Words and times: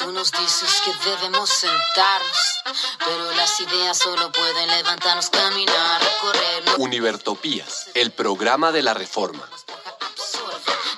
Tú 0.00 0.12
nos 0.12 0.32
dices 0.32 0.82
que 0.84 0.92
debemos 1.10 1.48
sentarnos, 1.50 2.62
pero 3.04 3.30
las 3.32 3.60
ideas 3.60 3.98
solo 3.98 4.32
pueden 4.32 4.68
levantarnos, 4.68 5.28
caminar, 5.30 6.00
recorrer. 6.02 6.64
Univertopías, 6.78 7.88
el 7.94 8.10
programa 8.10 8.72
de 8.72 8.82
la 8.82 8.94
reforma. 8.94 9.46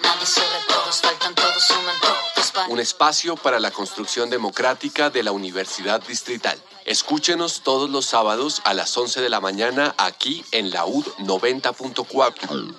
Nadie 0.02 0.26
sobre 0.26 0.58
todos, 0.68 1.00
faltan 1.00 1.34
todos, 1.34 1.62
suman 1.64 2.00
todos. 2.00 2.50
para- 2.52 2.68
Un 2.68 2.80
espacio 2.80 3.34
para 3.36 3.58
la 3.60 3.70
construcción 3.70 4.28
democrática 4.30 5.10
de 5.10 5.22
la 5.22 5.32
Universidad 5.32 6.00
Distrital. 6.02 6.60
Escúchenos 6.84 7.62
todos 7.62 7.88
los 7.88 8.04
sábados 8.06 8.60
a 8.64 8.74
las 8.74 8.96
11 8.96 9.20
de 9.20 9.28
la 9.30 9.40
mañana 9.40 9.94
aquí 9.98 10.44
en 10.52 10.70
la 10.70 10.84
UD 10.84 11.06
90.4. 11.18 12.74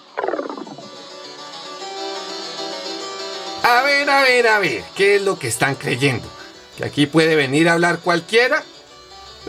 A 3.64 3.82
ver, 3.82 4.10
a 4.10 4.22
ver, 4.24 4.48
a 4.48 4.60
ver, 4.60 4.84
¿qué 4.94 5.16
es 5.16 5.22
lo 5.22 5.40
que 5.40 5.48
están 5.48 5.76
creyendo? 5.76 6.28
¿Que 6.78 6.84
aquí 6.84 7.06
puede 7.06 7.38
venir 7.38 7.70
a 7.70 7.74
hablar 7.74 8.00
cualquiera? 8.00 8.62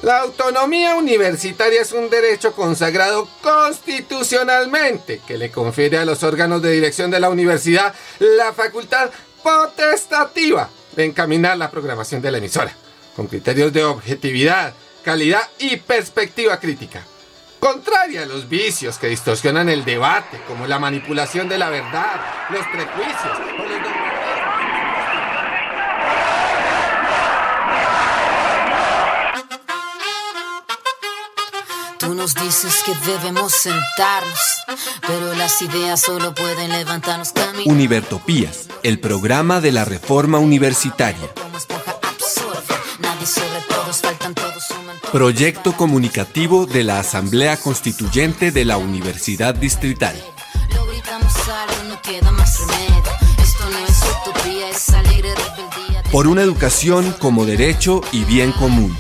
La 0.03 0.21
autonomía 0.21 0.95
universitaria 0.95 1.83
es 1.83 1.91
un 1.91 2.11
derecho 2.11 2.53
consagrado 2.53 3.29
constitucionalmente 3.43 5.21
que 5.27 5.37
le 5.37 5.51
confiere 5.51 5.99
a 5.99 6.05
los 6.05 6.23
órganos 6.23 6.63
de 6.63 6.71
dirección 6.71 7.11
de 7.11 7.19
la 7.19 7.29
universidad 7.29 7.93
la 8.21 8.53
facultad 8.53 9.11
potestativa 9.43 10.71
de 10.95 11.07
encaminar 11.07 11.59
la 11.59 11.71
programación 11.71 12.23
de 12.23 12.31
la 12.31 12.39
emisora, 12.39 12.73
con 13.17 13.27
criterios 13.27 13.73
de 13.73 13.83
objetividad, 13.83 14.75
calidad 15.03 15.49
y 15.59 15.77
perspectiva 15.77 16.61
crítica. 16.61 17.05
Contraria 17.65 18.25
a 18.25 18.27
los 18.27 18.47
vicios 18.47 18.99
que 18.99 19.07
distorsionan 19.07 19.71
el 19.71 19.87
debate, 19.87 20.39
como 20.47 20.67
la 20.67 20.79
manipulación 20.79 21.49
de 21.49 21.57
la 21.57 21.71
verdad, 21.71 22.21
los 22.51 22.61
prejuicios 22.67 23.39
o 23.59 23.63
los. 23.63 23.75
Tú 31.97 32.15
nos 32.15 32.35
dices 32.35 32.83
que 32.85 32.95
debemos 33.11 33.55
sentarnos, 33.55 34.41
pero 35.07 35.33
las 35.33 35.63
ideas 35.63 36.03
solo 36.03 36.35
pueden 36.35 36.71
levantarnos, 36.71 37.33
caminar. 37.33 37.63
Univertopías, 37.65 38.69
el 38.83 39.01
programa 39.01 39.63
de 39.63 39.73
la 39.73 39.87
reforma 39.87 40.39
universitaria. 40.39 41.33
Como 41.33 41.57
esponja 41.57 41.99
absorbe, 42.03 42.75
nadie 42.99 43.27
sobre 43.27 43.63
todos, 43.71 44.04
Proyecto 45.15 45.77
comunicativo 45.77 46.67
de 46.67 46.83
la 46.83 46.99
Asamblea 46.99 47.57
Constituyente 47.57 48.51
de 48.51 48.65
la 48.65 48.79
Universidad 48.79 49.55
Distrital. 49.55 50.21
Por 56.11 56.27
una 56.27 56.43
educación 56.43 57.15
como 57.21 57.47
derecho 57.47 58.01
y 58.11 58.25
bien 58.25 58.51
común. 58.51 58.93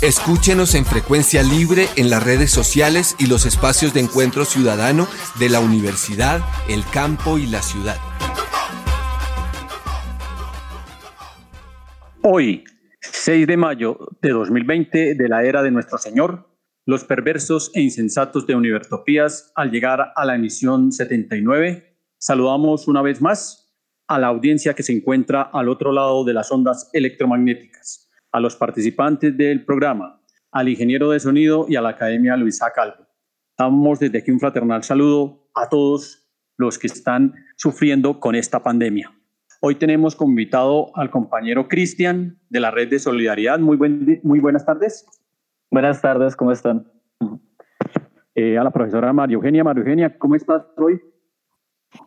Escúchenos 0.00 0.74
en 0.74 0.86
frecuencia 0.86 1.44
libre 1.44 1.88
en 1.94 2.10
las 2.10 2.24
redes 2.24 2.50
sociales 2.50 3.14
y 3.20 3.26
los 3.26 3.46
espacios 3.46 3.94
de 3.94 4.00
encuentro 4.00 4.44
ciudadano 4.44 5.06
de 5.36 5.48
la 5.48 5.60
universidad, 5.60 6.40
el 6.66 6.84
campo 6.90 7.38
y 7.38 7.46
la 7.46 7.62
ciudad. 7.62 8.00
Hoy, 12.26 12.64
6 13.02 13.46
de 13.46 13.58
mayo 13.58 13.98
de 14.22 14.30
2020, 14.30 15.14
de 15.14 15.28
la 15.28 15.44
era 15.44 15.62
de 15.62 15.70
nuestro 15.70 15.98
Señor, 15.98 16.48
los 16.86 17.04
perversos 17.04 17.70
e 17.74 17.82
insensatos 17.82 18.46
de 18.46 18.54
Univertopías, 18.54 19.52
al 19.54 19.70
llegar 19.70 20.14
a 20.16 20.24
la 20.24 20.34
emisión 20.34 20.90
79, 20.90 21.98
saludamos 22.16 22.88
una 22.88 23.02
vez 23.02 23.20
más 23.20 23.76
a 24.08 24.18
la 24.18 24.28
audiencia 24.28 24.72
que 24.72 24.82
se 24.82 24.94
encuentra 24.94 25.42
al 25.42 25.68
otro 25.68 25.92
lado 25.92 26.24
de 26.24 26.32
las 26.32 26.50
ondas 26.50 26.88
electromagnéticas, 26.94 28.10
a 28.32 28.40
los 28.40 28.56
participantes 28.56 29.36
del 29.36 29.66
programa, 29.66 30.24
al 30.50 30.70
ingeniero 30.70 31.10
de 31.10 31.20
sonido 31.20 31.66
y 31.68 31.76
a 31.76 31.82
la 31.82 31.90
Academia 31.90 32.38
Luisa 32.38 32.72
Calvo. 32.74 33.06
Damos 33.58 33.98
desde 34.00 34.16
aquí 34.16 34.30
un 34.30 34.40
fraternal 34.40 34.82
saludo 34.82 35.50
a 35.54 35.68
todos 35.68 36.26
los 36.56 36.78
que 36.78 36.86
están 36.86 37.34
sufriendo 37.58 38.18
con 38.18 38.34
esta 38.34 38.62
pandemia. 38.62 39.12
Hoy 39.66 39.76
tenemos 39.76 40.14
como 40.14 40.28
invitado 40.28 40.94
al 40.94 41.10
compañero 41.10 41.68
Cristian 41.68 42.38
de 42.50 42.60
la 42.60 42.70
Red 42.70 42.90
de 42.90 42.98
Solidaridad. 42.98 43.58
Muy, 43.58 43.78
buen, 43.78 44.20
muy 44.22 44.38
buenas 44.38 44.66
tardes. 44.66 45.06
Buenas 45.70 46.02
tardes, 46.02 46.36
¿cómo 46.36 46.52
están? 46.52 46.86
Eh, 48.34 48.58
a 48.58 48.62
la 48.62 48.70
profesora 48.70 49.10
María 49.14 49.36
Eugenia. 49.36 49.64
María 49.64 49.80
Eugenia, 49.80 50.18
¿cómo 50.18 50.34
estás 50.34 50.64
hoy? 50.76 51.00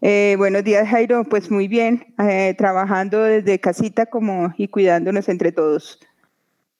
Eh, 0.02 0.36
buenos 0.38 0.64
días, 0.64 0.88
Jairo. 0.88 1.24
Pues 1.24 1.50
muy 1.50 1.68
bien, 1.68 2.14
eh, 2.20 2.54
trabajando 2.56 3.24
desde 3.24 3.60
casita 3.60 4.06
como 4.06 4.54
y 4.56 4.68
cuidándonos 4.68 5.28
entre 5.28 5.52
todos. 5.52 6.00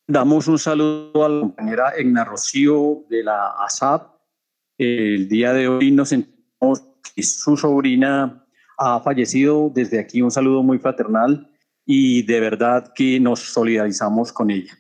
Damos 0.06 0.48
un 0.48 0.60
saludo 0.60 1.26
a 1.26 1.30
la 1.30 1.40
compañera 1.40 1.94
Egna 1.98 2.24
Rocío 2.24 3.04
de 3.10 3.24
la 3.24 3.50
ASAP. 3.66 4.12
El 4.78 5.28
día 5.28 5.54
de 5.54 5.70
hoy 5.70 5.90
nos 5.90 6.12
enteramos 6.12 6.84
que 7.16 7.24
su 7.24 7.58
sobrina 7.58 8.47
ha 8.78 9.00
fallecido. 9.02 9.72
Desde 9.74 10.00
aquí 10.00 10.22
un 10.22 10.32
saludo 10.32 10.64
muy 10.64 10.80
fraternal 10.80 11.50
y 11.86 12.24
de 12.24 12.40
verdad 12.40 12.92
que 12.94 13.20
nos 13.20 13.40
solidarizamos 13.40 14.32
con 14.32 14.52
ella. 14.52 14.74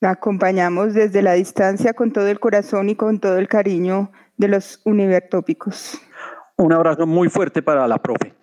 La 0.00 0.10
acompañamos 0.10 0.94
desde 0.94 1.22
la 1.22 1.32
distancia 1.32 1.94
con 1.94 2.12
todo 2.12 2.28
el 2.28 2.38
corazón 2.38 2.90
y 2.90 2.94
con 2.94 3.20
todo 3.20 3.38
el 3.38 3.48
cariño 3.48 4.12
de 4.36 4.48
los 4.48 4.80
univertópicos. 4.84 5.98
Un 6.56 6.72
abrazo 6.72 7.06
muy 7.06 7.28
fuerte 7.28 7.62
para 7.62 7.88
la 7.88 7.98
profe. 7.98 8.34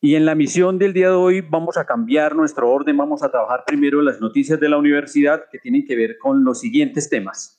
Y 0.00 0.14
en 0.14 0.26
la 0.26 0.34
misión 0.34 0.78
del 0.78 0.92
día 0.92 1.08
de 1.08 1.14
hoy 1.14 1.40
vamos 1.40 1.76
a 1.76 1.84
cambiar 1.84 2.36
nuestro 2.36 2.70
orden, 2.70 2.96
vamos 2.96 3.22
a 3.22 3.30
trabajar 3.30 3.64
primero 3.66 4.00
las 4.00 4.20
noticias 4.20 4.60
de 4.60 4.68
la 4.68 4.78
universidad 4.78 5.44
que 5.50 5.58
tienen 5.58 5.84
que 5.86 5.96
ver 5.96 6.18
con 6.18 6.44
los 6.44 6.60
siguientes 6.60 7.08
temas. 7.08 7.57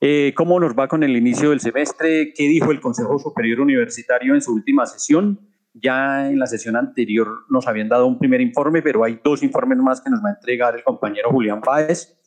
Eh, 0.00 0.32
¿Cómo 0.36 0.60
nos 0.60 0.74
va 0.74 0.88
con 0.88 1.02
el 1.02 1.16
inicio 1.16 1.50
del 1.50 1.60
semestre? 1.60 2.32
¿Qué 2.34 2.44
dijo 2.44 2.70
el 2.70 2.80
Consejo 2.80 3.18
Superior 3.18 3.60
Universitario 3.60 4.34
en 4.34 4.42
su 4.42 4.52
última 4.52 4.86
sesión? 4.86 5.40
Ya 5.72 6.30
en 6.30 6.38
la 6.38 6.46
sesión 6.46 6.76
anterior 6.76 7.28
nos 7.48 7.66
habían 7.66 7.88
dado 7.88 8.06
un 8.06 8.18
primer 8.18 8.40
informe, 8.40 8.82
pero 8.82 9.04
hay 9.04 9.20
dos 9.22 9.42
informes 9.42 9.78
más 9.78 10.00
que 10.00 10.10
nos 10.10 10.22
va 10.24 10.30
a 10.30 10.32
entregar 10.32 10.74
el 10.74 10.84
compañero 10.84 11.30
Julián 11.30 11.60
Páez. 11.60 12.18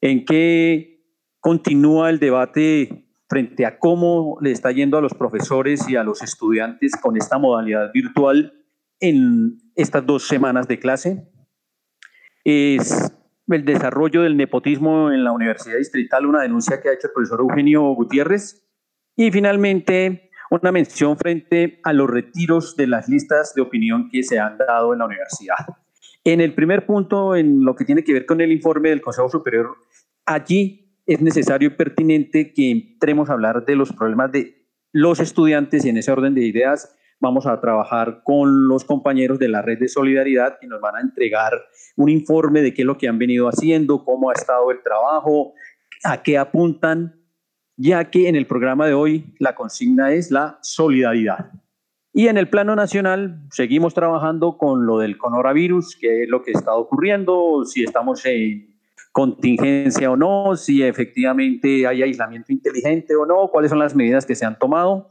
¿En 0.00 0.24
qué 0.24 0.96
continúa 1.40 2.10
el 2.10 2.18
debate 2.18 3.06
frente 3.28 3.66
a 3.66 3.78
cómo 3.78 4.38
le 4.40 4.52
está 4.52 4.70
yendo 4.72 4.98
a 4.98 5.00
los 5.00 5.14
profesores 5.14 5.88
y 5.88 5.96
a 5.96 6.04
los 6.04 6.22
estudiantes 6.22 6.92
con 7.00 7.16
esta 7.16 7.38
modalidad 7.38 7.92
virtual 7.92 8.52
en 9.00 9.58
estas 9.74 10.06
dos 10.06 10.26
semanas 10.26 10.68
de 10.68 10.78
clase. 10.78 11.28
Es 12.44 13.12
el 13.48 13.64
desarrollo 13.64 14.22
del 14.22 14.36
nepotismo 14.36 15.12
en 15.12 15.24
la 15.24 15.32
Universidad 15.32 15.78
Distrital, 15.78 16.26
una 16.26 16.42
denuncia 16.42 16.80
que 16.80 16.88
ha 16.88 16.92
hecho 16.92 17.08
el 17.08 17.12
profesor 17.12 17.40
Eugenio 17.40 17.82
Gutiérrez. 17.94 18.66
Y 19.16 19.30
finalmente, 19.30 20.30
una 20.50 20.72
mención 20.72 21.16
frente 21.16 21.80
a 21.84 21.92
los 21.92 22.10
retiros 22.10 22.76
de 22.76 22.86
las 22.86 23.08
listas 23.08 23.54
de 23.54 23.62
opinión 23.62 24.08
que 24.10 24.22
se 24.22 24.38
han 24.38 24.58
dado 24.58 24.92
en 24.92 24.98
la 24.98 25.06
universidad. 25.06 25.56
En 26.24 26.40
el 26.40 26.54
primer 26.54 26.86
punto, 26.86 27.36
en 27.36 27.64
lo 27.64 27.76
que 27.76 27.84
tiene 27.84 28.02
que 28.02 28.12
ver 28.12 28.26
con 28.26 28.40
el 28.40 28.50
informe 28.50 28.90
del 28.90 29.00
Consejo 29.00 29.28
Superior, 29.28 29.76
allí 30.24 31.00
es 31.06 31.20
necesario 31.20 31.68
y 31.68 31.76
pertinente 31.76 32.52
que 32.52 32.70
entremos 32.70 33.30
a 33.30 33.34
hablar 33.34 33.64
de 33.64 33.76
los 33.76 33.92
problemas 33.92 34.32
de 34.32 34.66
los 34.92 35.20
estudiantes 35.20 35.84
y 35.84 35.90
en 35.90 35.98
ese 35.98 36.10
orden 36.10 36.34
de 36.34 36.44
ideas 36.44 36.96
vamos 37.20 37.46
a 37.46 37.60
trabajar 37.60 38.22
con 38.24 38.68
los 38.68 38.84
compañeros 38.84 39.38
de 39.38 39.48
la 39.48 39.62
red 39.62 39.78
de 39.78 39.88
solidaridad 39.88 40.58
que 40.60 40.66
nos 40.66 40.80
van 40.80 40.96
a 40.96 41.00
entregar 41.00 41.52
un 41.96 42.08
informe 42.08 42.62
de 42.62 42.74
qué 42.74 42.82
es 42.82 42.86
lo 42.86 42.98
que 42.98 43.08
han 43.08 43.18
venido 43.18 43.48
haciendo, 43.48 44.04
cómo 44.04 44.30
ha 44.30 44.34
estado 44.34 44.70
el 44.70 44.82
trabajo, 44.82 45.54
a 46.04 46.22
qué 46.22 46.38
apuntan, 46.38 47.22
ya 47.76 48.10
que 48.10 48.28
en 48.28 48.36
el 48.36 48.46
programa 48.46 48.86
de 48.86 48.94
hoy 48.94 49.34
la 49.38 49.54
consigna 49.54 50.12
es 50.12 50.30
la 50.30 50.58
solidaridad. 50.62 51.50
Y 52.12 52.28
en 52.28 52.38
el 52.38 52.48
plano 52.48 52.74
nacional 52.74 53.42
seguimos 53.50 53.92
trabajando 53.92 54.56
con 54.56 54.86
lo 54.86 54.98
del 54.98 55.18
coronavirus, 55.18 55.98
qué 56.00 56.22
es 56.22 56.28
lo 56.28 56.42
que 56.42 56.52
está 56.52 56.74
ocurriendo, 56.74 57.64
si 57.66 57.84
estamos 57.84 58.24
en 58.24 58.74
contingencia 59.12 60.10
o 60.10 60.16
no, 60.16 60.56
si 60.56 60.82
efectivamente 60.82 61.86
hay 61.86 62.02
aislamiento 62.02 62.52
inteligente 62.52 63.14
o 63.16 63.26
no, 63.26 63.48
cuáles 63.48 63.70
son 63.70 63.78
las 63.78 63.94
medidas 63.94 64.24
que 64.24 64.34
se 64.34 64.46
han 64.46 64.58
tomado. 64.58 65.10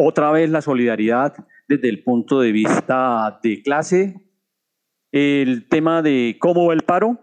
Otra 0.00 0.30
vez 0.30 0.48
la 0.48 0.62
solidaridad 0.62 1.34
desde 1.66 1.88
el 1.88 2.04
punto 2.04 2.38
de 2.40 2.52
vista 2.52 3.40
de 3.42 3.62
clase, 3.64 4.30
el 5.10 5.68
tema 5.68 6.02
de 6.02 6.36
cómo 6.38 6.68
va 6.68 6.74
el 6.74 6.82
paro, 6.82 7.18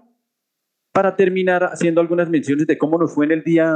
para 0.92 1.16
terminar 1.16 1.64
haciendo 1.64 2.02
algunas 2.02 2.30
menciones 2.30 2.68
de 2.68 2.78
cómo 2.78 2.98
nos 2.98 3.16
fue 3.16 3.28
en 3.28 3.32
el 3.32 3.44
día 3.46 3.74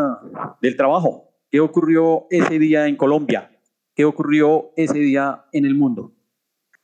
del 0.62 0.76
trabajo, 0.76 1.34
qué 1.50 1.62
ocurrió 1.62 2.26
ese 2.30 2.60
día 2.60 2.88
en 2.88 2.98
Colombia, 2.98 3.50
qué 3.96 4.04
ocurrió 4.04 4.72
ese 4.76 5.00
día 5.00 5.46
en 5.54 5.64
el 5.64 5.76
mundo. 5.76 6.14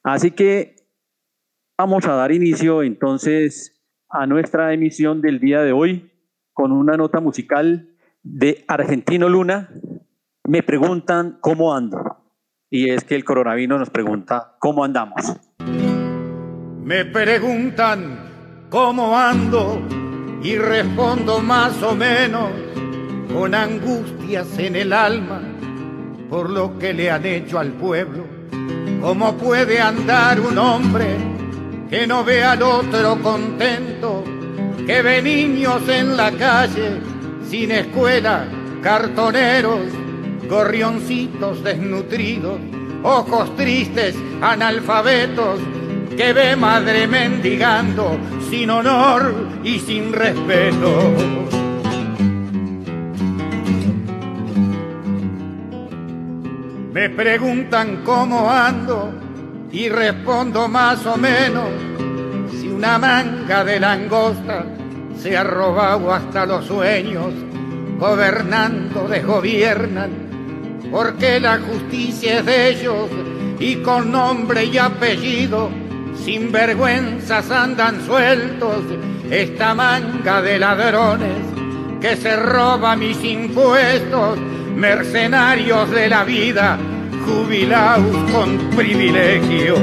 Así 0.01 0.31
que 0.31 0.87
vamos 1.77 2.07
a 2.07 2.13
dar 2.13 2.31
inicio 2.31 2.81
entonces 2.81 3.83
a 4.07 4.25
nuestra 4.25 4.73
emisión 4.73 5.19
del 5.19 5.41
día 5.41 5.63
de 5.63 5.73
hoy 5.73 6.13
con 6.53 6.71
una 6.71 6.95
nota 6.95 7.19
musical 7.19 7.89
de 8.23 8.63
Argentino 8.69 9.27
Luna. 9.27 9.69
Me 10.47 10.61
preguntan 10.61 11.39
cómo 11.41 11.73
ando. 11.73 12.21
y 12.69 12.89
es 12.89 13.03
que 13.03 13.15
el 13.15 13.23
coronavirus 13.23 13.79
nos 13.79 13.89
pregunta 13.89 14.55
cómo 14.59 14.83
andamos. 14.83 15.37
Me 16.83 17.05
preguntan 17.05 18.67
cómo 18.69 19.17
ando 19.17 19.81
y 20.43 20.57
respondo 20.57 21.39
más 21.39 21.81
o 21.81 21.95
menos 21.95 22.51
con 23.33 23.55
angustias 23.55 24.59
en 24.59 24.75
el 24.75 24.93
alma 24.93 25.41
por 26.29 26.49
lo 26.49 26.77
que 26.77 26.93
le 26.93 27.09
han 27.09 27.25
hecho 27.25 27.57
al 27.57 27.71
pueblo. 27.71 28.25
¿Cómo 29.01 29.35
puede 29.37 29.79
andar 29.79 30.39
un 30.39 30.57
hombre 30.57 31.17
que 31.89 32.05
no 32.05 32.23
ve 32.23 32.43
al 32.43 32.61
otro 32.61 33.19
contento, 33.21 34.23
que 34.85 35.01
ve 35.01 35.21
niños 35.21 35.87
en 35.89 36.15
la 36.17 36.31
calle 36.31 36.99
sin 37.47 37.71
escuela, 37.71 38.47
cartoneros, 38.81 40.04
gorrioncitos 40.47 41.63
desnutridos, 41.63 42.59
ojos 43.03 43.55
tristes, 43.55 44.15
analfabetos, 44.41 45.59
que 46.15 46.33
ve 46.33 46.55
madre 46.55 47.07
mendigando 47.07 48.17
sin 48.49 48.69
honor 48.69 49.33
y 49.63 49.79
sin 49.79 50.13
respeto. 50.13 51.13
Me 56.93 57.09
preguntan 57.09 58.01
cómo 58.05 58.49
ando 58.49 59.13
y 59.71 59.89
respondo 59.89 60.69
más 60.69 61.05
o 61.05 61.17
menos 61.17 61.67
si 62.51 62.69
una 62.69 62.97
manga 62.97 63.65
de 63.65 63.79
langosta 63.81 64.65
se 65.21 65.35
ha 65.35 65.43
robado 65.43 66.13
hasta 66.13 66.45
los 66.45 66.65
sueños, 66.65 67.33
gobernando 67.99 69.07
desgobiernan, 69.07 70.24
porque 70.95 71.41
la 71.41 71.59
justicia 71.59 72.39
es 72.39 72.45
de 72.45 72.69
ellos 72.69 73.09
y 73.59 73.75
con 73.81 74.13
nombre 74.13 74.63
y 74.63 74.77
apellido, 74.77 75.69
sin 76.23 76.53
vergüenzas 76.53 77.51
andan 77.51 78.05
sueltos 78.05 78.77
esta 79.29 79.75
manga 79.75 80.41
de 80.41 80.57
ladrones 80.57 81.35
que 81.99 82.15
se 82.15 82.37
roba 82.37 82.95
mis 82.95 83.21
impuestos, 83.25 84.39
mercenarios 84.73 85.91
de 85.91 86.07
la 86.07 86.23
vida, 86.23 86.77
jubilados 87.25 88.31
con 88.31 88.57
privilegio. 88.69 89.75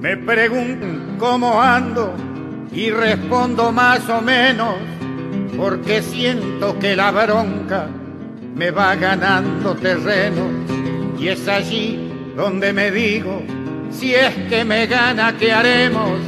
Me 0.00 0.16
preguntan 0.16 1.16
cómo 1.18 1.60
ando 1.60 2.14
y 2.72 2.90
respondo 2.90 3.70
más 3.70 4.08
o 4.08 4.22
menos 4.22 4.76
porque 5.56 6.02
siento 6.02 6.78
que 6.78 6.96
la 6.96 7.10
bronca 7.10 7.88
me 8.54 8.70
va 8.70 8.94
ganando 8.94 9.74
terreno 9.74 10.46
y 11.18 11.28
es 11.28 11.46
allí 11.48 12.10
donde 12.36 12.72
me 12.72 12.90
digo, 12.90 13.42
si 13.90 14.14
es 14.14 14.34
que 14.48 14.64
me 14.64 14.86
gana, 14.86 15.36
¿qué 15.36 15.52
haremos? 15.52 16.18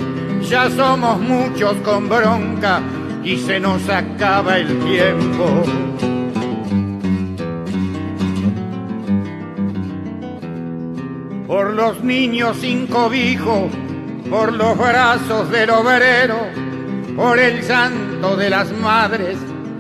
Ya 0.48 0.68
somos 0.70 1.20
muchos 1.20 1.74
con 1.78 2.08
bronca 2.08 2.80
y 3.24 3.38
se 3.38 3.60
nos 3.60 3.88
acaba 3.88 4.58
el 4.58 4.78
tiempo. 4.80 5.62
Por 11.46 11.74
los 11.74 12.02
niños 12.02 12.56
sin 12.58 12.86
cobijo, 12.86 13.68
por 14.28 14.52
los 14.52 14.76
brazos 14.76 15.50
del 15.50 15.70
obrero, 15.70 16.38
por 17.16 17.38
el 17.38 17.62
santo 17.62 18.36
de 18.36 18.50
las 18.50 18.72
madres, 18.72 19.36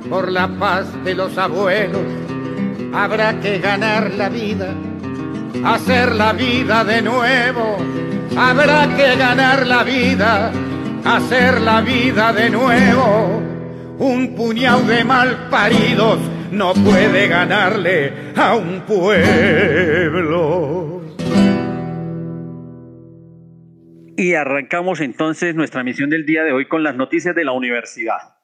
por 0.08 0.30
la 0.30 0.48
paz 0.48 0.86
de 1.04 1.14
los 1.14 1.36
abuelos, 1.38 2.02
habrá 2.94 3.40
que 3.40 3.58
ganar 3.58 4.12
la 4.12 4.28
vida, 4.28 4.74
hacer 5.64 6.14
la 6.14 6.32
vida 6.32 6.84
de 6.84 7.02
nuevo, 7.02 7.78
habrá 8.36 8.88
que 8.96 9.16
ganar 9.16 9.66
la 9.66 9.82
vida 9.82 10.52
hacer 11.04 11.60
la 11.60 11.80
vida 11.80 12.32
de 12.32 12.50
nuevo. 12.50 13.42
Un 13.98 14.34
puñado 14.34 14.82
de 14.82 15.04
mal 15.04 15.48
paridos 15.50 16.18
no 16.50 16.74
puede 16.74 17.28
ganarle 17.28 18.32
a 18.36 18.54
un 18.54 18.80
pueblo. 18.80 20.32
Y 24.16 24.34
arrancamos 24.34 25.00
entonces 25.00 25.54
nuestra 25.54 25.82
misión 25.84 26.10
del 26.10 26.26
día 26.26 26.44
de 26.44 26.52
hoy 26.52 26.68
con 26.68 26.82
las 26.82 26.94
noticias 26.96 27.34
de 27.34 27.44
la 27.44 27.52
universidad. 27.52 28.36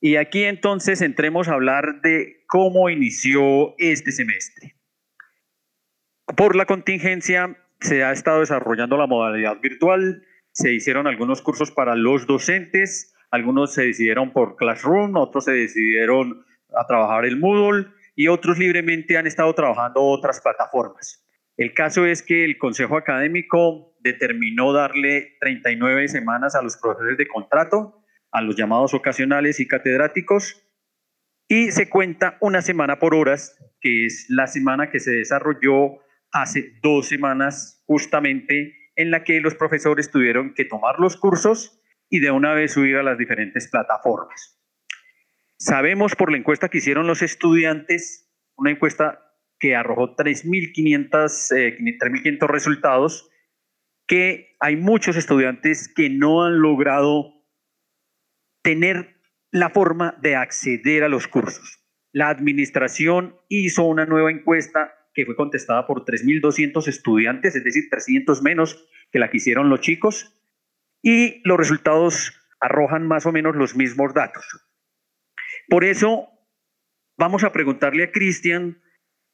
Y 0.00 0.16
aquí 0.16 0.44
entonces 0.44 1.02
entremos 1.02 1.48
a 1.48 1.54
hablar 1.54 2.00
de 2.02 2.44
cómo 2.46 2.88
inició 2.88 3.74
este 3.78 4.12
semestre. 4.12 4.76
Por 6.36 6.54
la 6.56 6.64
contingencia 6.64 7.56
se 7.80 8.04
ha 8.04 8.12
estado 8.12 8.40
desarrollando 8.40 8.96
la 8.96 9.06
modalidad 9.06 9.60
virtual, 9.60 10.22
se 10.52 10.72
hicieron 10.72 11.06
algunos 11.06 11.42
cursos 11.42 11.70
para 11.70 11.96
los 11.96 12.26
docentes, 12.26 13.14
algunos 13.30 13.74
se 13.74 13.86
decidieron 13.86 14.32
por 14.32 14.56
Classroom, 14.56 15.16
otros 15.16 15.44
se 15.44 15.52
decidieron 15.52 16.44
a 16.74 16.86
trabajar 16.86 17.24
el 17.24 17.36
Moodle 17.36 17.88
y 18.14 18.28
otros 18.28 18.58
libremente 18.58 19.18
han 19.18 19.26
estado 19.26 19.54
trabajando 19.54 20.02
otras 20.02 20.40
plataformas. 20.40 21.26
El 21.56 21.74
caso 21.74 22.06
es 22.06 22.22
que 22.22 22.44
el 22.44 22.58
Consejo 22.58 22.96
Académico 22.96 23.89
determinó 24.02 24.72
darle 24.72 25.36
39 25.40 26.08
semanas 26.08 26.54
a 26.54 26.62
los 26.62 26.76
profesores 26.76 27.16
de 27.18 27.26
contrato, 27.26 28.04
a 28.30 28.42
los 28.42 28.56
llamados 28.56 28.94
ocasionales 28.94 29.60
y 29.60 29.66
catedráticos, 29.66 30.62
y 31.48 31.72
se 31.72 31.88
cuenta 31.88 32.38
una 32.40 32.62
semana 32.62 32.98
por 32.98 33.14
horas, 33.14 33.56
que 33.80 34.06
es 34.06 34.26
la 34.28 34.46
semana 34.46 34.90
que 34.90 35.00
se 35.00 35.10
desarrolló 35.10 35.98
hace 36.30 36.74
dos 36.80 37.08
semanas 37.08 37.82
justamente 37.86 38.76
en 38.94 39.10
la 39.10 39.24
que 39.24 39.40
los 39.40 39.54
profesores 39.54 40.10
tuvieron 40.10 40.54
que 40.54 40.64
tomar 40.64 41.00
los 41.00 41.16
cursos 41.16 41.80
y 42.08 42.20
de 42.20 42.30
una 42.30 42.54
vez 42.54 42.72
subir 42.72 42.96
a 42.96 43.02
las 43.02 43.18
diferentes 43.18 43.68
plataformas. 43.68 44.60
Sabemos 45.58 46.14
por 46.16 46.30
la 46.30 46.38
encuesta 46.38 46.68
que 46.68 46.78
hicieron 46.78 47.06
los 47.06 47.22
estudiantes, 47.22 48.30
una 48.56 48.70
encuesta 48.70 49.30
que 49.58 49.76
arrojó 49.76 50.16
3.500 50.16 51.56
eh, 51.56 52.38
resultados, 52.48 53.30
que 54.10 54.56
hay 54.58 54.74
muchos 54.74 55.14
estudiantes 55.14 55.86
que 55.86 56.10
no 56.10 56.44
han 56.44 56.60
logrado 56.60 57.46
tener 58.60 59.20
la 59.52 59.70
forma 59.70 60.18
de 60.20 60.34
acceder 60.34 61.04
a 61.04 61.08
los 61.08 61.28
cursos. 61.28 61.78
La 62.12 62.28
administración 62.28 63.36
hizo 63.48 63.84
una 63.84 64.06
nueva 64.06 64.32
encuesta 64.32 64.92
que 65.14 65.24
fue 65.24 65.36
contestada 65.36 65.86
por 65.86 66.04
3.200 66.04 66.88
estudiantes, 66.88 67.54
es 67.54 67.62
decir, 67.62 67.84
300 67.88 68.42
menos 68.42 68.84
que 69.12 69.20
la 69.20 69.30
que 69.30 69.36
hicieron 69.36 69.70
los 69.70 69.80
chicos, 69.80 70.36
y 71.02 71.40
los 71.48 71.56
resultados 71.56 72.32
arrojan 72.58 73.06
más 73.06 73.26
o 73.26 73.32
menos 73.32 73.54
los 73.54 73.76
mismos 73.76 74.12
datos. 74.12 74.44
Por 75.68 75.84
eso, 75.84 76.28
vamos 77.16 77.44
a 77.44 77.52
preguntarle 77.52 78.02
a 78.02 78.10
Cristian 78.10 78.82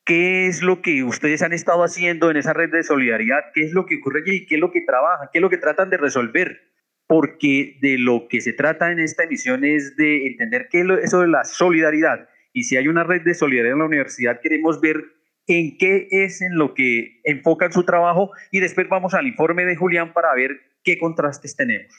qué 0.06 0.46
es 0.46 0.62
lo 0.62 0.80
que 0.80 1.02
ustedes 1.02 1.42
han 1.42 1.52
estado 1.52 1.82
haciendo 1.82 2.30
en 2.30 2.36
esa 2.36 2.54
red 2.54 2.70
de 2.70 2.84
solidaridad, 2.84 3.40
qué 3.52 3.62
es 3.62 3.72
lo 3.72 3.84
que 3.84 3.96
ocurre 3.96 4.20
allí, 4.20 4.46
qué 4.46 4.54
es 4.54 4.60
lo 4.60 4.70
que 4.70 4.80
trabajan, 4.80 5.28
qué 5.32 5.38
es 5.38 5.42
lo 5.42 5.50
que 5.50 5.58
tratan 5.58 5.90
de 5.90 5.96
resolver, 5.98 6.60
porque 7.08 7.76
de 7.82 7.98
lo 7.98 8.28
que 8.28 8.40
se 8.40 8.52
trata 8.52 8.92
en 8.92 9.00
esta 9.00 9.24
emisión 9.24 9.64
es 9.64 9.96
de 9.96 10.28
entender 10.28 10.68
qué 10.70 10.80
es 10.80 10.86
eso 11.02 11.20
de 11.20 11.28
la 11.28 11.44
solidaridad. 11.44 12.28
Y 12.52 12.62
si 12.62 12.76
hay 12.76 12.88
una 12.88 13.04
red 13.04 13.22
de 13.22 13.34
solidaridad 13.34 13.74
en 13.74 13.80
la 13.80 13.86
universidad, 13.86 14.40
queremos 14.40 14.80
ver 14.80 15.04
en 15.48 15.76
qué 15.76 16.06
es 16.10 16.40
en 16.40 16.56
lo 16.56 16.72
que 16.72 17.20
enfocan 17.24 17.72
su 17.72 17.84
trabajo 17.84 18.30
y 18.52 18.60
después 18.60 18.88
vamos 18.88 19.12
al 19.12 19.26
informe 19.26 19.64
de 19.64 19.76
Julián 19.76 20.12
para 20.12 20.32
ver 20.34 20.52
qué 20.84 20.98
contrastes 20.98 21.56
tenemos. 21.56 21.92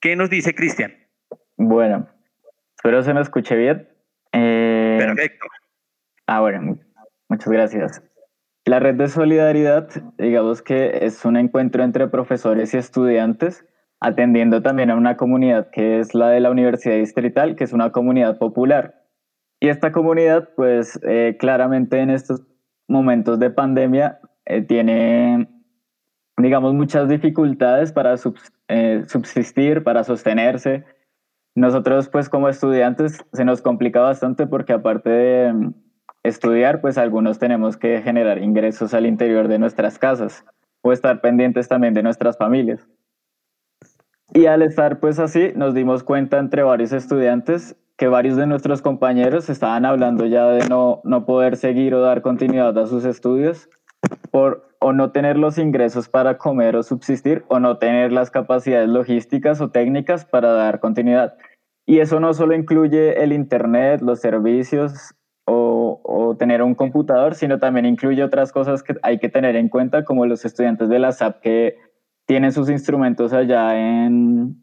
¿Qué 0.00 0.14
nos 0.14 0.28
dice 0.28 0.54
Cristian? 0.54 0.94
Bueno, 1.56 2.06
espero 2.76 3.02
se 3.02 3.14
me 3.14 3.22
escuche 3.22 3.56
bien. 3.56 3.88
Eh, 4.32 4.96
Perfecto. 4.98 5.46
Ah, 6.26 6.40
bueno, 6.40 6.78
muchas 7.28 7.52
gracias. 7.52 8.02
La 8.66 8.80
red 8.80 8.96
de 8.96 9.08
solidaridad, 9.08 9.88
digamos 10.18 10.60
que 10.60 11.04
es 11.06 11.24
un 11.24 11.36
encuentro 11.36 11.84
entre 11.84 12.08
profesores 12.08 12.74
y 12.74 12.78
estudiantes, 12.78 13.64
atendiendo 14.00 14.60
también 14.60 14.90
a 14.90 14.96
una 14.96 15.16
comunidad 15.16 15.70
que 15.70 16.00
es 16.00 16.14
la 16.14 16.30
de 16.30 16.40
la 16.40 16.50
Universidad 16.50 16.96
Distrital, 16.96 17.54
que 17.54 17.64
es 17.64 17.72
una 17.72 17.92
comunidad 17.92 18.38
popular. 18.38 19.04
Y 19.60 19.68
esta 19.68 19.92
comunidad, 19.92 20.50
pues 20.56 20.98
eh, 21.02 21.36
claramente 21.38 22.00
en 22.00 22.10
estos 22.10 22.42
momentos 22.88 23.38
de 23.38 23.50
pandemia 23.50 24.18
eh, 24.44 24.62
tiene, 24.62 25.48
digamos, 26.36 26.74
muchas 26.74 27.08
dificultades 27.08 27.92
para 27.92 28.16
eh, 28.68 29.04
subsistir, 29.06 29.84
para 29.84 30.04
sostenerse. 30.04 30.84
Nosotros, 31.54 32.08
pues 32.08 32.28
como 32.28 32.48
estudiantes, 32.48 33.24
se 33.32 33.44
nos 33.44 33.62
complica 33.62 34.00
bastante 34.00 34.46
porque 34.46 34.74
aparte 34.74 35.08
de 35.08 35.72
estudiar, 36.26 36.80
pues 36.80 36.98
algunos 36.98 37.38
tenemos 37.38 37.76
que 37.76 38.02
generar 38.02 38.38
ingresos 38.38 38.94
al 38.94 39.06
interior 39.06 39.48
de 39.48 39.58
nuestras 39.58 39.98
casas 39.98 40.44
o 40.82 40.92
estar 40.92 41.20
pendientes 41.20 41.68
también 41.68 41.94
de 41.94 42.02
nuestras 42.02 42.36
familias. 42.36 42.86
Y 44.32 44.46
al 44.46 44.62
estar 44.62 45.00
pues 45.00 45.18
así, 45.18 45.52
nos 45.54 45.74
dimos 45.74 46.02
cuenta 46.02 46.38
entre 46.38 46.62
varios 46.62 46.92
estudiantes 46.92 47.76
que 47.96 48.08
varios 48.08 48.36
de 48.36 48.46
nuestros 48.46 48.82
compañeros 48.82 49.48
estaban 49.48 49.84
hablando 49.84 50.26
ya 50.26 50.46
de 50.46 50.68
no, 50.68 51.00
no 51.04 51.24
poder 51.24 51.56
seguir 51.56 51.94
o 51.94 52.00
dar 52.00 52.22
continuidad 52.22 52.76
a 52.78 52.86
sus 52.86 53.04
estudios 53.04 53.70
por 54.30 54.66
o 54.78 54.92
no 54.92 55.10
tener 55.10 55.38
los 55.38 55.56
ingresos 55.58 56.08
para 56.08 56.36
comer 56.36 56.76
o 56.76 56.82
subsistir 56.82 57.44
o 57.48 57.58
no 57.58 57.78
tener 57.78 58.12
las 58.12 58.30
capacidades 58.30 58.88
logísticas 58.88 59.60
o 59.60 59.70
técnicas 59.70 60.26
para 60.26 60.52
dar 60.52 60.80
continuidad. 60.80 61.34
Y 61.86 62.00
eso 62.00 62.20
no 62.20 62.34
solo 62.34 62.54
incluye 62.54 63.22
el 63.22 63.32
Internet, 63.32 64.02
los 64.02 64.20
servicios 64.20 65.14
o, 65.46 66.36
tener 66.38 66.62
un 66.62 66.74
computador, 66.74 67.34
sino 67.34 67.58
también 67.58 67.86
incluye 67.86 68.22
otras 68.22 68.52
cosas 68.52 68.82
que 68.82 68.94
hay 69.02 69.18
que 69.18 69.28
tener 69.28 69.56
en 69.56 69.68
cuenta, 69.68 70.04
como 70.04 70.26
los 70.26 70.44
estudiantes 70.44 70.88
de 70.88 70.98
la 70.98 71.12
SAP 71.12 71.40
que 71.40 71.78
tienen 72.26 72.52
sus 72.52 72.68
instrumentos 72.68 73.32
allá 73.32 74.04
en, 74.04 74.62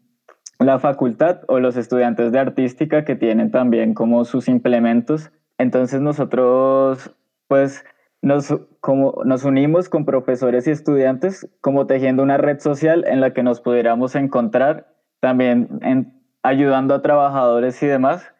la 0.60 0.78
facultad 0.78 1.40
o 1.48 1.58
los 1.58 1.76
estudiantes 1.76 2.30
de 2.30 2.38
artística 2.38 3.04
que 3.04 3.16
tienen 3.16 3.50
también 3.50 3.92
como 3.92 4.24
sus 4.24 4.46
implementos. 4.48 5.32
Entonces 5.58 6.00
nosotros 6.00 7.12
pues 7.48 7.84
nos, 8.22 8.54
como, 8.80 9.20
nos 9.24 9.44
unimos 9.44 9.88
con 9.88 10.04
profesores 10.04 10.66
y 10.68 10.70
estudiantes 10.70 11.50
como 11.60 11.86
tejiendo 11.86 12.22
una 12.22 12.36
red 12.36 12.60
social 12.60 13.04
en 13.08 13.20
la 13.20 13.32
que 13.32 13.42
nos 13.42 13.60
pudiéramos 13.60 14.14
encontrar, 14.14 14.94
también 15.20 15.68
en, 15.82 16.22
ayudando 16.42 16.94
a 16.94 17.02
trabajadores 17.02 17.82
y 17.82 17.86
demás. 17.86 18.33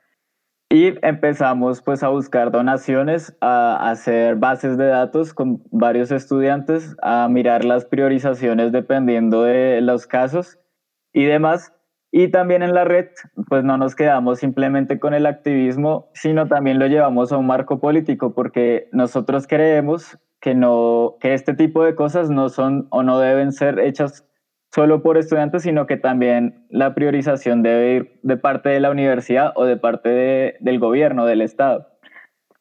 Y 0.75 0.93
empezamos 1.03 1.83
pues 1.83 2.03
a 2.03 2.09
buscar 2.09 2.51
donaciones, 2.51 3.37
a 3.41 3.91
hacer 3.91 4.35
bases 4.35 4.77
de 4.77 4.87
datos 4.87 5.33
con 5.33 5.63
varios 5.71 6.11
estudiantes, 6.11 6.97
a 7.01 7.29
mirar 7.29 7.65
las 7.65 7.85
priorizaciones 7.85 8.73
dependiendo 8.73 9.45
de 9.45 9.81
los 9.83 10.09
casos 10.09 10.59
y 11.13 11.27
demás. 11.27 11.73
Y 12.11 12.27
también 12.27 12.65
en 12.65 12.75
la 12.75 12.83
red, 12.83 13.07
pues 13.49 13.63
no 13.63 13.79
nos 13.79 13.95
quedamos 13.95 14.41
simplemente 14.41 14.99
con 14.99 15.15
el 15.15 15.27
activismo, 15.27 16.11
sino 16.13 16.49
también 16.49 16.81
lo 16.81 16.89
llevamos 16.89 17.31
a 17.31 17.37
un 17.37 17.47
marco 17.47 17.79
político, 17.79 18.35
porque 18.35 18.89
nosotros 18.91 19.47
creemos 19.47 20.19
que, 20.41 20.57
no, 20.57 21.19
que 21.21 21.35
este 21.35 21.55
tipo 21.55 21.85
de 21.85 21.95
cosas 21.95 22.31
no 22.31 22.49
son 22.49 22.89
o 22.91 23.05
no 23.05 23.21
deben 23.21 23.53
ser 23.53 23.79
hechas 23.79 24.27
solo 24.75 25.03
por 25.03 25.19
estudiantes, 25.19 25.63
sino 25.63 25.87
que 25.87 25.97
también 25.97 26.67
la 26.69 26.95
priorización 26.95 27.63
debe 27.63 27.93
ir 27.95 28.19
de 28.23 28.37
parte 28.37 28.71
de 28.71 28.81
la 28.81 28.91
universidad 28.91 29.53
o 29.55 29.67
de 29.67 29.77
parte 29.77 30.57
del 30.59 30.79
gobierno, 30.81 31.27
del 31.27 31.43
Estado. 31.43 31.87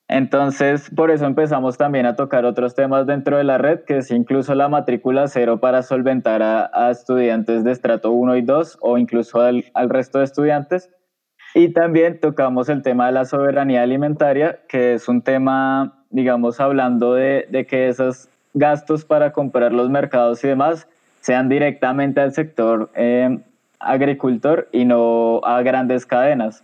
Entonces, 0.07 0.91
por 0.95 1.09
eso 1.09 1.25
empezamos 1.25 1.75
también 1.77 2.05
a 2.05 2.15
tocar 2.15 2.45
otros 2.45 2.75
temas 2.75 3.07
dentro 3.07 3.37
de 3.37 3.43
la 3.43 3.57
red, 3.57 3.79
que 3.79 3.97
es 3.97 4.11
incluso 4.11 4.53
la 4.53 4.69
matrícula 4.69 5.27
cero 5.27 5.59
para 5.59 5.81
solventar 5.81 6.43
a, 6.43 6.91
estudiantes 6.91 7.63
de 7.63 7.71
estrato 7.71 8.11
1 8.11 8.35
y 8.35 8.41
2 8.43 8.77
o 8.81 8.99
incluso 8.99 9.41
al, 9.41 9.63
resto 9.89 10.19
de 10.19 10.25
estudiantes. 10.25 10.91
Y 11.55 11.69
también 11.73 12.19
tocamos 12.19 12.69
el 12.69 12.83
tema 12.83 13.07
de 13.07 13.13
la 13.13 13.25
soberanía 13.25 13.81
alimentaria, 13.81 14.59
que 14.67 14.93
es 14.93 15.07
un 15.07 15.23
tema, 15.23 16.05
digamos, 16.11 16.59
hablando 16.59 17.15
de, 17.15 17.65
que 17.67 17.87
esos 17.87 18.29
gastos 18.53 19.03
para 19.03 19.31
comprar 19.31 19.73
los 19.73 19.89
mercados 19.89 20.43
y 20.43 20.47
demás 20.47 20.87
sean 21.23 21.47
directamente 21.47 22.19
al 22.19 22.33
sector 22.33 22.91
eh, 22.95 23.39
agricultor 23.79 24.67
y 24.73 24.83
no 24.83 25.39
a 25.45 25.61
grandes 25.61 26.05
cadenas. 26.05 26.63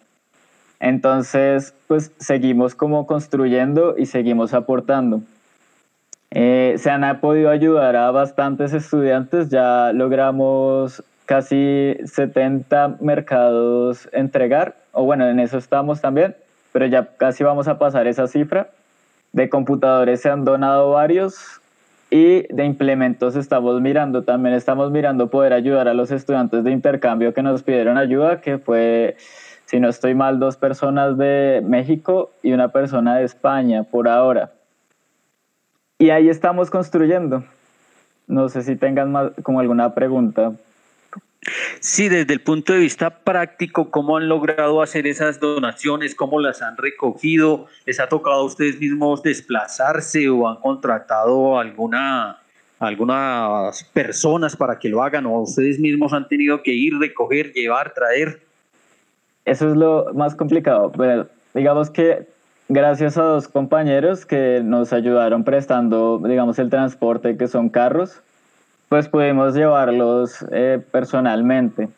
Entonces, 0.81 1.73
pues 1.87 2.11
seguimos 2.19 2.75
como 2.75 3.07
construyendo 3.07 3.95
y 3.97 4.05
seguimos 4.05 4.53
aportando. 4.53 5.21
Eh, 6.31 6.75
se 6.77 6.91
han 6.91 7.19
podido 7.21 7.49
ayudar 7.49 7.95
a 7.95 8.11
bastantes 8.11 8.73
estudiantes, 8.73 9.49
ya 9.49 9.93
logramos 9.93 11.03
casi 11.25 11.95
70 12.03 12.97
mercados 12.99 14.09
entregar, 14.11 14.75
o 14.91 15.05
bueno, 15.05 15.27
en 15.29 15.39
eso 15.39 15.57
estamos 15.57 16.01
también, 16.01 16.35
pero 16.73 16.85
ya 16.85 17.07
casi 17.17 17.45
vamos 17.45 17.69
a 17.69 17.79
pasar 17.79 18.07
esa 18.07 18.27
cifra. 18.27 18.71
De 19.31 19.47
computadores 19.47 20.21
se 20.21 20.29
han 20.29 20.43
donado 20.43 20.91
varios 20.91 21.61
y 22.09 22.43
de 22.53 22.65
implementos 22.65 23.35
estamos 23.35 23.79
mirando, 23.81 24.23
también 24.23 24.55
estamos 24.55 24.91
mirando 24.91 25.29
poder 25.29 25.53
ayudar 25.53 25.87
a 25.87 25.93
los 25.93 26.11
estudiantes 26.11 26.63
de 26.63 26.71
intercambio 26.71 27.33
que 27.33 27.43
nos 27.43 27.63
pidieron 27.63 27.97
ayuda, 27.97 28.41
que 28.41 28.57
fue 28.57 29.15
si 29.69 29.79
no 29.79 29.87
estoy 29.87 30.15
mal, 30.15 30.39
dos 30.39 30.57
personas 30.57 31.15
de 31.19 31.61
México 31.63 32.31
y 32.41 32.53
una 32.53 32.69
persona 32.69 33.17
de 33.17 33.25
España 33.25 33.83
por 33.83 34.07
ahora. 34.07 34.51
Y 35.99 36.09
ahí 36.09 36.27
estamos 36.27 36.71
construyendo. 36.71 37.43
No 38.25 38.49
sé 38.49 38.63
si 38.63 38.75
tengan 38.75 39.11
más, 39.11 39.31
como 39.43 39.59
alguna 39.59 39.93
pregunta. 39.93 40.53
Sí, 41.79 42.09
desde 42.09 42.33
el 42.33 42.41
punto 42.41 42.73
de 42.73 42.79
vista 42.79 43.09
práctico, 43.09 43.89
¿cómo 43.89 44.17
han 44.17 44.27
logrado 44.27 44.81
hacer 44.81 45.07
esas 45.07 45.39
donaciones? 45.39 46.15
¿Cómo 46.15 46.39
las 46.39 46.61
han 46.61 46.77
recogido? 46.77 47.67
¿Les 47.85 47.99
ha 47.99 48.07
tocado 48.07 48.37
a 48.37 48.43
ustedes 48.43 48.79
mismos 48.79 49.23
desplazarse 49.23 50.29
o 50.29 50.47
han 50.47 50.57
contratado 50.57 51.59
alguna, 51.59 52.37
algunas 52.79 53.83
personas 53.93 54.55
para 54.55 54.79
que 54.79 54.89
lo 54.89 55.03
hagan 55.03 55.25
o 55.25 55.41
ustedes 55.41 55.79
mismos 55.79 56.13
han 56.13 56.27
tenido 56.27 56.61
que 56.63 56.73
ir, 56.73 56.97
recoger, 56.99 57.53
llevar, 57.53 57.93
traer? 57.93 58.41
Eso 59.45 59.69
es 59.69 59.75
lo 59.75 60.13
más 60.13 60.35
complicado. 60.35 60.91
Pero 60.91 61.27
digamos 61.53 61.89
que 61.89 62.27
gracias 62.67 63.17
a 63.17 63.23
dos 63.23 63.47
compañeros 63.47 64.25
que 64.25 64.61
nos 64.63 64.93
ayudaron 64.93 65.43
prestando, 65.43 66.21
digamos, 66.23 66.59
el 66.59 66.69
transporte, 66.69 67.35
que 67.35 67.47
son 67.47 67.69
carros, 67.69 68.21
pues 68.89 69.07
pudimos 69.07 69.53
llevarlos 69.53 70.43
eh, 70.51 70.81
personalmente. 70.91 71.89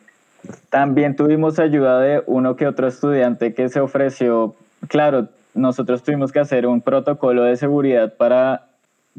También 0.69 1.15
tuvimos 1.15 1.57
ayuda 1.57 1.99
de 1.99 2.23
uno 2.25 2.55
que 2.55 2.67
otro 2.67 2.87
estudiante 2.87 3.53
que 3.53 3.69
se 3.69 3.79
ofreció, 3.79 4.55
claro, 4.87 5.29
nosotros 5.53 6.03
tuvimos 6.03 6.31
que 6.31 6.39
hacer 6.39 6.67
un 6.67 6.81
protocolo 6.81 7.43
de 7.43 7.55
seguridad 7.55 8.13
para 8.15 8.65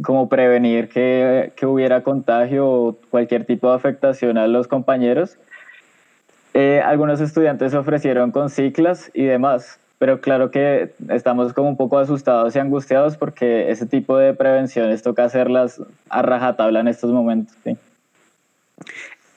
como 0.02 0.28
prevenir 0.28 0.88
que, 0.88 1.52
que 1.56 1.66
hubiera 1.66 2.02
contagio 2.02 2.68
o 2.68 2.96
cualquier 3.10 3.44
tipo 3.44 3.68
de 3.68 3.76
afectación 3.76 4.38
a 4.38 4.46
los 4.46 4.68
compañeros. 4.68 5.38
Eh, 6.54 6.82
algunos 6.84 7.20
estudiantes 7.20 7.72
se 7.72 7.78
ofrecieron 7.78 8.30
con 8.30 8.50
ciclas 8.50 9.10
y 9.14 9.24
demás, 9.24 9.78
pero 10.02 10.20
claro 10.20 10.50
que 10.50 10.92
estamos 11.10 11.52
como 11.52 11.68
un 11.68 11.76
poco 11.76 11.96
asustados 11.96 12.56
y 12.56 12.58
angustiados 12.58 13.16
porque 13.16 13.70
ese 13.70 13.86
tipo 13.86 14.18
de 14.18 14.34
prevenciones 14.34 15.00
toca 15.00 15.22
hacerlas 15.22 15.80
a 16.08 16.22
rajatabla 16.22 16.80
en 16.80 16.88
estos 16.88 17.12
momentos. 17.12 17.56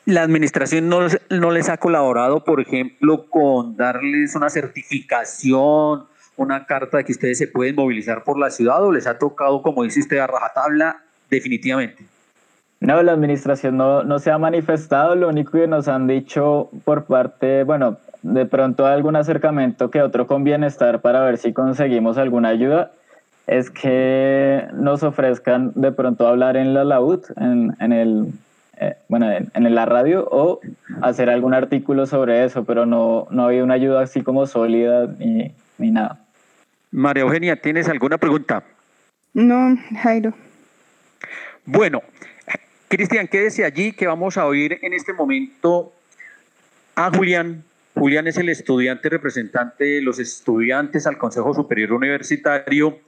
¿La 0.05 0.23
administración 0.23 0.89
no, 0.89 1.01
no 1.29 1.51
les 1.51 1.69
ha 1.69 1.77
colaborado, 1.77 2.43
por 2.43 2.61
ejemplo, 2.61 3.27
con 3.29 3.77
darles 3.77 4.35
una 4.35 4.49
certificación, 4.49 6.05
una 6.35 6.65
carta 6.65 6.97
de 6.97 7.05
que 7.05 7.11
ustedes 7.11 7.37
se 7.37 7.47
pueden 7.47 7.75
movilizar 7.75 8.23
por 8.23 8.39
la 8.39 8.49
ciudad 8.49 8.83
o 8.83 8.91
les 8.91 9.05
ha 9.05 9.19
tocado, 9.19 9.61
como 9.61 9.83
dice 9.83 9.99
usted, 9.99 10.17
a 10.17 10.25
rajatabla 10.25 11.03
definitivamente? 11.29 12.03
No, 12.79 13.03
la 13.03 13.11
administración 13.11 13.77
no, 13.77 14.03
no 14.03 14.17
se 14.17 14.31
ha 14.31 14.39
manifestado, 14.39 15.13
lo 15.13 15.29
único 15.29 15.51
que 15.51 15.67
nos 15.67 15.87
han 15.87 16.07
dicho 16.07 16.71
por 16.85 17.05
parte, 17.05 17.63
bueno, 17.63 17.99
de 18.25 18.45
pronto 18.47 18.87
algún 18.87 19.15
acercamiento 19.15 19.91
que 19.91 20.01
otro 20.01 20.25
con 20.25 20.43
bienestar 20.43 21.01
para 21.01 21.21
ver 21.21 21.37
si 21.37 21.53
conseguimos 21.53 22.17
alguna 22.17 22.49
ayuda, 22.49 22.91
es 23.45 23.69
que 23.69 24.65
nos 24.73 25.03
ofrezcan 25.03 25.73
de 25.75 25.91
pronto 25.91 26.27
hablar 26.27 26.57
en 26.57 26.73
la 26.73 26.83
laúd, 26.83 27.23
en, 27.37 27.75
en 27.79 27.93
el, 27.93 28.33
eh, 28.77 28.95
bueno, 29.09 29.31
en, 29.31 29.51
en, 29.53 29.75
la 29.75 29.85
radio 29.85 30.27
o 30.31 30.59
hacer 31.03 31.29
algún 31.29 31.53
artículo 31.53 32.07
sobre 32.07 32.43
eso, 32.43 32.65
pero 32.65 32.87
no, 32.87 33.27
no 33.29 33.45
había 33.45 33.63
una 33.63 33.75
ayuda 33.75 34.01
así 34.01 34.23
como 34.23 34.47
sólida 34.47 35.05
ni, 35.19 35.53
ni 35.77 35.91
nada. 35.91 36.17
María 36.89 37.23
Eugenia, 37.23 37.61
¿tienes 37.61 37.87
alguna 37.89 38.17
pregunta? 38.17 38.63
No, 39.35 39.77
Jairo. 40.01 40.33
Bueno, 41.63 42.01
Cristian, 42.87 43.27
quédese 43.27 43.65
allí 43.65 43.91
que 43.91 44.07
vamos 44.07 44.35
a 44.37 44.47
oír 44.47 44.79
en 44.81 44.93
este 44.93 45.13
momento 45.13 45.93
a 46.95 47.11
Julián. 47.15 47.63
Julián 47.95 48.27
es 48.27 48.37
el 48.37 48.49
estudiante 48.49 49.07
representante 49.09 49.85
de 49.85 50.01
los 50.01 50.19
estudiantes 50.19 51.07
al 51.07 51.17
Consejo 51.17 51.53
Superior 51.53 51.93
Universitario 51.93 52.99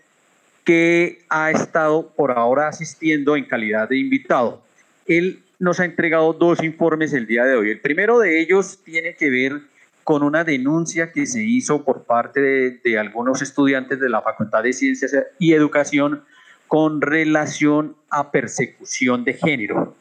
que 0.63 1.23
ha 1.29 1.51
estado 1.51 2.09
por 2.15 2.31
ahora 2.31 2.69
asistiendo 2.69 3.35
en 3.35 3.45
calidad 3.45 3.89
de 3.89 3.97
invitado. 3.97 4.63
Él 5.05 5.43
nos 5.59 5.79
ha 5.79 5.85
entregado 5.85 6.33
dos 6.33 6.63
informes 6.63 7.13
el 7.13 7.27
día 7.27 7.43
de 7.45 7.55
hoy. 7.55 7.71
El 7.71 7.81
primero 7.81 8.19
de 8.19 8.39
ellos 8.39 8.79
tiene 8.83 9.15
que 9.15 9.29
ver 9.29 9.61
con 10.03 10.23
una 10.23 10.45
denuncia 10.45 11.11
que 11.11 11.25
se 11.25 11.43
hizo 11.43 11.83
por 11.83 12.03
parte 12.03 12.39
de, 12.39 12.79
de 12.83 12.97
algunos 12.97 13.41
estudiantes 13.41 13.99
de 13.99 14.09
la 14.09 14.21
Facultad 14.21 14.63
de 14.63 14.71
Ciencias 14.71 15.13
y 15.37 15.53
Educación 15.53 16.23
con 16.67 17.01
relación 17.01 17.95
a 18.09 18.31
persecución 18.31 19.25
de 19.25 19.33
género. 19.33 19.95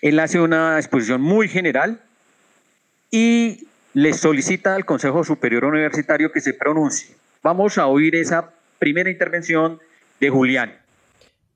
Él 0.00 0.18
hace 0.18 0.40
una 0.40 0.78
exposición 0.78 1.20
muy 1.20 1.48
general 1.48 2.00
y 3.10 3.68
le 3.94 4.12
solicita 4.12 4.74
al 4.74 4.84
Consejo 4.84 5.24
Superior 5.24 5.64
Universitario 5.64 6.32
que 6.32 6.40
se 6.40 6.54
pronuncie. 6.54 7.14
Vamos 7.42 7.78
a 7.78 7.86
oír 7.86 8.14
esa 8.14 8.50
primera 8.78 9.10
intervención 9.10 9.80
de 10.20 10.30
Julián. 10.30 10.78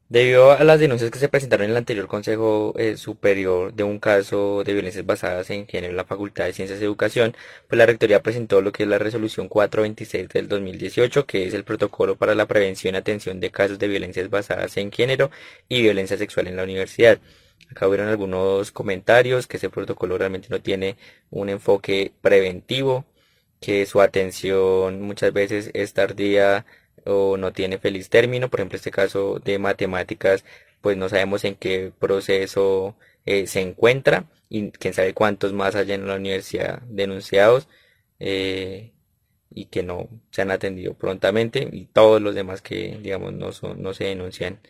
Debido 0.08 0.52
a 0.52 0.62
las 0.62 0.78
denuncias 0.78 1.10
que 1.10 1.18
se 1.18 1.28
presentaron 1.28 1.64
en 1.64 1.72
el 1.72 1.76
anterior 1.76 2.06
Consejo 2.06 2.74
eh, 2.78 2.96
Superior 2.96 3.74
de 3.74 3.82
un 3.82 3.98
caso 3.98 4.62
de 4.62 4.72
violencias 4.72 5.04
basadas 5.04 5.50
en 5.50 5.66
género 5.66 5.90
en 5.90 5.96
la 5.96 6.04
Facultad 6.04 6.44
de 6.44 6.52
Ciencias 6.52 6.80
y 6.80 6.84
Educación, 6.84 7.34
pues 7.66 7.76
la 7.76 7.86
Rectoría 7.86 8.22
presentó 8.22 8.60
lo 8.60 8.70
que 8.70 8.84
es 8.84 8.88
la 8.88 8.98
Resolución 8.98 9.48
426 9.48 10.28
del 10.28 10.46
2018, 10.46 11.26
que 11.26 11.48
es 11.48 11.54
el 11.54 11.64
protocolo 11.64 12.14
para 12.14 12.36
la 12.36 12.46
prevención 12.46 12.94
y 12.94 12.98
atención 12.98 13.40
de 13.40 13.50
casos 13.50 13.80
de 13.80 13.88
violencias 13.88 14.30
basadas 14.30 14.76
en 14.76 14.92
género 14.92 15.32
y 15.68 15.82
violencia 15.82 16.16
sexual 16.16 16.46
en 16.46 16.54
la 16.54 16.62
universidad. 16.62 17.18
Acá 17.70 17.88
hubieron 17.88 18.08
algunos 18.08 18.72
comentarios 18.72 19.46
que 19.46 19.56
ese 19.58 19.70
protocolo 19.70 20.18
realmente 20.18 20.48
no 20.50 20.60
tiene 20.60 20.96
un 21.30 21.48
enfoque 21.48 22.12
preventivo, 22.22 23.04
que 23.60 23.86
su 23.86 24.00
atención 24.00 25.02
muchas 25.02 25.32
veces 25.32 25.70
es 25.74 25.92
tardía 25.92 26.66
o 27.04 27.36
no 27.36 27.52
tiene 27.52 27.78
feliz 27.78 28.08
término. 28.10 28.48
Por 28.50 28.60
ejemplo, 28.60 28.76
este 28.76 28.90
caso 28.90 29.40
de 29.40 29.58
matemáticas, 29.58 30.44
pues 30.80 30.96
no 30.96 31.08
sabemos 31.08 31.44
en 31.44 31.54
qué 31.56 31.92
proceso 31.98 32.96
eh, 33.24 33.46
se 33.46 33.60
encuentra 33.60 34.26
y 34.48 34.70
quién 34.72 34.94
sabe 34.94 35.14
cuántos 35.14 35.52
más 35.52 35.74
hay 35.74 35.92
en 35.92 36.06
la 36.06 36.16
universidad 36.16 36.82
denunciados 36.82 37.68
eh, 38.20 38.92
y 39.50 39.66
que 39.66 39.82
no 39.82 40.08
se 40.30 40.42
han 40.42 40.50
atendido 40.50 40.94
prontamente 40.94 41.68
y 41.72 41.86
todos 41.86 42.20
los 42.22 42.34
demás 42.34 42.62
que 42.62 42.98
digamos 43.02 43.32
no, 43.32 43.50
no 43.76 43.94
se 43.94 44.04
denuncian 44.04 44.60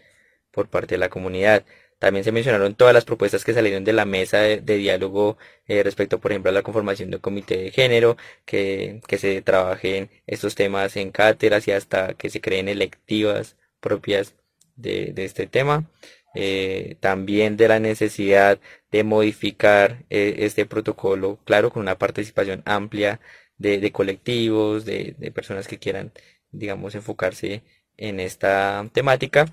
por 0.50 0.68
parte 0.68 0.94
de 0.96 0.98
la 0.98 1.10
comunidad. 1.10 1.64
También 1.98 2.24
se 2.24 2.32
mencionaron 2.32 2.74
todas 2.74 2.92
las 2.94 3.04
propuestas 3.06 3.44
que 3.44 3.54
salieron 3.54 3.84
de 3.84 3.92
la 3.94 4.04
mesa 4.04 4.38
de, 4.40 4.60
diálogo 4.60 5.38
eh, 5.66 5.82
respecto, 5.82 6.20
por 6.20 6.30
ejemplo, 6.32 6.50
a 6.50 6.54
la 6.54 6.62
conformación 6.62 7.10
de 7.10 7.16
un 7.16 7.22
comité 7.22 7.56
de 7.56 7.70
género, 7.70 8.16
que, 8.44 9.00
que 9.08 9.18
se 9.18 9.40
trabajen 9.42 10.10
estos 10.26 10.54
temas 10.54 10.96
en 10.96 11.10
cátedras 11.10 11.66
y 11.68 11.72
hasta 11.72 12.14
que 12.14 12.28
se 12.30 12.40
creen 12.40 12.68
electivas 12.68 13.56
propias 13.80 14.34
de, 14.76 15.12
de 15.14 15.24
este 15.24 15.46
tema. 15.46 15.90
Eh, 16.34 16.96
también 17.00 17.56
de 17.56 17.68
la 17.68 17.80
necesidad 17.80 18.60
de 18.90 19.04
modificar 19.04 20.04
eh, 20.10 20.36
este 20.40 20.66
protocolo, 20.66 21.38
claro, 21.44 21.70
con 21.70 21.82
una 21.82 21.96
participación 21.98 22.62
amplia 22.66 23.20
de, 23.56 23.78
de 23.80 23.92
colectivos, 23.92 24.84
de, 24.84 25.14
de 25.18 25.30
personas 25.32 25.66
que 25.66 25.78
quieran, 25.78 26.12
digamos, 26.50 26.94
enfocarse 26.94 27.62
en 27.96 28.20
esta 28.20 28.88
temática 28.92 29.46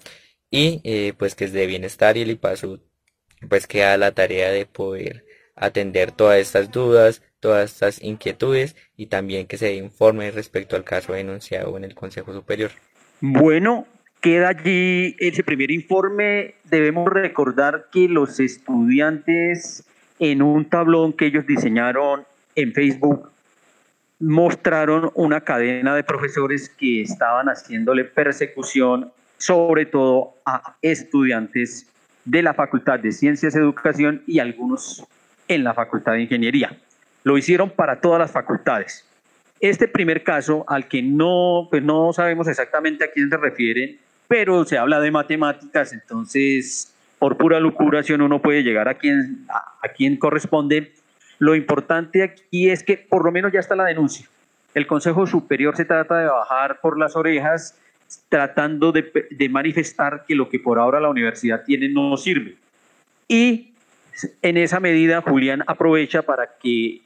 y 0.53 0.81
eh, 0.83 1.13
pues 1.17 1.33
que 1.33 1.45
es 1.45 1.51
de 1.51 1.65
bienestar 1.65 2.15
y 2.15 2.21
el 2.21 2.29
IPASU 2.29 2.79
pues 3.49 3.65
queda 3.65 3.97
la 3.97 4.11
tarea 4.11 4.51
de 4.51 4.67
poder 4.67 5.25
atender 5.55 6.11
todas 6.11 6.37
estas 6.37 6.71
dudas, 6.71 7.23
todas 7.39 7.71
estas 7.71 8.03
inquietudes 8.03 8.75
y 8.95 9.07
también 9.07 9.47
que 9.47 9.57
se 9.57 9.73
informe 9.73 10.29
respecto 10.29 10.75
al 10.75 10.83
caso 10.83 11.13
denunciado 11.13 11.75
en 11.75 11.83
el 11.85 11.95
Consejo 11.95 12.33
Superior. 12.33 12.69
Bueno, 13.19 13.87
queda 14.21 14.49
allí 14.49 15.15
ese 15.17 15.43
primer 15.43 15.71
informe. 15.71 16.53
Debemos 16.65 17.11
recordar 17.11 17.87
que 17.91 18.07
los 18.07 18.39
estudiantes 18.39 19.83
en 20.19 20.43
un 20.43 20.69
tablón 20.69 21.13
que 21.13 21.25
ellos 21.25 21.47
diseñaron 21.47 22.25
en 22.55 22.73
Facebook 22.73 23.31
mostraron 24.19 25.09
una 25.15 25.41
cadena 25.41 25.95
de 25.95 26.03
profesores 26.03 26.69
que 26.69 27.01
estaban 27.01 27.47
haciéndole 27.47 28.03
persecución 28.03 29.11
sobre 29.43 29.85
todo 29.85 30.35
a 30.45 30.77
estudiantes 30.81 31.85
de 32.23 32.41
la 32.41 32.53
Facultad 32.53 32.99
de 32.99 33.11
Ciencias, 33.11 33.53
Educación 33.55 34.23
y 34.25 34.39
algunos 34.39 35.05
en 35.49 35.65
la 35.65 35.73
Facultad 35.73 36.13
de 36.13 36.21
Ingeniería. 36.21 36.77
Lo 37.25 37.37
hicieron 37.37 37.69
para 37.69 37.99
todas 37.99 38.19
las 38.19 38.31
facultades. 38.31 39.05
Este 39.59 39.89
primer 39.89 40.23
caso, 40.23 40.63
al 40.69 40.87
que 40.87 41.01
no, 41.01 41.67
pues 41.69 41.83
no 41.83 42.13
sabemos 42.13 42.47
exactamente 42.47 43.03
a 43.03 43.11
quién 43.11 43.29
se 43.29 43.35
refieren, 43.35 43.99
pero 44.29 44.63
se 44.63 44.77
habla 44.77 45.01
de 45.01 45.11
matemáticas, 45.11 45.91
entonces 45.91 46.93
por 47.19 47.35
pura 47.35 47.59
lucuración 47.59 48.21
uno 48.21 48.41
puede 48.41 48.63
llegar 48.63 48.87
a 48.87 48.93
quien, 48.93 49.45
a, 49.49 49.89
quien 49.89 50.15
corresponde. 50.15 50.93
Lo 51.39 51.53
importante 51.53 52.23
aquí 52.23 52.69
es 52.69 52.81
que 52.81 52.95
por 52.95 53.25
lo 53.25 53.31
menos 53.33 53.51
ya 53.51 53.59
está 53.59 53.75
la 53.75 53.83
denuncia. 53.83 54.25
El 54.73 54.87
Consejo 54.87 55.27
Superior 55.27 55.75
se 55.75 55.83
trata 55.83 56.17
de 56.17 56.27
bajar 56.27 56.79
por 56.79 56.97
las 56.97 57.17
orejas 57.17 57.77
tratando 58.29 58.91
de, 58.91 59.49
manifestar 59.49 60.25
que 60.27 60.35
lo 60.35 60.49
que 60.49 60.59
por 60.59 60.79
ahora 60.79 60.99
la 60.99 61.09
universidad 61.09 61.63
tiene 61.63 61.89
no 61.89 62.17
sirve. 62.17 62.55
Y 63.27 63.71
en 64.41 64.57
esa 64.57 64.79
medida 64.79 65.21
Julián 65.21 65.63
aprovecha 65.67 66.21
para 66.21 66.57
que 66.61 67.01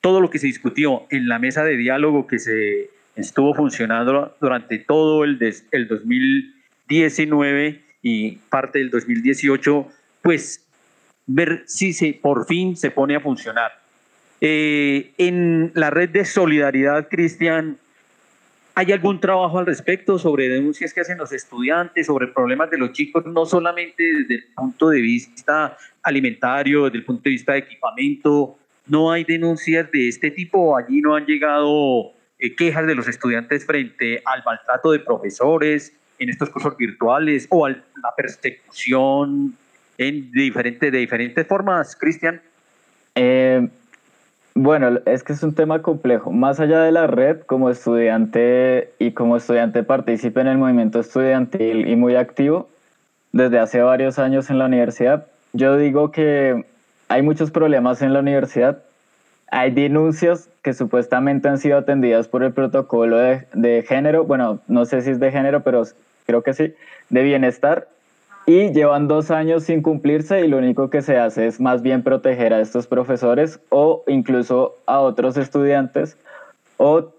todo 0.00 0.20
lo 0.20 0.30
que 0.30 0.38
se 0.38 0.46
discutió 0.46 1.02
en 1.10 1.28
la 1.28 1.38
mesa 1.38 1.64
de 1.64 1.76
diálogo 1.76 2.26
que 2.26 2.38
se 2.38 2.90
estuvo 3.16 3.54
funcionando 3.54 4.36
durante 4.40 4.78
todo 4.78 5.24
el, 5.24 5.38
el 5.70 5.88
2019 5.88 7.82
y 8.02 8.32
parte 8.50 8.78
del 8.78 8.90
2018, 8.90 9.88
pues 10.22 10.64
ver 11.26 11.64
si 11.66 11.92
se, 11.92 12.12
por 12.12 12.46
fin 12.46 12.76
se 12.76 12.90
pone 12.90 13.16
a 13.16 13.20
funcionar. 13.20 13.72
Eh, 14.40 15.12
en 15.18 15.72
la 15.74 15.90
red 15.90 16.10
de 16.10 16.24
solidaridad, 16.24 17.08
Cristian, 17.08 17.78
¿Hay 18.78 18.92
algún 18.92 19.18
trabajo 19.20 19.58
al 19.58 19.64
respecto 19.64 20.18
sobre 20.18 20.50
denuncias 20.50 20.92
que 20.92 21.00
hacen 21.00 21.16
los 21.16 21.32
estudiantes, 21.32 22.04
sobre 22.04 22.26
problemas 22.26 22.70
de 22.70 22.76
los 22.76 22.92
chicos, 22.92 23.24
no 23.24 23.46
solamente 23.46 24.02
desde 24.04 24.34
el 24.34 24.44
punto 24.54 24.90
de 24.90 25.00
vista 25.00 25.78
alimentario, 26.02 26.84
desde 26.84 26.98
el 26.98 27.04
punto 27.06 27.22
de 27.24 27.30
vista 27.30 27.52
de 27.54 27.60
equipamiento? 27.60 28.58
¿No 28.86 29.10
hay 29.10 29.24
denuncias 29.24 29.90
de 29.90 30.08
este 30.08 30.30
tipo? 30.30 30.76
¿Allí 30.76 31.00
no 31.00 31.14
han 31.14 31.24
llegado 31.24 32.12
eh, 32.38 32.54
quejas 32.54 32.86
de 32.86 32.94
los 32.94 33.08
estudiantes 33.08 33.64
frente 33.64 34.20
al 34.26 34.44
maltrato 34.44 34.92
de 34.92 34.98
profesores 34.98 35.94
en 36.18 36.28
estos 36.28 36.50
cursos 36.50 36.76
virtuales 36.76 37.46
o 37.48 37.64
a 37.64 37.70
la 37.70 38.14
persecución 38.14 39.56
en 39.96 40.30
diferente, 40.32 40.90
de 40.90 40.98
diferentes 40.98 41.46
formas, 41.46 41.96
Cristian? 41.96 42.42
Eh, 43.14 43.66
bueno, 44.56 45.00
es 45.04 45.22
que 45.22 45.34
es 45.34 45.42
un 45.42 45.54
tema 45.54 45.82
complejo. 45.82 46.32
Más 46.32 46.60
allá 46.60 46.80
de 46.80 46.90
la 46.90 47.06
red, 47.06 47.40
como 47.42 47.68
estudiante 47.68 48.90
y 48.98 49.12
como 49.12 49.36
estudiante 49.36 49.82
participe 49.82 50.40
en 50.40 50.46
el 50.46 50.56
movimiento 50.56 50.98
estudiantil 50.98 51.86
y 51.86 51.94
muy 51.94 52.16
activo 52.16 52.66
desde 53.32 53.58
hace 53.58 53.82
varios 53.82 54.18
años 54.18 54.48
en 54.48 54.58
la 54.58 54.64
universidad, 54.64 55.26
yo 55.52 55.76
digo 55.76 56.10
que 56.10 56.64
hay 57.08 57.20
muchos 57.20 57.50
problemas 57.50 58.00
en 58.00 58.14
la 58.14 58.20
universidad. 58.20 58.82
Hay 59.50 59.72
denuncias 59.72 60.48
que 60.62 60.72
supuestamente 60.72 61.48
han 61.48 61.58
sido 61.58 61.76
atendidas 61.76 62.26
por 62.26 62.42
el 62.42 62.52
protocolo 62.52 63.18
de, 63.18 63.46
de 63.52 63.84
género, 63.86 64.24
bueno, 64.24 64.60
no 64.68 64.86
sé 64.86 65.02
si 65.02 65.10
es 65.10 65.20
de 65.20 65.32
género, 65.32 65.60
pero 65.64 65.84
creo 66.24 66.42
que 66.42 66.54
sí, 66.54 66.74
de 67.10 67.22
bienestar, 67.22 67.88
y 68.46 68.72
llevan 68.72 69.08
dos 69.08 69.32
años 69.32 69.64
sin 69.64 69.82
cumplirse 69.82 70.40
y 70.40 70.48
lo 70.48 70.58
único 70.58 70.88
que 70.88 71.02
se 71.02 71.18
hace 71.18 71.48
es 71.48 71.60
más 71.60 71.82
bien 71.82 72.02
proteger 72.02 72.54
a 72.54 72.60
estos 72.60 72.86
profesores 72.86 73.58
o 73.70 74.04
incluso 74.06 74.76
a 74.86 75.00
otros 75.00 75.36
estudiantes 75.36 76.16
o 76.76 77.10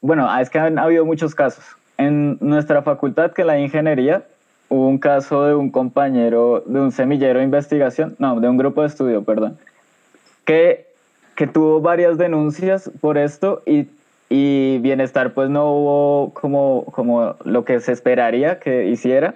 bueno, 0.00 0.28
es 0.38 0.50
que 0.50 0.58
han 0.58 0.78
habido 0.78 1.04
muchos 1.04 1.34
casos. 1.34 1.64
En 1.96 2.38
nuestra 2.40 2.82
facultad, 2.82 3.32
que 3.32 3.42
la 3.42 3.58
ingeniería, 3.58 4.22
hubo 4.68 4.86
un 4.86 4.98
caso 4.98 5.44
de 5.46 5.54
un 5.54 5.70
compañero 5.70 6.62
de 6.66 6.80
un 6.80 6.92
semillero 6.92 7.40
de 7.40 7.44
investigación, 7.44 8.14
no, 8.18 8.38
de 8.38 8.48
un 8.48 8.56
grupo 8.56 8.82
de 8.82 8.88
estudio, 8.88 9.24
perdón, 9.24 9.58
que, 10.44 10.86
que 11.34 11.46
tuvo 11.46 11.80
varias 11.80 12.18
denuncias 12.18 12.90
por 13.00 13.18
esto 13.18 13.62
y, 13.66 13.88
y 14.28 14.78
Bienestar 14.78 15.32
pues 15.32 15.50
no 15.50 15.72
hubo 15.72 16.34
como, 16.34 16.84
como 16.92 17.34
lo 17.44 17.64
que 17.64 17.80
se 17.80 17.92
esperaría 17.92 18.60
que 18.60 18.86
hiciera 18.86 19.34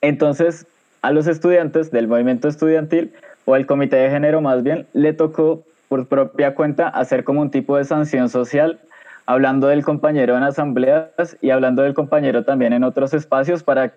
entonces, 0.00 0.66
a 1.02 1.12
los 1.12 1.26
estudiantes 1.26 1.90
del 1.90 2.08
movimiento 2.08 2.48
estudiantil 2.48 3.12
o 3.44 3.54
al 3.54 3.66
comité 3.66 3.96
de 3.96 4.10
género 4.10 4.40
más 4.40 4.62
bien, 4.62 4.86
le 4.92 5.12
tocó 5.12 5.62
por 5.88 6.06
propia 6.06 6.54
cuenta 6.54 6.88
hacer 6.88 7.24
como 7.24 7.40
un 7.40 7.50
tipo 7.50 7.76
de 7.76 7.84
sanción 7.84 8.28
social, 8.28 8.80
hablando 9.24 9.68
del 9.68 9.84
compañero 9.84 10.36
en 10.36 10.42
asambleas 10.42 11.36
y 11.40 11.50
hablando 11.50 11.82
del 11.82 11.94
compañero 11.94 12.44
también 12.44 12.72
en 12.72 12.84
otros 12.84 13.14
espacios 13.14 13.62
para 13.62 13.92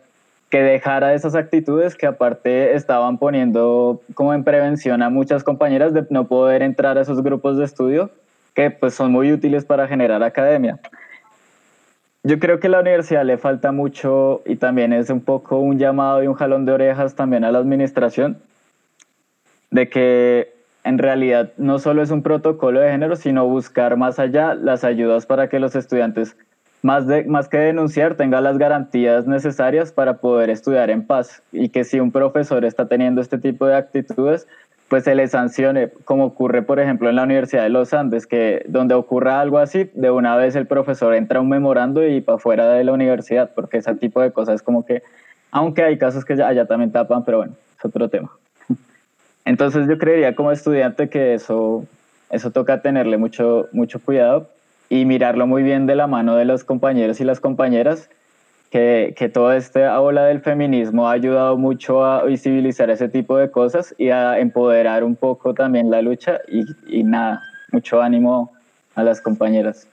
que 0.49 0.61
dejara 0.61 1.13
esas 1.13 1.35
actitudes 1.35 1.95
que 1.95 2.07
aparte 2.07 2.75
estaban 2.75 3.17
poniendo 3.17 4.01
como 4.15 4.33
en 4.33 4.43
prevención 4.43 5.03
a 5.03 5.09
muchas 5.09 5.43
compañeras 5.43 5.93
de 5.93 6.05
no 6.09 6.27
poder 6.27 6.63
entrar 6.63 6.97
a 6.97 7.01
esos 7.01 7.21
grupos 7.21 7.57
de 7.57 7.65
estudio 7.65 8.09
que 8.55 8.71
pues 8.71 8.95
son 8.95 9.11
muy 9.11 9.31
útiles 9.31 9.63
para 9.63 9.87
generar 9.87 10.23
academia. 10.23 10.79
Yo 12.23 12.37
creo 12.37 12.59
que 12.59 12.67
a 12.67 12.69
la 12.69 12.81
universidad 12.81 13.23
le 13.23 13.37
falta 13.37 13.71
mucho 13.71 14.41
y 14.45 14.57
también 14.57 14.91
es 14.91 15.09
un 15.09 15.21
poco 15.21 15.59
un 15.59 15.79
llamado 15.79 16.21
y 16.21 16.27
un 16.27 16.33
jalón 16.33 16.65
de 16.65 16.73
orejas 16.73 17.15
también 17.15 17.45
a 17.45 17.51
la 17.51 17.59
administración 17.59 18.41
de 19.71 19.87
que 19.89 20.53
en 20.83 20.97
realidad 20.97 21.51
no 21.57 21.79
solo 21.79 22.01
es 22.01 22.11
un 22.11 22.23
protocolo 22.23 22.81
de 22.81 22.91
género, 22.91 23.15
sino 23.15 23.47
buscar 23.47 23.95
más 23.95 24.19
allá 24.19 24.53
las 24.53 24.83
ayudas 24.83 25.25
para 25.25 25.47
que 25.47 25.59
los 25.59 25.75
estudiantes, 25.75 26.35
más, 26.81 27.07
de, 27.07 27.23
más 27.25 27.47
que 27.47 27.57
denunciar, 27.57 28.15
tengan 28.15 28.43
las 28.43 28.57
garantías 28.57 29.27
necesarias 29.27 29.91
para 29.91 30.17
poder 30.17 30.49
estudiar 30.49 30.89
en 30.89 31.05
paz 31.05 31.41
y 31.51 31.69
que 31.69 31.83
si 31.83 31.99
un 31.99 32.11
profesor 32.11 32.65
está 32.65 32.87
teniendo 32.87 33.21
este 33.21 33.37
tipo 33.37 33.65
de 33.65 33.75
actitudes, 33.75 34.47
pues 34.89 35.03
se 35.03 35.15
le 35.15 35.27
sancione, 35.27 35.89
como 36.03 36.25
ocurre, 36.25 36.63
por 36.63 36.79
ejemplo, 36.79 37.09
en 37.09 37.15
la 37.15 37.23
Universidad 37.23 37.63
de 37.63 37.69
los 37.69 37.93
Andes, 37.93 38.25
que 38.25 38.65
donde 38.67 38.95
ocurra 38.95 39.39
algo 39.39 39.59
así, 39.59 39.89
de 39.93 40.09
una 40.09 40.35
vez 40.35 40.55
el 40.55 40.65
profesor 40.65 41.13
entra 41.13 41.39
un 41.39 41.47
memorando 41.47 42.05
y 42.05 42.21
para 42.21 42.39
fuera 42.39 42.69
de 42.71 42.83
la 42.83 42.91
universidad, 42.91 43.51
porque 43.53 43.77
ese 43.77 43.93
tipo 43.95 44.21
de 44.21 44.31
cosas 44.31 44.63
como 44.63 44.85
que 44.85 45.03
aunque 45.51 45.83
hay 45.83 45.97
casos 45.97 46.25
que 46.25 46.33
allá 46.33 46.65
también 46.65 46.91
tapan, 46.91 47.23
pero 47.23 47.37
bueno, 47.37 47.53
es 47.77 47.85
otro 47.85 48.09
tema. 48.09 48.31
Entonces 49.45 49.87
yo 49.87 49.97
creería 49.97 50.35
como 50.35 50.51
estudiante 50.51 51.09
que 51.09 51.35
eso, 51.35 51.85
eso 52.29 52.51
toca 52.51 52.81
tenerle 52.81 53.17
mucho, 53.17 53.67
mucho 53.71 53.99
cuidado 53.99 54.49
y 54.89 55.05
mirarlo 55.05 55.47
muy 55.47 55.63
bien 55.63 55.85
de 55.85 55.95
la 55.95 56.07
mano 56.07 56.35
de 56.35 56.45
los 56.45 56.63
compañeros 56.63 57.19
y 57.21 57.23
las 57.23 57.39
compañeras, 57.39 58.09
que, 58.69 59.13
que 59.17 59.29
toda 59.29 59.57
esta 59.57 59.99
ola 59.99 60.25
del 60.25 60.41
feminismo 60.41 61.07
ha 61.07 61.13
ayudado 61.13 61.57
mucho 61.57 62.05
a 62.05 62.23
visibilizar 62.23 62.89
ese 62.89 63.09
tipo 63.09 63.37
de 63.37 63.49
cosas 63.49 63.95
y 63.97 64.09
a 64.09 64.39
empoderar 64.39 65.03
un 65.03 65.15
poco 65.15 65.53
también 65.53 65.89
la 65.89 66.01
lucha 66.01 66.39
y, 66.47 66.65
y 66.87 67.03
nada, 67.03 67.41
mucho 67.71 68.01
ánimo 68.01 68.51
a 68.95 69.03
las 69.03 69.21
compañeras. 69.21 69.87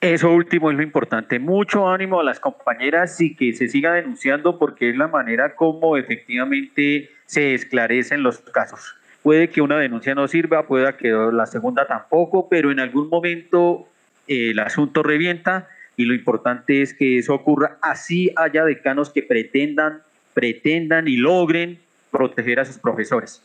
Eso 0.00 0.32
último 0.32 0.70
es 0.70 0.76
lo 0.76 0.82
importante. 0.82 1.40
Mucho 1.40 1.88
ánimo 1.88 2.20
a 2.20 2.24
las 2.24 2.38
compañeras 2.38 3.20
y 3.20 3.34
que 3.34 3.52
se 3.52 3.68
siga 3.68 3.94
denunciando 3.94 4.56
porque 4.56 4.90
es 4.90 4.96
la 4.96 5.08
manera 5.08 5.56
como 5.56 5.96
efectivamente 5.96 7.10
se 7.26 7.54
esclarecen 7.54 8.22
los 8.22 8.38
casos. 8.38 8.94
Puede 9.24 9.50
que 9.50 9.60
una 9.60 9.76
denuncia 9.76 10.14
no 10.14 10.28
sirva, 10.28 10.68
pueda 10.68 10.96
que 10.96 11.08
la 11.10 11.46
segunda 11.46 11.86
tampoco, 11.86 12.48
pero 12.48 12.70
en 12.70 12.78
algún 12.78 13.08
momento 13.08 13.88
el 14.28 14.58
asunto 14.60 15.02
revienta 15.02 15.66
y 15.98 16.06
lo 16.06 16.14
importante 16.14 16.80
es 16.80 16.94
que 16.94 17.18
eso 17.18 17.34
ocurra 17.34 17.76
así 17.82 18.32
haya 18.36 18.64
decanos 18.64 19.10
que 19.10 19.22
pretendan, 19.22 20.00
pretendan 20.32 21.08
y 21.08 21.18
logren 21.18 21.78
proteger 22.10 22.60
a 22.60 22.64
sus 22.64 22.78
profesores 22.78 23.42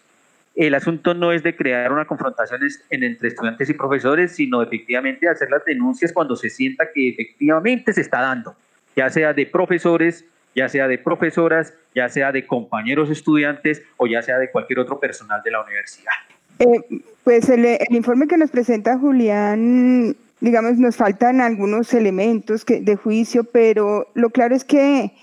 el 0.55 0.75
asunto 0.75 1.13
no 1.13 1.31
es 1.31 1.41
de 1.43 1.55
crear 1.55 1.91
una 1.91 2.05
confrontación 2.05 2.61
entre 2.89 3.27
estudiantes 3.27 3.69
y 3.69 3.73
profesores, 3.73 4.35
sino 4.35 4.61
efectivamente 4.61 5.27
hacer 5.27 5.49
las 5.49 5.65
denuncias 5.65 6.13
cuando 6.13 6.35
se 6.35 6.49
sienta 6.49 6.85
que 6.93 7.09
efectivamente 7.09 7.91
se 7.93 8.01
está 8.01 8.21
dando, 8.21 8.55
ya 8.95 9.09
sea 9.09 9.33
de 9.33 9.47
profesores, 9.47 10.25
ya 10.55 10.69
sea 10.69 10.87
de 10.87 10.99
profesoras, 10.99 11.73
ya 11.95 12.07
sea 12.09 12.31
de 12.31 12.45
compañeros 12.45 13.09
estudiantes 13.09 13.81
o 13.97 14.05
ya 14.05 14.21
sea 14.21 14.37
de 14.37 14.51
cualquier 14.51 14.79
otro 14.79 14.99
personal 14.99 15.41
de 15.43 15.51
la 15.51 15.63
universidad. 15.63 16.13
Eh, 16.59 17.01
pues 17.23 17.49
el, 17.49 17.79
informe 17.89 18.27
que 18.27 18.37
nos 18.37 18.51
presenta 18.51 18.99
Julián, 18.99 20.15
digamos, 20.43 20.77
nos 20.77 20.97
faltan 20.97 21.39
algunos 21.39 21.93
elementos 21.93 22.65
de 22.65 22.95
juicio, 22.97 23.45
pero 23.45 24.09
lo 24.13 24.29
claro 24.29 24.53
es 24.53 24.65
que 24.65 25.13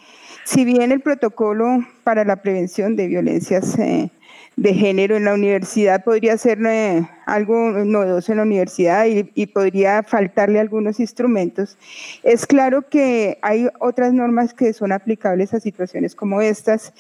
si 0.45 0.65
bien 0.65 0.93
el 0.93 1.01
protocolo 1.01 1.85
para 2.05 2.25
la 2.25 2.37
prevención 2.37 2.97
de 2.97 3.07
violencias 3.07 3.79
eh, 3.79 4.11
de 4.57 4.73
género 4.73 5.19
en 5.19 5.27
la 5.27 5.35
universidad 5.35 6.05
podría 6.05 6.39
ser 6.39 6.59
eh, 6.65 7.07
algo 7.27 7.71
novedoso 7.71 8.33
en 8.33 8.39
la 8.39 8.45
universidad 8.45 9.05
y, 9.05 9.47
podría 9.47 10.03
faltarle 10.03 10.59
algunos 10.59 10.99
instrumentos. 11.01 11.77
Es 12.23 12.47
claro 12.47 12.89
que 12.89 13.39
hay 13.43 13.69
otras 13.79 14.15
normas 14.15 14.55
que 14.55 14.73
son 14.73 14.91
aplicables 14.91 15.53
a 15.53 15.61
situaciones 15.61 16.15
como 16.15 16.41
estas 16.41 16.95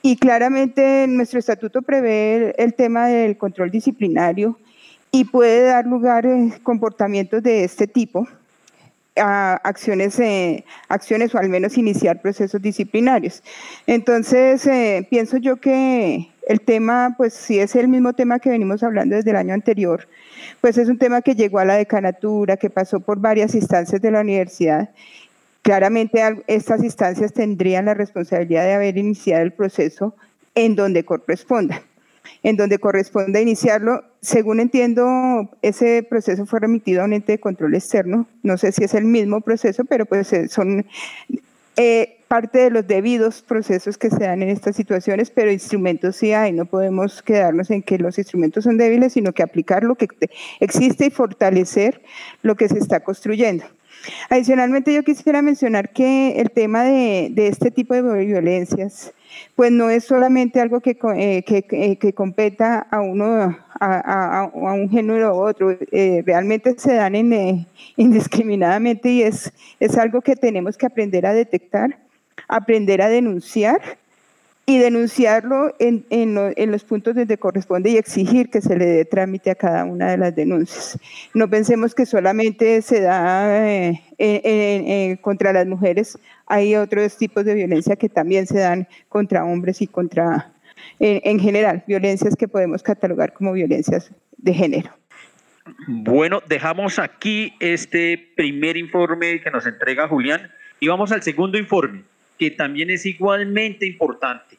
y 0.00 0.16
claramente 0.16 1.04
nuestro 1.06 1.38
estatuto 1.38 1.82
prevé 1.82 2.54
el, 2.56 2.72
tema 2.72 3.08
del 3.08 3.36
control 3.36 3.70
disciplinario 3.70 4.58
y 5.10 5.24
puede 5.24 5.62
dar 5.66 5.86
lugar 5.86 6.26
a 6.26 6.58
comportamientos 6.62 7.42
de 7.42 7.64
este 7.64 7.86
tipo 7.86 8.26
a 9.20 9.54
acciones, 9.64 10.18
eh, 10.20 10.64
acciones 10.88 11.34
o 11.34 11.38
al 11.38 11.48
menos 11.48 11.76
iniciar 11.76 12.20
procesos 12.22 12.62
disciplinarios. 12.62 13.42
Entonces, 13.86 14.66
eh, 14.66 15.06
pienso 15.10 15.38
yo 15.38 15.56
que 15.56 16.28
el 16.46 16.60
tema, 16.60 17.14
pues 17.16 17.34
si 17.34 17.58
es 17.58 17.76
el 17.76 17.88
mismo 17.88 18.12
tema 18.12 18.38
que 18.38 18.50
venimos 18.50 18.82
hablando 18.82 19.16
desde 19.16 19.30
el 19.30 19.36
año 19.36 19.54
anterior, 19.54 20.08
pues 20.60 20.78
es 20.78 20.88
un 20.88 20.98
tema 20.98 21.22
que 21.22 21.34
llegó 21.34 21.58
a 21.58 21.64
la 21.64 21.74
decanatura, 21.74 22.56
que 22.56 22.70
pasó 22.70 23.00
por 23.00 23.18
varias 23.18 23.54
instancias 23.54 24.00
de 24.00 24.10
la 24.10 24.20
universidad. 24.20 24.90
Claramente 25.62 26.22
estas 26.46 26.82
instancias 26.82 27.32
tendrían 27.32 27.86
la 27.86 27.94
responsabilidad 27.94 28.64
de 28.64 28.74
haber 28.74 28.96
iniciado 28.96 29.42
el 29.42 29.52
proceso 29.52 30.14
en 30.54 30.74
donde 30.74 31.04
corresponda. 31.04 31.82
En 32.42 32.56
donde 32.56 32.78
corresponda 32.78 33.40
iniciarlo, 33.40 34.04
según 34.20 34.60
entiendo, 34.60 35.48
ese 35.62 36.06
proceso 36.08 36.46
fue 36.46 36.60
remitido 36.60 37.02
a 37.02 37.04
un 37.04 37.12
ente 37.12 37.32
de 37.32 37.40
control 37.40 37.74
externo. 37.74 38.26
No 38.42 38.58
sé 38.58 38.72
si 38.72 38.84
es 38.84 38.94
el 38.94 39.04
mismo 39.04 39.40
proceso, 39.40 39.84
pero 39.84 40.06
pues 40.06 40.32
eh, 40.32 40.48
son 40.48 40.86
eh, 41.76 42.18
parte 42.26 42.58
de 42.58 42.70
los 42.70 42.86
debidos 42.86 43.40
procesos 43.42 43.96
que 43.96 44.10
se 44.10 44.24
dan 44.24 44.42
en 44.42 44.50
estas 44.50 44.76
situaciones, 44.76 45.30
pero 45.30 45.50
instrumentos 45.50 46.16
sí 46.16 46.32
hay, 46.32 46.52
no 46.52 46.66
podemos 46.66 47.22
quedarnos 47.22 47.70
en 47.70 47.82
que 47.82 47.98
los 47.98 48.18
instrumentos 48.18 48.64
son 48.64 48.76
débiles, 48.76 49.14
sino 49.14 49.32
que 49.32 49.42
aplicar 49.42 49.84
lo 49.84 49.94
que 49.94 50.08
existe 50.60 51.06
y 51.06 51.10
fortalecer 51.10 52.02
lo 52.42 52.56
que 52.56 52.68
se 52.68 52.78
está 52.78 53.00
construyendo. 53.00 53.64
Adicionalmente, 54.30 54.92
yo 54.92 55.02
quisiera 55.02 55.42
mencionar 55.42 55.90
que 55.92 56.40
el 56.40 56.50
tema 56.50 56.84
de, 56.84 57.32
este 57.36 57.70
tipo 57.70 57.94
de 57.94 58.24
violencias, 58.24 59.12
pues 59.54 59.72
no 59.72 59.90
es 59.90 60.04
solamente 60.04 60.60
algo 60.60 60.80
que, 60.80 60.96
eh, 61.16 61.42
que, 61.42 62.12
competa 62.12 62.86
a 62.90 63.00
uno, 63.00 63.56
a, 63.80 64.50
un 64.54 64.88
género 64.90 65.34
u 65.34 65.40
otro, 65.40 65.76
eh, 65.92 66.22
realmente 66.26 66.74
se 66.78 66.94
dan 66.94 67.14
eh, 67.14 67.66
indiscriminadamente 67.96 69.10
y 69.10 69.22
es, 69.22 69.52
es 69.80 69.96
algo 69.96 70.20
que 70.20 70.36
tenemos 70.36 70.76
que 70.76 70.86
aprender 70.86 71.26
a 71.26 71.32
detectar, 71.32 71.98
aprender 72.48 73.02
a 73.02 73.08
denunciar 73.08 73.80
y 74.68 74.76
denunciarlo 74.76 75.74
en, 75.78 76.04
en, 76.10 76.70
los 76.70 76.84
puntos 76.84 77.14
donde 77.14 77.38
corresponde 77.38 77.88
y 77.88 77.96
exigir 77.96 78.50
que 78.50 78.60
se 78.60 78.76
le 78.76 78.84
dé 78.84 79.04
trámite 79.06 79.50
a 79.50 79.54
cada 79.54 79.86
una 79.86 80.10
de 80.10 80.18
las 80.18 80.36
denuncias. 80.36 80.98
No 81.32 81.48
pensemos 81.48 81.94
que 81.94 82.04
solamente 82.04 82.82
se 82.82 83.00
da 83.00 83.66
eh, 83.66 85.16
contra 85.22 85.54
las 85.54 85.66
mujeres, 85.66 86.18
hay 86.44 86.76
otros 86.76 87.16
tipos 87.16 87.46
de 87.46 87.54
violencia 87.54 87.96
que 87.96 88.10
también 88.10 88.46
se 88.46 88.58
dan 88.58 88.86
contra 89.08 89.42
hombres 89.42 89.80
y 89.80 89.86
contra, 89.86 90.52
en 90.98 91.40
general, 91.40 91.82
violencias 91.86 92.36
que 92.36 92.46
podemos 92.46 92.82
catalogar 92.82 93.32
como 93.32 93.54
violencias 93.54 94.10
de 94.36 94.52
género. 94.52 94.90
Bueno, 95.86 96.42
dejamos 96.46 96.98
aquí 96.98 97.54
este 97.60 98.32
primer 98.36 98.76
informe 98.76 99.40
que 99.40 99.50
nos 99.50 99.66
entrega 99.66 100.08
Julián 100.08 100.50
y 100.78 100.88
vamos 100.88 101.10
al 101.10 101.22
segundo 101.22 101.56
informe, 101.56 102.04
que 102.38 102.50
también 102.50 102.90
es 102.90 103.04
igualmente 103.06 103.86
importante 103.86 104.58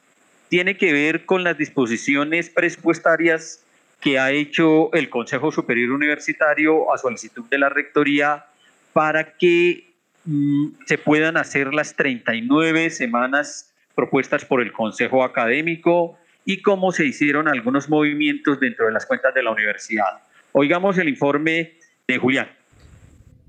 tiene 0.49 0.77
que 0.77 0.91
ver 0.91 1.25
con 1.25 1.43
las 1.43 1.57
disposiciones 1.57 2.49
presupuestarias 2.49 3.63
que 4.01 4.19
ha 4.19 4.31
hecho 4.31 4.91
el 4.93 5.09
Consejo 5.09 5.51
Superior 5.51 5.91
Universitario 5.91 6.91
a 6.93 6.97
solicitud 6.97 7.45
de 7.49 7.59
la 7.59 7.69
Rectoría 7.69 8.45
para 8.91 9.37
que 9.37 9.91
mm, 10.25 10.69
se 10.85 10.97
puedan 10.97 11.37
hacer 11.37 11.73
las 11.73 11.95
39 11.95 12.89
semanas 12.89 13.71
propuestas 13.93 14.43
por 14.43 14.61
el 14.61 14.71
Consejo 14.71 15.23
Académico 15.23 16.17
y 16.45 16.61
cómo 16.61 16.91
se 16.91 17.05
hicieron 17.05 17.47
algunos 17.47 17.89
movimientos 17.89 18.59
dentro 18.59 18.87
de 18.87 18.93
las 18.93 19.05
cuentas 19.05 19.33
de 19.35 19.43
la 19.43 19.51
universidad. 19.51 20.23
Oigamos 20.53 20.97
el 20.97 21.09
informe 21.09 21.73
de 22.07 22.17
Julián. 22.17 22.49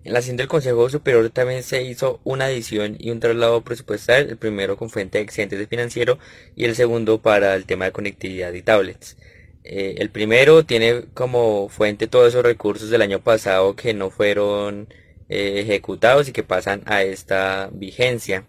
En 0.02 0.14
la 0.14 0.20
sesión 0.20 0.38
del 0.38 0.48
Consejo 0.48 0.88
Superior 0.88 1.28
también 1.28 1.62
se 1.62 1.82
hizo 1.82 2.20
una 2.24 2.46
adición 2.46 2.96
y 2.98 3.10
un 3.10 3.20
traslado 3.20 3.62
presupuestal, 3.62 4.30
el 4.30 4.38
primero 4.38 4.78
con 4.78 4.88
fuente 4.88 5.18
de 5.18 5.24
excedentes 5.24 5.58
de 5.58 5.66
financiero 5.66 6.18
y 6.56 6.64
el 6.64 6.74
segundo 6.74 7.20
para 7.20 7.54
el 7.54 7.66
tema 7.66 7.84
de 7.84 7.92
conectividad 7.92 8.52
y 8.54 8.62
tablets. 8.62 9.18
Eh, 9.62 9.96
el 9.98 10.08
primero 10.10 10.64
tiene 10.64 11.04
como 11.12 11.68
fuente 11.68 12.06
todos 12.06 12.28
esos 12.28 12.42
recursos 12.42 12.88
del 12.88 13.02
año 13.02 13.20
pasado 13.20 13.76
que 13.76 13.92
no 13.92 14.08
fueron 14.10 14.88
eh, 15.28 15.60
ejecutados 15.60 16.28
y 16.28 16.32
que 16.32 16.44
pasan 16.44 16.82
a 16.86 17.02
esta 17.02 17.68
vigencia. 17.70 18.46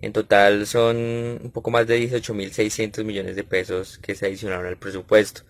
En 0.00 0.12
total 0.12 0.66
son 0.66 0.96
un 0.96 1.50
poco 1.52 1.70
más 1.70 1.86
de 1.86 2.00
18.600 2.10 3.04
millones 3.04 3.36
de 3.36 3.44
pesos 3.44 3.98
que 3.98 4.16
se 4.16 4.26
adicionaron 4.26 4.66
al 4.66 4.78
presupuesto, 4.78 5.42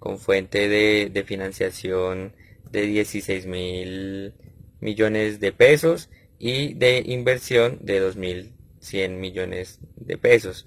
con 0.00 0.18
fuente 0.18 0.68
de, 0.68 1.10
de 1.12 1.22
financiación 1.22 2.32
de 2.72 2.86
16.000 2.88 4.32
millones 4.80 5.40
de 5.40 5.52
pesos 5.52 6.08
y 6.38 6.74
de 6.74 7.02
inversión 7.06 7.78
de 7.82 8.02
2.100 8.02 9.10
millones 9.10 9.78
de 9.96 10.16
pesos. 10.16 10.66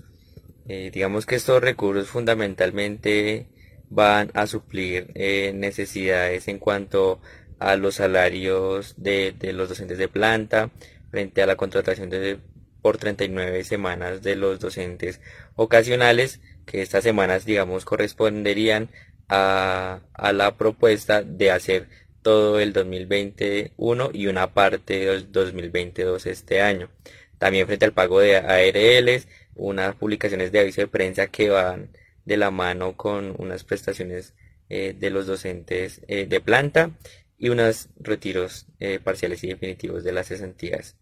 Eh, 0.67 0.91
digamos 0.93 1.25
que 1.25 1.35
estos 1.35 1.61
recursos 1.61 2.07
fundamentalmente 2.07 3.47
van 3.89 4.31
a 4.33 4.47
suplir 4.47 5.11
eh, 5.15 5.51
necesidades 5.53 6.47
en 6.47 6.57
cuanto 6.59 7.19
a 7.59 7.75
los 7.75 7.95
salarios 7.95 8.95
de, 8.97 9.35
los 9.53 9.69
docentes 9.69 9.97
de 9.97 10.07
planta 10.07 10.71
frente 11.11 11.41
a 11.41 11.45
la 11.45 11.55
contratación 11.55 12.09
de 12.09 12.39
por 12.81 12.97
39 12.97 13.63
semanas 13.63 14.21
de 14.21 14.35
los 14.35 14.59
docentes 14.59 15.21
ocasionales 15.55 16.41
que 16.65 16.81
estas 16.81 17.03
semanas 17.03 17.45
digamos 17.45 17.85
corresponderían 17.85 18.89
a, 19.29 20.01
a 20.13 20.33
la 20.33 20.57
propuesta 20.57 21.23
de 21.23 21.51
hacer 21.51 21.87
todo 22.23 22.59
el 22.59 22.73
2021 22.73 24.09
y 24.13 24.27
una 24.27 24.53
parte 24.53 25.05
del 25.05 25.31
2022 25.31 26.25
este 26.25 26.61
año. 26.61 26.89
También 27.37 27.67
frente 27.67 27.85
al 27.85 27.93
pago 27.93 28.19
de 28.19 28.37
ARLs, 28.37 29.27
unas 29.55 29.95
publicaciones 29.95 30.51
de 30.51 30.59
aviso 30.61 30.81
de 30.81 30.87
prensa 30.87 31.27
que 31.27 31.49
van 31.49 31.89
de 32.25 32.37
la 32.37 32.51
mano 32.51 32.95
con 32.95 33.35
unas 33.37 33.63
prestaciones 33.63 34.33
eh, 34.69 34.95
de 34.97 35.09
los 35.09 35.27
docentes 35.27 36.01
eh, 36.07 36.25
de 36.25 36.39
planta 36.39 36.91
y 37.37 37.49
unos 37.49 37.89
retiros 37.99 38.65
eh, 38.79 38.99
parciales 39.03 39.43
y 39.43 39.47
definitivos 39.47 40.03
de 40.03 40.13
las 40.13 40.29
cesantías 40.29 40.95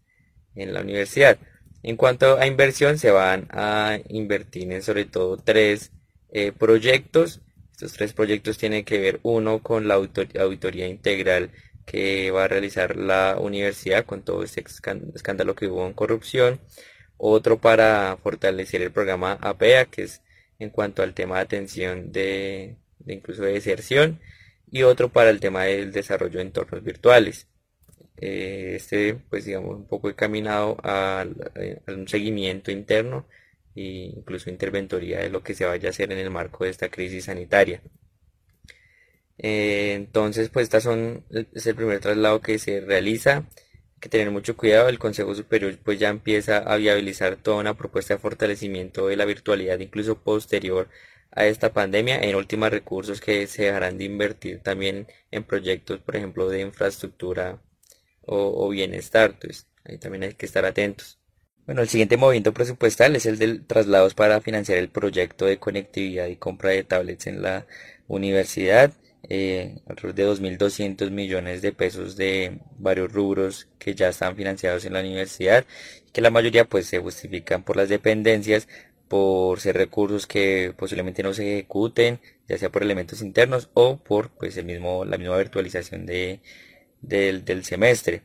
en 0.54 0.74
la 0.74 0.80
universidad. 0.80 1.38
En 1.82 1.96
cuanto 1.96 2.38
a 2.38 2.46
inversión, 2.46 2.98
se 2.98 3.10
van 3.10 3.46
a 3.50 3.98
invertir 4.08 4.70
en 4.72 4.82
sobre 4.82 5.04
todo 5.04 5.36
tres 5.36 5.90
proyectos. 6.58 7.40
Estos 7.82 7.98
tres 7.98 8.12
proyectos 8.12 8.58
tienen 8.58 8.84
que 8.84 9.00
ver 9.00 9.18
uno 9.24 9.60
con 9.60 9.88
la 9.88 9.94
auditoría 9.94 10.86
integral 10.86 11.50
que 11.84 12.30
va 12.30 12.44
a 12.44 12.48
realizar 12.48 12.94
la 12.94 13.36
universidad 13.40 14.06
con 14.06 14.22
todo 14.22 14.44
este 14.44 14.62
escándalo 15.14 15.56
que 15.56 15.66
hubo 15.66 15.84
en 15.84 15.92
corrupción. 15.92 16.60
Otro 17.16 17.60
para 17.60 18.16
fortalecer 18.22 18.82
el 18.82 18.92
programa 18.92 19.32
APEA, 19.32 19.86
que 19.86 20.02
es 20.04 20.22
en 20.60 20.70
cuanto 20.70 21.02
al 21.02 21.12
tema 21.12 21.38
de 21.38 21.40
atención 21.40 22.12
de, 22.12 22.76
incluso 23.04 23.42
de 23.42 23.54
deserción. 23.54 24.20
Y 24.70 24.84
otro 24.84 25.08
para 25.08 25.30
el 25.30 25.40
tema 25.40 25.64
del 25.64 25.90
desarrollo 25.90 26.36
de 26.36 26.42
entornos 26.42 26.84
virtuales. 26.84 27.48
Eh, 28.16 28.74
este, 28.76 29.14
pues 29.28 29.44
digamos, 29.44 29.74
un 29.74 29.88
poco 29.88 30.08
encaminado 30.08 30.76
a, 30.84 31.22
a 31.22 31.92
un 31.92 32.06
seguimiento 32.06 32.70
interno 32.70 33.26
e 33.74 34.12
incluso 34.16 34.50
interventoría 34.50 35.20
de 35.20 35.30
lo 35.30 35.42
que 35.42 35.54
se 35.54 35.64
vaya 35.64 35.88
a 35.88 35.90
hacer 35.90 36.12
en 36.12 36.18
el 36.18 36.30
marco 36.30 36.64
de 36.64 36.70
esta 36.70 36.88
crisis 36.90 37.24
sanitaria. 37.26 37.82
Eh, 39.38 39.94
entonces, 39.94 40.48
pues 40.50 40.64
estas 40.64 40.84
son, 40.84 41.24
es 41.30 41.66
el 41.66 41.74
primer 41.74 42.00
traslado 42.00 42.40
que 42.40 42.58
se 42.58 42.80
realiza. 42.80 43.38
Hay 43.38 44.00
que 44.00 44.08
tener 44.08 44.30
mucho 44.30 44.56
cuidado. 44.56 44.88
El 44.88 44.98
Consejo 44.98 45.34
Superior 45.34 45.76
pues 45.84 45.98
ya 45.98 46.08
empieza 46.08 46.58
a 46.58 46.76
viabilizar 46.76 47.36
toda 47.36 47.58
una 47.58 47.74
propuesta 47.76 48.14
de 48.14 48.20
fortalecimiento 48.20 49.08
de 49.08 49.16
la 49.16 49.24
virtualidad, 49.24 49.78
incluso 49.80 50.22
posterior 50.22 50.88
a 51.32 51.46
esta 51.46 51.72
pandemia, 51.72 52.20
en 52.20 52.36
últimos 52.36 52.70
recursos 52.70 53.20
que 53.20 53.46
se 53.46 53.64
dejarán 53.64 53.98
de 53.98 54.04
invertir 54.04 54.60
también 54.60 55.06
en 55.30 55.44
proyectos, 55.44 56.00
por 56.00 56.16
ejemplo, 56.16 56.48
de 56.48 56.60
infraestructura 56.60 57.62
o, 58.22 58.66
o 58.66 58.68
bienestar. 58.70 59.30
Entonces, 59.32 59.66
ahí 59.84 59.98
también 59.98 60.24
hay 60.24 60.34
que 60.34 60.46
estar 60.46 60.64
atentos. 60.66 61.21
Bueno, 61.66 61.82
el 61.82 61.88
siguiente 61.88 62.16
movimiento 62.16 62.52
presupuestal 62.52 63.14
es 63.14 63.24
el 63.26 63.38
de 63.38 63.60
traslados 63.60 64.14
para 64.14 64.40
financiar 64.40 64.78
el 64.78 64.88
proyecto 64.88 65.46
de 65.46 65.58
conectividad 65.58 66.26
y 66.26 66.36
compra 66.36 66.70
de 66.70 66.82
tablets 66.82 67.28
en 67.28 67.40
la 67.42 67.66
universidad 68.08 68.92
eh, 69.28 69.76
alrededor 69.86 70.38
de 70.38 70.58
2.200 70.58 71.10
millones 71.10 71.62
de 71.62 71.72
pesos 71.72 72.16
de 72.16 72.58
varios 72.78 73.12
rubros 73.12 73.68
que 73.78 73.94
ya 73.94 74.08
están 74.08 74.34
financiados 74.36 74.84
en 74.84 74.94
la 74.94 75.00
universidad, 75.00 75.64
que 76.12 76.20
la 76.20 76.30
mayoría 76.30 76.64
pues 76.64 76.86
se 76.86 76.98
justifican 76.98 77.62
por 77.62 77.76
las 77.76 77.88
dependencias, 77.88 78.66
por 79.08 79.60
ser 79.60 79.76
recursos 79.76 80.26
que 80.26 80.74
posiblemente 80.76 81.22
no 81.22 81.32
se 81.34 81.58
ejecuten, 81.58 82.20
ya 82.48 82.58
sea 82.58 82.70
por 82.70 82.82
elementos 82.82 83.22
internos 83.22 83.70
o 83.74 83.98
por 83.98 84.30
pues 84.30 84.56
el 84.56 84.64
mismo, 84.64 85.04
la 85.04 85.18
misma 85.18 85.36
virtualización 85.38 86.06
de, 86.06 86.40
del, 87.02 87.44
del 87.44 87.64
semestre. 87.64 88.22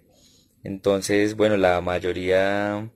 Entonces, 0.64 1.36
bueno, 1.36 1.58
la 1.58 1.82
mayoría 1.82 2.90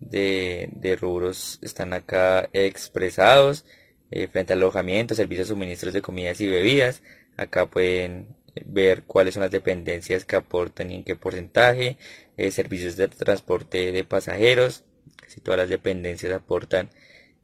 de, 0.00 0.98
rubros 1.00 1.58
están 1.62 1.92
acá 1.92 2.48
expresados 2.52 3.64
eh, 4.10 4.26
frente 4.28 4.54
al 4.54 4.58
alojamiento, 4.60 5.14
servicios, 5.14 5.48
suministros 5.48 5.94
de 5.94 6.02
comidas 6.02 6.40
y 6.40 6.48
bebidas, 6.48 7.02
Acá 7.40 7.70
pueden 7.70 8.36
ver 8.66 9.04
cuáles 9.04 9.32
son 9.32 9.42
las 9.42 9.50
dependencias 9.50 10.26
que 10.26 10.36
aportan 10.36 10.90
y 10.90 10.96
en 10.96 11.04
qué 11.04 11.16
porcentaje, 11.16 11.96
eh, 12.36 12.50
servicios 12.50 12.96
de 12.96 13.08
transporte 13.08 13.92
de 13.92 14.04
pasajeros, 14.04 14.84
si 15.26 15.40
todas 15.40 15.56
las 15.56 15.70
dependencias 15.70 16.34
aportan 16.34 16.90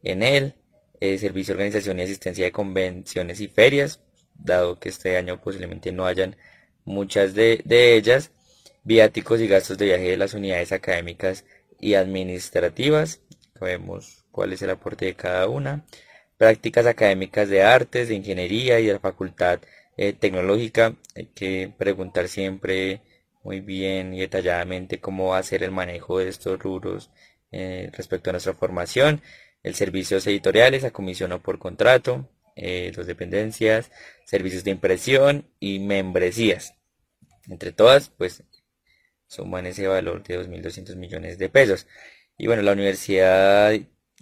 en 0.02 0.22
él, 0.22 0.54
eh, 1.00 1.16
servicio 1.16 1.54
organización 1.54 1.98
y 1.98 2.02
asistencia 2.02 2.44
de 2.44 2.52
convenciones 2.52 3.40
y 3.40 3.48
ferias, 3.48 4.00
dado 4.34 4.78
que 4.78 4.90
este 4.90 5.16
año 5.16 5.40
posiblemente 5.40 5.92
no 5.92 6.04
hayan 6.04 6.36
muchas 6.84 7.32
de, 7.34 7.62
de 7.64 7.96
ellas, 7.96 8.32
viáticos 8.84 9.40
y 9.40 9.48
gastos 9.48 9.78
de 9.78 9.86
viaje 9.86 10.10
de 10.10 10.16
las 10.18 10.34
unidades 10.34 10.72
académicas 10.72 11.46
y 11.80 11.94
administrativas, 11.94 13.20
vemos 13.60 14.24
cuál 14.30 14.52
es 14.52 14.62
el 14.62 14.70
aporte 14.70 15.06
de 15.06 15.14
cada 15.14 15.48
una, 15.48 15.84
prácticas 16.36 16.86
académicas 16.86 17.48
de 17.48 17.62
artes, 17.62 18.08
de 18.08 18.14
ingeniería 18.14 18.80
y 18.80 18.86
de 18.86 18.94
la 18.94 19.00
facultad 19.00 19.60
eh, 19.96 20.12
tecnológica. 20.12 20.94
Hay 21.14 21.26
que 21.26 21.72
preguntar 21.76 22.28
siempre 22.28 23.00
muy 23.42 23.60
bien 23.60 24.12
y 24.14 24.20
detalladamente 24.20 25.00
cómo 25.00 25.28
va 25.28 25.38
a 25.38 25.42
ser 25.42 25.62
el 25.62 25.70
manejo 25.70 26.18
de 26.18 26.28
estos 26.28 26.58
rubros 26.58 27.10
eh, 27.52 27.90
respecto 27.92 28.30
a 28.30 28.32
nuestra 28.32 28.54
formación. 28.54 29.22
El 29.62 29.74
servicios 29.74 30.26
editoriales 30.26 30.84
a 30.84 30.90
comisión 30.90 31.32
o 31.32 31.40
por 31.40 31.58
contrato, 31.58 32.28
eh, 32.56 32.92
las 32.96 33.06
dependencias, 33.06 33.90
servicios 34.24 34.64
de 34.64 34.72
impresión 34.72 35.48
y 35.60 35.78
membresías. 35.78 36.74
Entre 37.48 37.72
todas, 37.72 38.10
pues 38.10 38.42
suman 39.28 39.66
ese 39.66 39.86
valor 39.86 40.22
de 40.22 40.38
2.200 40.40 40.96
millones 40.96 41.38
de 41.38 41.48
pesos. 41.48 41.86
Y 42.38 42.46
bueno, 42.46 42.62
la 42.62 42.72
universidad, 42.72 43.74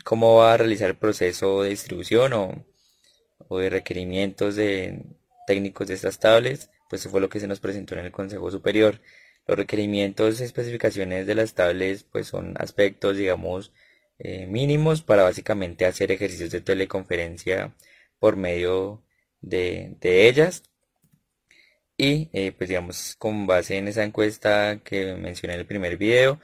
¿cómo 0.05 0.37
va 0.37 0.55
a 0.55 0.57
realizar 0.57 0.91
el 0.91 0.97
proceso 0.97 1.63
de 1.63 1.71
distribución 1.71 2.33
o, 2.33 3.59
de 3.59 3.71
requerimientos 3.71 4.57
de, 4.57 5.05
técnicos 5.47 5.89
de 5.89 5.95
estas 5.95 6.19
tablets, 6.19 6.71
pues 6.89 7.03
eso 7.03 7.11
fue 7.11 7.21
lo 7.21 7.29
que 7.29 7.41
se 7.41 7.47
nos 7.47 7.61
presentó 7.61 7.95
en 7.95 8.05
el 8.05 8.13
Consejo 8.13 8.51
Superior. 8.51 9.01
Los 9.47 9.59
requerimientos 9.59 10.41
y 10.41 10.45
especificaciones 10.45 11.27
de 11.27 11.35
las 11.35 11.55
tablets 11.55 12.05
pues 12.05 12.29
son 12.29 12.55
aspectos, 12.59 13.17
digamos, 13.17 13.73
eh, 14.19 14.47
mínimos 14.47 15.03
para 15.03 15.23
básicamente 15.25 15.87
hacer 15.87 16.13
ejercicios 16.13 16.51
de 16.51 16.61
teleconferencia 16.61 17.75
por 18.19 18.37
medio 18.37 19.03
de, 19.41 19.97
ellas. 20.03 20.63
Y 21.97 22.29
eh, 22.33 22.53
pues 22.53 22.69
digamos, 22.69 23.17
con 23.19 23.47
base 23.47 23.79
en 23.79 23.89
esa 23.89 24.05
encuesta 24.05 24.81
que 24.83 25.15
mencioné 25.15 25.55
en 25.55 25.61
el 25.61 25.67
primer 25.67 25.97
video, 25.97 26.41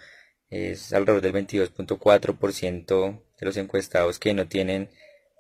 es 0.49 0.93
alrededor 0.93 1.23
del 1.23 1.33
22.4% 1.33 3.23
de 3.39 3.47
los 3.47 3.57
encuestados 3.57 4.19
que 4.19 4.35
no 4.35 4.47
tienen 4.49 4.91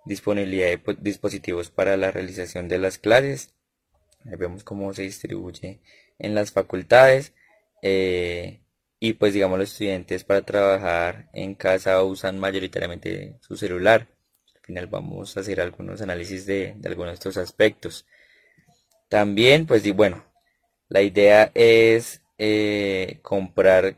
disponibilidad 0.04 0.78
de 0.78 0.96
dispositivos 1.00 1.70
para 1.70 1.96
la 1.96 2.10
realización 2.10 2.68
de 2.68 2.78
las 2.78 2.98
clases. 2.98 3.54
Vemos 4.24 4.64
cómo 4.64 4.92
se 4.94 5.02
distribuye 5.02 5.80
en 6.18 6.34
las 6.34 6.52
facultades. 6.52 7.34
Eh, 7.82 8.60
y 8.98 9.14
pues 9.14 9.32
digamos 9.32 9.58
los 9.58 9.72
estudiantes 9.72 10.24
para 10.24 10.42
trabajar 10.42 11.30
en 11.32 11.54
casa 11.54 12.02
usan 12.02 12.38
mayoritariamente 12.38 13.38
su 13.40 13.56
celular. 13.56 14.08
Al 14.54 14.60
final 14.62 14.86
vamos 14.88 15.36
a 15.36 15.40
hacer 15.40 15.60
algunos 15.60 16.02
análisis 16.02 16.46
de, 16.46 16.76
algunos 16.84 17.12
de 17.12 17.14
estos 17.14 17.36
aspectos. 17.38 18.06
También 19.10 19.66
pues 19.66 19.92
bueno, 19.94 20.24
la 20.88 21.02
idea 21.02 21.50
es 21.54 22.22
eh, 22.38 23.18
comprar 23.22 23.96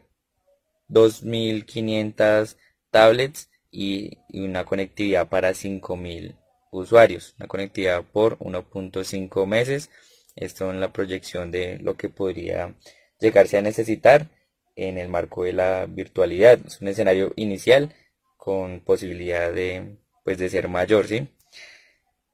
2.500 0.89 2.57
tablets 2.91 3.51
y, 3.71 4.19
una 4.33 4.65
conectividad 4.65 5.29
para 5.29 5.53
5000 5.53 6.35
usuarios, 6.71 7.35
una 7.39 7.47
conectividad 7.47 8.03
por 8.05 8.39
1.5 8.39 9.47
meses. 9.47 9.91
Esto 10.35 10.71
en 10.71 10.81
la 10.81 10.95
proyección 10.95 11.51
de 11.51 11.79
lo 11.79 11.95
que 11.99 12.09
podría 12.09 12.75
llegarse 13.21 13.59
a 13.59 13.63
necesitar 13.63 14.31
en 14.77 14.97
el 14.97 15.11
marco 15.11 15.45
de 15.45 15.53
la 15.53 15.85
virtualidad. 15.87 16.59
Es 16.67 16.81
un 16.81 16.89
escenario 16.89 17.35
inicial 17.37 17.95
con 18.39 18.81
posibilidad 18.81 19.53
de, 19.53 19.99
pues, 20.25 20.39
de 20.39 20.49
ser 20.49 20.69
mayor, 20.69 21.07
¿sí? 21.07 21.29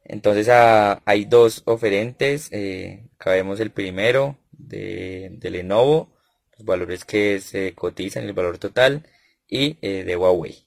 Entonces 0.08 0.48
hay 0.48 1.26
dos 1.26 1.62
oferentes. 1.66 2.48
Eh, 2.50 3.04
el 3.58 3.70
primero 3.70 4.38
de, 4.52 5.28
de, 5.32 5.50
Lenovo, 5.50 6.16
los 6.56 6.64
valores 6.64 7.04
que 7.04 7.40
se 7.40 7.74
cotizan, 7.74 8.24
el 8.24 8.32
valor 8.32 8.58
total, 8.58 9.06
y 9.48 9.78
eh, 9.82 10.04
de 10.04 10.16
Huawei. 10.16 10.66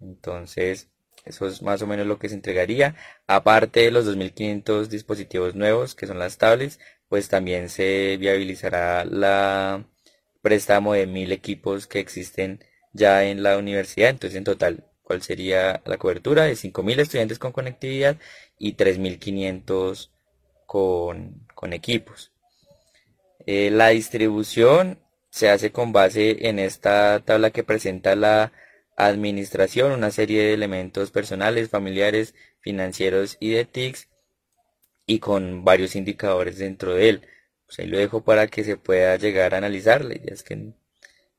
Entonces, 0.00 0.88
eso 1.24 1.46
es 1.46 1.62
más 1.62 1.82
o 1.82 1.86
menos 1.86 2.06
lo 2.06 2.18
que 2.18 2.28
se 2.28 2.34
entregaría. 2.34 2.96
Aparte 3.26 3.80
de 3.80 3.90
los 3.92 4.06
2.500 4.06 4.86
dispositivos 4.88 5.54
nuevos, 5.54 5.94
que 5.94 6.06
son 6.06 6.18
las 6.18 6.38
tablets, 6.38 6.80
pues 7.08 7.28
también 7.28 7.68
se 7.68 8.16
viabilizará 8.18 9.04
la 9.04 9.86
préstamo 10.42 10.94
de 10.94 11.06
1.000 11.06 11.32
equipos 11.32 11.86
que 11.86 12.00
existen 12.00 12.64
ya 12.92 13.24
en 13.24 13.42
la 13.42 13.58
universidad. 13.58 14.10
Entonces, 14.10 14.36
en 14.36 14.44
total, 14.44 14.89
¿cuál 15.10 15.22
sería 15.22 15.82
la 15.86 15.98
cobertura? 15.98 16.44
De 16.44 16.52
5.000 16.52 17.00
estudiantes 17.00 17.40
con 17.40 17.50
conectividad 17.50 18.16
y 18.60 18.76
3.500 18.76 20.08
con, 20.66 21.48
con 21.52 21.72
equipos. 21.72 22.30
Eh, 23.44 23.72
la 23.72 23.88
distribución 23.88 25.00
se 25.28 25.50
hace 25.50 25.72
con 25.72 25.92
base 25.92 26.48
en 26.48 26.60
esta 26.60 27.18
tabla 27.24 27.50
que 27.50 27.64
presenta 27.64 28.14
la 28.14 28.52
administración, 28.96 29.90
una 29.90 30.12
serie 30.12 30.44
de 30.44 30.54
elementos 30.54 31.10
personales, 31.10 31.70
familiares, 31.70 32.36
financieros 32.60 33.36
y 33.40 33.50
de 33.50 33.64
TICS 33.64 34.06
y 35.06 35.18
con 35.18 35.64
varios 35.64 35.96
indicadores 35.96 36.58
dentro 36.58 36.94
de 36.94 37.08
él. 37.08 37.22
Pues 37.66 37.80
ahí 37.80 37.88
lo 37.88 37.98
dejo 37.98 38.22
para 38.22 38.46
que 38.46 38.62
se 38.62 38.76
pueda 38.76 39.16
llegar 39.16 39.54
a 39.54 39.58
analizar. 39.58 40.04
La 40.04 40.14
idea 40.14 40.34
es 40.34 40.44
que 40.44 40.72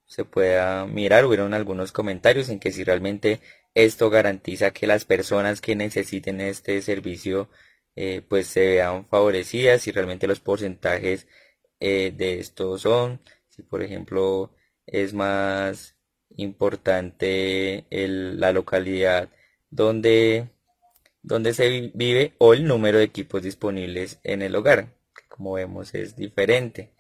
se 0.08 0.26
pueda 0.26 0.86
mirar. 0.88 1.24
Hubieron 1.24 1.54
algunos 1.54 1.94
comentarios 1.94 2.50
en 2.50 2.60
que 2.60 2.74
si 2.74 2.84
realmente 2.84 3.40
esto 3.74 4.10
garantiza 4.10 4.72
que 4.72 4.88
las 4.88 5.06
personas 5.06 5.62
que 5.62 5.76
necesiten 5.76 6.42
este 6.42 6.82
servicio 6.82 7.50
eh, 7.96 8.22
pues 8.28 8.48
se 8.48 8.62
vean 8.62 9.08
favorecidas, 9.08 9.82
si 9.82 9.92
realmente 9.92 10.28
los 10.28 10.40
porcentajes 10.40 11.28
eh, 11.80 12.14
de 12.16 12.40
esto 12.40 12.78
son, 12.78 13.22
si 13.50 13.64
por 13.64 13.84
ejemplo 13.84 14.52
es 14.86 15.14
más 15.14 15.96
importante 16.38 17.86
la 17.90 18.52
localidad 18.54 19.30
donde, 19.70 20.50
donde 21.22 21.54
se 21.54 21.92
vive 21.94 22.34
o 22.38 22.54
el 22.54 22.66
número 22.66 22.98
de 23.00 23.06
equipos 23.06 23.44
disponibles 23.44 24.20
en 24.24 24.42
el 24.42 24.56
hogar, 24.56 24.94
que 25.16 25.24
como 25.30 25.54
vemos 25.54 25.94
es 25.96 26.16
diferente. 26.16 26.92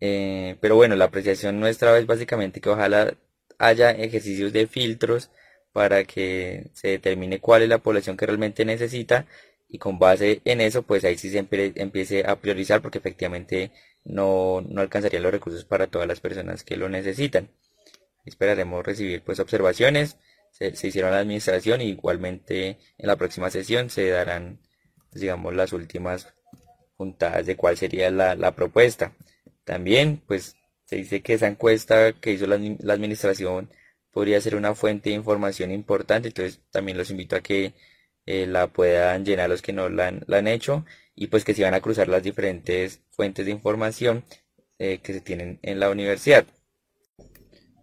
Eh, 0.00 0.56
pero 0.60 0.76
bueno, 0.76 0.96
la 0.96 1.06
apreciación 1.06 1.60
nuestra 1.60 1.96
es 1.98 2.06
básicamente 2.06 2.60
que 2.60 2.68
ojalá 2.70 3.14
haya 3.58 3.90
ejercicios 3.90 4.52
de 4.52 4.66
filtros 4.66 5.30
para 5.74 6.04
que 6.04 6.70
se 6.72 6.88
determine 6.88 7.40
cuál 7.40 7.62
es 7.62 7.68
la 7.68 7.78
población 7.78 8.16
que 8.16 8.26
realmente 8.26 8.64
necesita 8.64 9.26
y 9.68 9.78
con 9.78 9.98
base 9.98 10.40
en 10.44 10.60
eso 10.60 10.82
pues 10.84 11.04
ahí 11.04 11.18
sí 11.18 11.30
se 11.30 11.38
empiece 11.38 12.24
a 12.24 12.36
priorizar 12.36 12.80
porque 12.80 12.98
efectivamente 12.98 13.72
no, 14.04 14.60
no 14.60 14.80
alcanzaría 14.80 15.18
los 15.18 15.32
recursos 15.32 15.64
para 15.64 15.88
todas 15.88 16.06
las 16.06 16.20
personas 16.20 16.62
que 16.62 16.76
lo 16.76 16.88
necesitan. 16.88 17.50
Esperaremos 18.24 18.86
recibir 18.86 19.22
pues 19.22 19.40
observaciones, 19.40 20.16
se, 20.52 20.68
hicieron 20.68 21.10
la 21.10 21.18
administración 21.18 21.80
y 21.80 21.86
igualmente 21.86 22.78
en 22.96 23.06
la 23.08 23.16
próxima 23.16 23.50
sesión 23.50 23.90
se 23.90 24.08
darán 24.10 24.60
digamos 25.10 25.54
las 25.56 25.72
últimas 25.72 26.32
puntadas 26.96 27.46
de 27.46 27.56
cuál 27.56 27.76
sería 27.76 28.12
la, 28.12 28.36
la 28.36 28.52
propuesta. 28.54 29.12
También 29.64 30.22
pues 30.24 30.54
se 30.84 30.96
dice 30.96 31.20
que 31.20 31.34
esa 31.34 31.48
encuesta 31.48 32.12
que 32.12 32.30
hizo 32.30 32.46
la, 32.46 32.54
administración 32.54 33.70
podría 34.14 34.40
ser 34.40 34.56
una 34.56 34.74
fuente 34.74 35.10
de 35.10 35.16
información 35.16 35.72
importante, 35.72 36.28
entonces 36.28 36.60
también 36.70 36.96
los 36.96 37.10
invito 37.10 37.36
a 37.36 37.40
que 37.42 37.74
eh, 38.26 38.46
la 38.46 38.68
puedan 38.68 39.24
llenar 39.24 39.50
los 39.50 39.60
que 39.60 39.72
no 39.74 39.88
la 39.90 40.08
han, 40.08 40.48
hecho 40.48 40.86
y 41.14 41.26
pues 41.26 41.44
que 41.44 41.54
se 41.54 41.64
van 41.64 41.74
a 41.74 41.80
cruzar 41.80 42.08
las 42.08 42.22
diferentes 42.22 43.02
fuentes 43.10 43.44
de 43.44 43.52
información 43.52 44.24
eh, 44.78 45.00
que 45.02 45.12
se 45.12 45.20
tienen 45.20 45.58
en 45.62 45.80
la 45.80 45.90
universidad. 45.90 46.46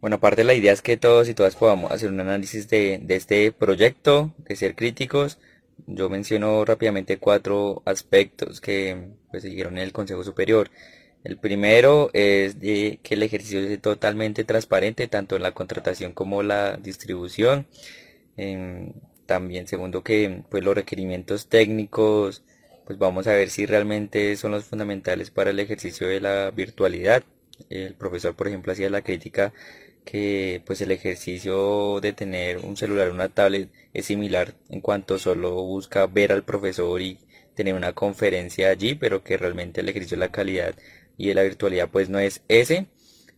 Bueno, 0.01 0.15
aparte 0.15 0.43
la 0.43 0.55
idea 0.55 0.73
es 0.73 0.81
que 0.81 0.97
todos 0.97 1.29
y 1.29 1.35
todas 1.35 1.55
podamos 1.55 1.91
hacer 1.91 2.09
un 2.09 2.19
análisis 2.19 2.67
de, 2.69 2.99
de 3.03 3.15
este 3.15 3.51
proyecto, 3.51 4.33
de 4.37 4.55
ser 4.55 4.75
críticos. 4.75 5.37
Yo 5.85 6.09
menciono 6.09 6.65
rápidamente 6.65 7.17
cuatro 7.17 7.83
aspectos 7.85 8.61
que 8.61 9.11
pues, 9.29 9.43
siguieron 9.43 9.77
en 9.77 9.83
el 9.83 9.91
Consejo 9.93 10.23
Superior. 10.23 10.71
El 11.23 11.37
primero 11.37 12.09
es 12.13 12.55
que 12.55 12.99
el 13.09 13.23
ejercicio 13.23 13.65
sea 13.65 13.79
totalmente 13.79 14.43
transparente, 14.43 15.07
tanto 15.07 15.35
en 15.35 15.43
la 15.43 15.53
contratación 15.53 16.13
como 16.13 16.43
la 16.43 16.77
distribución. 16.77 17.67
también, 19.25 19.67
segundo, 19.67 20.03
que 20.03 20.43
pues, 20.49 20.63
los 20.63 20.75
requerimientos 20.75 21.47
técnicos, 21.47 22.43
pues 22.85 22.99
vamos 22.99 23.27
a 23.27 23.33
ver 23.33 23.49
si 23.49 23.65
realmente 23.65 24.35
son 24.35 24.51
los 24.51 24.65
fundamentales 24.65 25.31
para 25.31 25.51
el 25.51 25.59
ejercicio 25.59 26.07
de 26.07 26.21
la 26.21 26.51
virtualidad. 26.51 27.23
El 27.69 27.93
profesor, 27.95 28.35
por 28.35 28.47
ejemplo, 28.47 28.73
hacía 28.73 28.89
la 28.89 29.01
crítica 29.03 29.53
que 30.05 30.61
pues 30.65 30.81
el 30.81 30.91
ejercicio 30.91 31.99
de 32.01 32.13
tener 32.13 32.57
un 32.57 32.75
celular 32.75 33.11
una 33.11 33.29
tablet 33.29 33.69
es 33.93 34.05
similar 34.07 34.55
en 34.69 34.81
cuanto 34.81 35.19
solo 35.19 35.53
busca 35.63 36.07
ver 36.07 36.31
al 36.31 36.43
profesor 36.43 37.01
y 37.01 37.19
tener 37.55 37.75
una 37.75 37.93
conferencia 37.93 38.69
allí, 38.69 38.95
pero 38.95 39.23
que 39.23 39.37
realmente 39.37 39.81
el 39.81 39.89
ejercicio 39.89 40.17
de 40.17 40.25
la 40.25 40.31
calidad 40.31 40.75
y 41.17 41.27
de 41.27 41.35
la 41.35 41.43
virtualidad 41.43 41.89
pues 41.89 42.09
no 42.09 42.19
es 42.19 42.41
ese, 42.47 42.87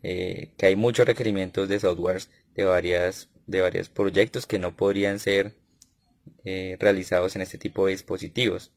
eh, 0.04 0.52
que 0.58 0.68
hay 0.68 0.76
muchos 0.76 1.06
requerimientos 1.06 1.70
de 1.70 1.80
softwares 1.80 2.30
de 2.56 2.66
varias 2.66 3.30
de 3.48 3.62
varios 3.62 3.90
proyectos 3.90 4.46
que 4.46 4.60
no 4.60 4.76
podrían 4.76 5.20
ser 5.20 5.54
eh, 6.46 6.78
realizados 6.80 7.36
en 7.36 7.42
este 7.42 7.58
tipo 7.58 7.86
de 7.86 7.92
dispositivos. 7.92 8.72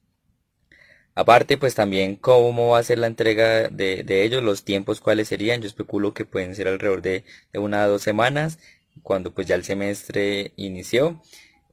Aparte, 1.15 1.57
pues 1.57 1.75
también 1.75 2.17
cómo 2.17 2.71
va 2.71 2.79
a 2.79 2.83
ser 2.83 2.99
la 2.99 3.07
entrega 3.07 3.69
de, 3.69 4.05
ellos, 4.25 4.43
los 4.43 4.65
tiempos 4.65 5.01
cuáles 5.01 5.29
serían. 5.29 5.63
Yo 5.63 5.67
especulo 5.67 6.13
que 6.13 6.27
pueden 6.27 6.55
ser 6.55 6.69
alrededor 6.69 7.01
de, 7.01 7.25
de 7.53 7.59
una 7.59 7.85
a 7.85 7.87
dos 7.87 8.03
semanas, 8.03 8.59
cuando 9.03 9.33
pues 9.33 9.47
ya 9.47 9.55
el 9.55 9.65
semestre 9.65 10.53
inició. 10.57 11.23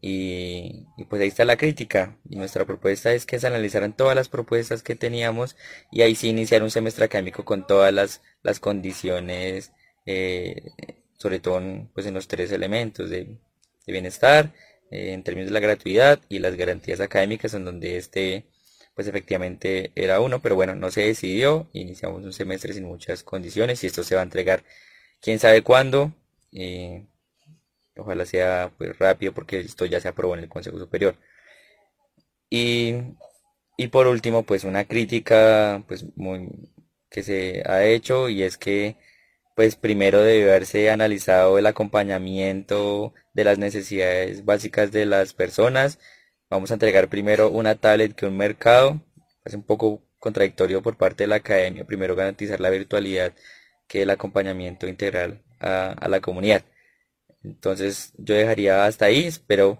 Y, 0.05 0.85
pues 1.09 1.21
ahí 1.21 1.29
está 1.29 1.45
la 1.45 1.55
crítica. 1.55 2.17
Y 2.29 2.35
nuestra 2.35 2.65
propuesta 2.65 3.13
es 3.13 3.25
que 3.25 3.39
se 3.39 3.47
analizaran 3.47 3.95
todas 3.95 4.17
las 4.17 4.27
propuestas 4.27 4.83
que 4.83 4.95
teníamos 4.95 5.55
y 5.93 6.01
ahí 6.01 6.13
sí 6.15 6.27
iniciar 6.27 6.61
un 6.61 6.71
semestre 6.71 7.05
académico 7.05 7.45
con 7.45 7.65
todas 7.65 7.93
las, 7.93 8.21
las 8.41 8.59
condiciones, 8.59 9.71
eh, 10.05 10.71
sobre 11.17 11.39
todo 11.39 11.59
en, 11.59 11.89
pues 11.93 12.05
en 12.05 12.15
los 12.15 12.27
tres 12.27 12.51
elementos 12.51 13.09
de, 13.09 13.37
bienestar, 13.87 14.53
eh, 14.91 15.13
en 15.13 15.23
términos 15.23 15.49
de 15.49 15.53
la 15.53 15.61
gratuidad 15.61 16.19
y 16.27 16.39
las 16.39 16.55
garantías 16.57 16.99
académicas 16.99 17.53
en 17.53 17.63
donde 17.63 17.97
este 17.97 18.45
pues 18.95 19.07
efectivamente 19.07 19.91
era 19.95 20.19
uno, 20.19 20.41
pero 20.41 20.55
bueno, 20.55 20.75
no 20.75 20.91
se 20.91 21.01
decidió, 21.01 21.69
iniciamos 21.73 22.23
un 22.23 22.33
semestre 22.33 22.73
sin 22.73 22.83
muchas 22.85 23.23
condiciones 23.23 23.83
y 23.83 23.87
esto 23.87 24.03
se 24.03 24.15
va 24.15 24.21
a 24.21 24.25
entregar 24.25 24.63
quién 25.21 25.39
sabe 25.39 25.63
cuándo. 25.63 26.13
Eh, 26.51 27.05
Ojalá 27.95 28.25
sea 28.25 28.71
pues 28.77 28.97
rápido 28.99 29.33
porque 29.33 29.59
esto 29.59 29.85
ya 29.85 29.99
se 29.99 30.07
aprobó 30.09 30.35
en 30.35 30.43
el 30.43 30.49
Consejo 30.49 30.79
Superior. 30.79 31.15
Y, 32.49 32.95
y 33.77 33.87
por 33.87 34.07
último, 34.07 34.43
pues 34.43 34.63
una 34.63 34.85
crítica 34.85 35.83
pues 35.87 36.05
muy 36.15 36.49
que 37.09 37.23
se 37.23 37.63
ha 37.67 37.85
hecho 37.85 38.29
y 38.29 38.43
es 38.43 38.57
que 38.57 38.97
pues 39.55 39.75
primero 39.75 40.21
debe 40.21 40.45
haberse 40.49 40.89
analizado 40.91 41.59
el 41.59 41.67
acompañamiento 41.67 43.13
de 43.33 43.43
las 43.45 43.59
necesidades 43.59 44.45
básicas 44.45 44.91
de 44.91 45.05
las 45.05 45.33
personas. 45.33 45.99
Vamos 46.49 46.71
a 46.71 46.75
entregar 46.75 47.09
primero 47.09 47.49
una 47.51 47.75
tablet 47.75 48.15
que 48.15 48.25
un 48.27 48.37
mercado. 48.37 49.01
Es 49.45 49.53
un 49.55 49.63
poco 49.63 50.03
contradictorio 50.19 50.81
por 50.81 50.97
parte 50.97 51.25
de 51.25 51.27
la 51.29 51.35
academia. 51.37 51.85
Primero 51.85 52.15
garantizar 52.15 52.59
la 52.61 52.69
virtualidad 52.71 53.33
que 53.87 54.03
el 54.03 54.09
acompañamiento 54.11 54.87
integral 54.87 55.43
a, 55.59 55.91
a 55.93 56.07
la 56.09 56.21
comunidad. 56.21 56.63
Entonces 57.43 58.13
yo 58.17 58.35
dejaría 58.35 58.85
hasta 58.85 59.05
ahí, 59.05 59.25
espero 59.25 59.79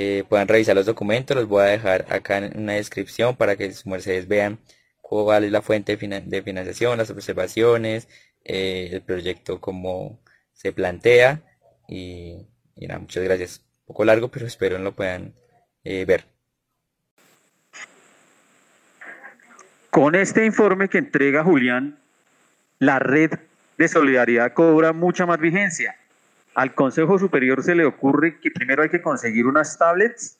eh, 0.00 0.24
puedan 0.28 0.46
revisar 0.46 0.76
los 0.76 0.86
documentos, 0.86 1.36
los 1.36 1.48
voy 1.48 1.62
a 1.62 1.66
dejar 1.66 2.06
acá 2.10 2.38
en 2.38 2.56
una 2.56 2.74
descripción 2.74 3.34
para 3.34 3.56
que 3.56 3.72
sus 3.72 3.84
mercedes 3.86 4.28
vean 4.28 4.60
cuál 5.00 5.42
es 5.42 5.50
la 5.50 5.60
fuente 5.60 5.96
de, 5.96 6.42
financiación, 6.42 6.98
las 6.98 7.10
observaciones, 7.10 8.06
eh, 8.44 8.90
el 8.92 9.02
proyecto 9.02 9.60
como 9.60 10.20
se 10.52 10.72
plantea 10.72 11.42
y, 11.88 12.46
nada, 12.76 13.00
muchas 13.00 13.24
gracias. 13.24 13.64
Un 13.80 13.94
poco 13.94 14.04
largo, 14.04 14.28
pero 14.28 14.46
espero 14.46 14.78
lo 14.78 14.92
puedan 14.92 15.34
eh, 15.82 16.04
ver. 16.04 16.26
Con 19.90 20.14
este 20.14 20.44
informe 20.44 20.88
que 20.88 20.98
entrega 20.98 21.42
Julián, 21.42 21.98
la 22.78 23.00
red 23.00 23.32
de 23.78 23.88
solidaridad 23.88 24.52
cobra 24.52 24.92
mucha 24.92 25.26
más 25.26 25.40
vigencia 25.40 25.97
al 26.58 26.74
Consejo 26.74 27.20
Superior 27.20 27.62
se 27.62 27.76
le 27.76 27.84
ocurre 27.84 28.40
que 28.40 28.50
primero 28.50 28.82
hay 28.82 28.88
que 28.88 29.00
conseguir 29.00 29.46
unas 29.46 29.78
tablets 29.78 30.36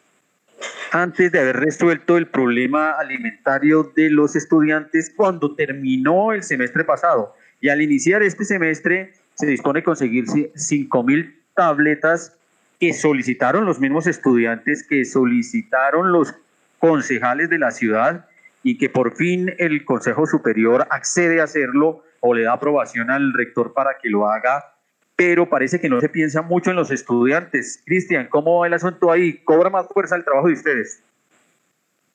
antes 0.90 1.30
de 1.30 1.38
haber 1.38 1.60
resuelto 1.60 2.16
el 2.16 2.26
problema 2.26 2.90
alimentario 2.90 3.92
de 3.94 4.10
los 4.10 4.34
estudiantes 4.34 5.12
cuando 5.14 5.54
terminó 5.54 6.32
el 6.32 6.42
semestre 6.42 6.82
pasado. 6.82 7.36
Y 7.60 7.68
al 7.68 7.82
iniciar 7.82 8.24
este 8.24 8.44
semestre 8.44 9.12
se 9.34 9.46
dispone 9.46 9.84
conseguir 9.84 10.24
5.000 10.24 11.36
tabletas 11.54 12.36
que 12.80 12.94
solicitaron 12.94 13.64
los 13.64 13.78
mismos 13.78 14.08
estudiantes, 14.08 14.82
que 14.82 15.04
solicitaron 15.04 16.10
los 16.10 16.34
concejales 16.80 17.48
de 17.48 17.60
la 17.60 17.70
ciudad 17.70 18.26
y 18.64 18.76
que 18.76 18.90
por 18.90 19.14
fin 19.14 19.54
el 19.58 19.84
Consejo 19.84 20.26
Superior 20.26 20.84
accede 20.90 21.40
a 21.40 21.44
hacerlo 21.44 22.02
o 22.18 22.34
le 22.34 22.42
da 22.42 22.54
aprobación 22.54 23.08
al 23.08 23.32
rector 23.34 23.72
para 23.72 23.98
que 24.02 24.08
lo 24.10 24.28
haga 24.28 24.64
pero 25.18 25.48
parece 25.48 25.80
que 25.80 25.88
no 25.88 26.00
se 26.00 26.08
piensa 26.08 26.42
mucho 26.42 26.70
en 26.70 26.76
los 26.76 26.92
estudiantes. 26.92 27.82
Cristian, 27.84 28.28
¿cómo 28.30 28.60
va 28.60 28.68
el 28.68 28.74
asunto 28.74 29.10
ahí? 29.10 29.32
¿Cobra 29.38 29.68
más 29.68 29.88
fuerza 29.88 30.14
el 30.14 30.22
trabajo 30.24 30.46
de 30.46 30.52
ustedes? 30.52 31.02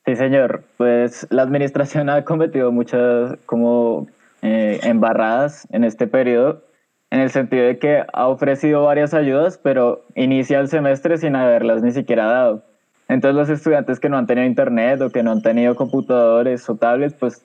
Sí, 0.05 0.15
señor. 0.15 0.63
Pues 0.77 1.27
la 1.29 1.41
administración 1.41 2.09
ha 2.09 2.23
cometido 2.23 2.71
muchas 2.71 3.37
como 3.45 4.07
eh, 4.41 4.79
embarradas 4.83 5.67
en 5.73 5.83
este 5.83 6.07
periodo, 6.07 6.63
en 7.11 7.19
el 7.19 7.29
sentido 7.29 7.65
de 7.65 7.77
que 7.77 8.05
ha 8.13 8.27
ofrecido 8.29 8.85
varias 8.85 9.13
ayudas, 9.13 9.59
pero 9.61 10.05
inicia 10.15 10.61
el 10.61 10.69
semestre 10.69 11.17
sin 11.17 11.35
haberlas 11.35 11.83
ni 11.83 11.91
siquiera 11.91 12.27
dado. 12.27 12.63
Entonces 13.09 13.35
los 13.35 13.49
estudiantes 13.49 13.99
que 13.99 14.07
no 14.07 14.17
han 14.17 14.27
tenido 14.27 14.47
internet 14.47 15.01
o 15.01 15.09
que 15.09 15.23
no 15.23 15.33
han 15.33 15.41
tenido 15.41 15.75
computadores 15.75 16.69
o 16.69 16.75
tablets, 16.77 17.15
pues 17.15 17.43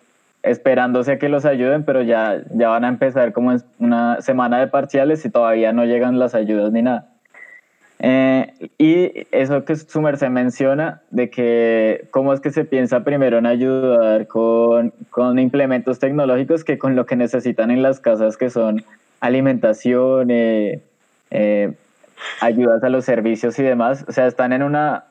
esperándose 0.51 1.13
a 1.13 1.19
que 1.19 1.29
los 1.29 1.45
ayuden, 1.45 1.85
pero 1.85 2.03
ya, 2.03 2.43
ya 2.55 2.69
van 2.69 2.85
a 2.85 2.89
empezar 2.89 3.33
como 3.33 3.57
una 3.79 4.21
semana 4.21 4.59
de 4.59 4.67
parciales 4.67 5.25
y 5.25 5.31
todavía 5.31 5.73
no 5.73 5.85
llegan 5.85 6.19
las 6.19 6.35
ayudas 6.35 6.73
ni 6.73 6.83
nada. 6.83 7.07
Eh, 8.01 8.53
y 8.79 9.27
eso 9.33 9.65
que 9.65 9.75
su 9.75 10.01
merced 10.01 10.29
menciona, 10.29 11.03
de 11.11 11.31
que 11.31 12.07
cómo 12.11 12.33
es 12.33 12.41
que 12.41 12.51
se 12.51 12.65
piensa 12.65 13.03
primero 13.03 13.39
en 13.39 13.47
ayudar 13.47 14.29
con, 14.29 14.93
con 15.11 15.39
implementos 15.39 15.99
tecnológicos 15.99 16.63
que 16.63 16.79
con 16.79 16.95
lo 16.95 17.07
que 17.07 17.17
necesitan 17.17 17.71
en 17.71 17.83
las 17.83 17.99
casas, 17.99 18.37
que 18.37 18.51
son 18.51 18.85
alimentación, 19.21 20.31
eh, 20.31 20.81
eh, 21.31 21.73
ayudas 22.41 22.83
a 22.85 22.89
los 22.89 23.05
servicios 23.05 23.59
y 23.59 23.65
demás. 23.65 24.05
O 24.09 24.13
sea, 24.13 24.27
están 24.27 24.53
en 24.53 24.63
una 24.63 25.05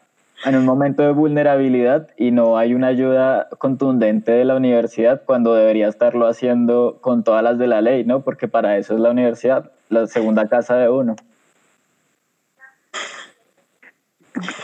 en 0.46 0.56
un 0.56 0.66
momento 0.66 1.04
de 1.04 1.12
vulnerabilidad 1.12 2.10
y 2.16 2.32
no 2.32 2.58
hay 2.58 2.74
una 2.74 2.88
ayuda 2.88 3.48
contundente 3.58 4.32
de 4.32 4.46
la 4.46 4.56
universidad 4.56 5.24
cuando 5.26 5.56
debería 5.56 5.88
estarlo 5.88 6.28
haciendo 6.28 7.00
con 7.02 7.24
todas 7.24 7.44
las 7.44 7.58
de 7.58 7.68
la 7.68 7.82
ley, 7.82 8.06
¿no? 8.06 8.24
Porque 8.24 8.48
para 8.48 8.78
eso 8.78 8.94
es 8.94 9.00
la 9.00 9.12
universidad. 9.12 9.72
la 9.90 10.06
segunda 10.08 10.48
casa 10.48 10.76
de 10.76 10.90
uno. 10.90 11.16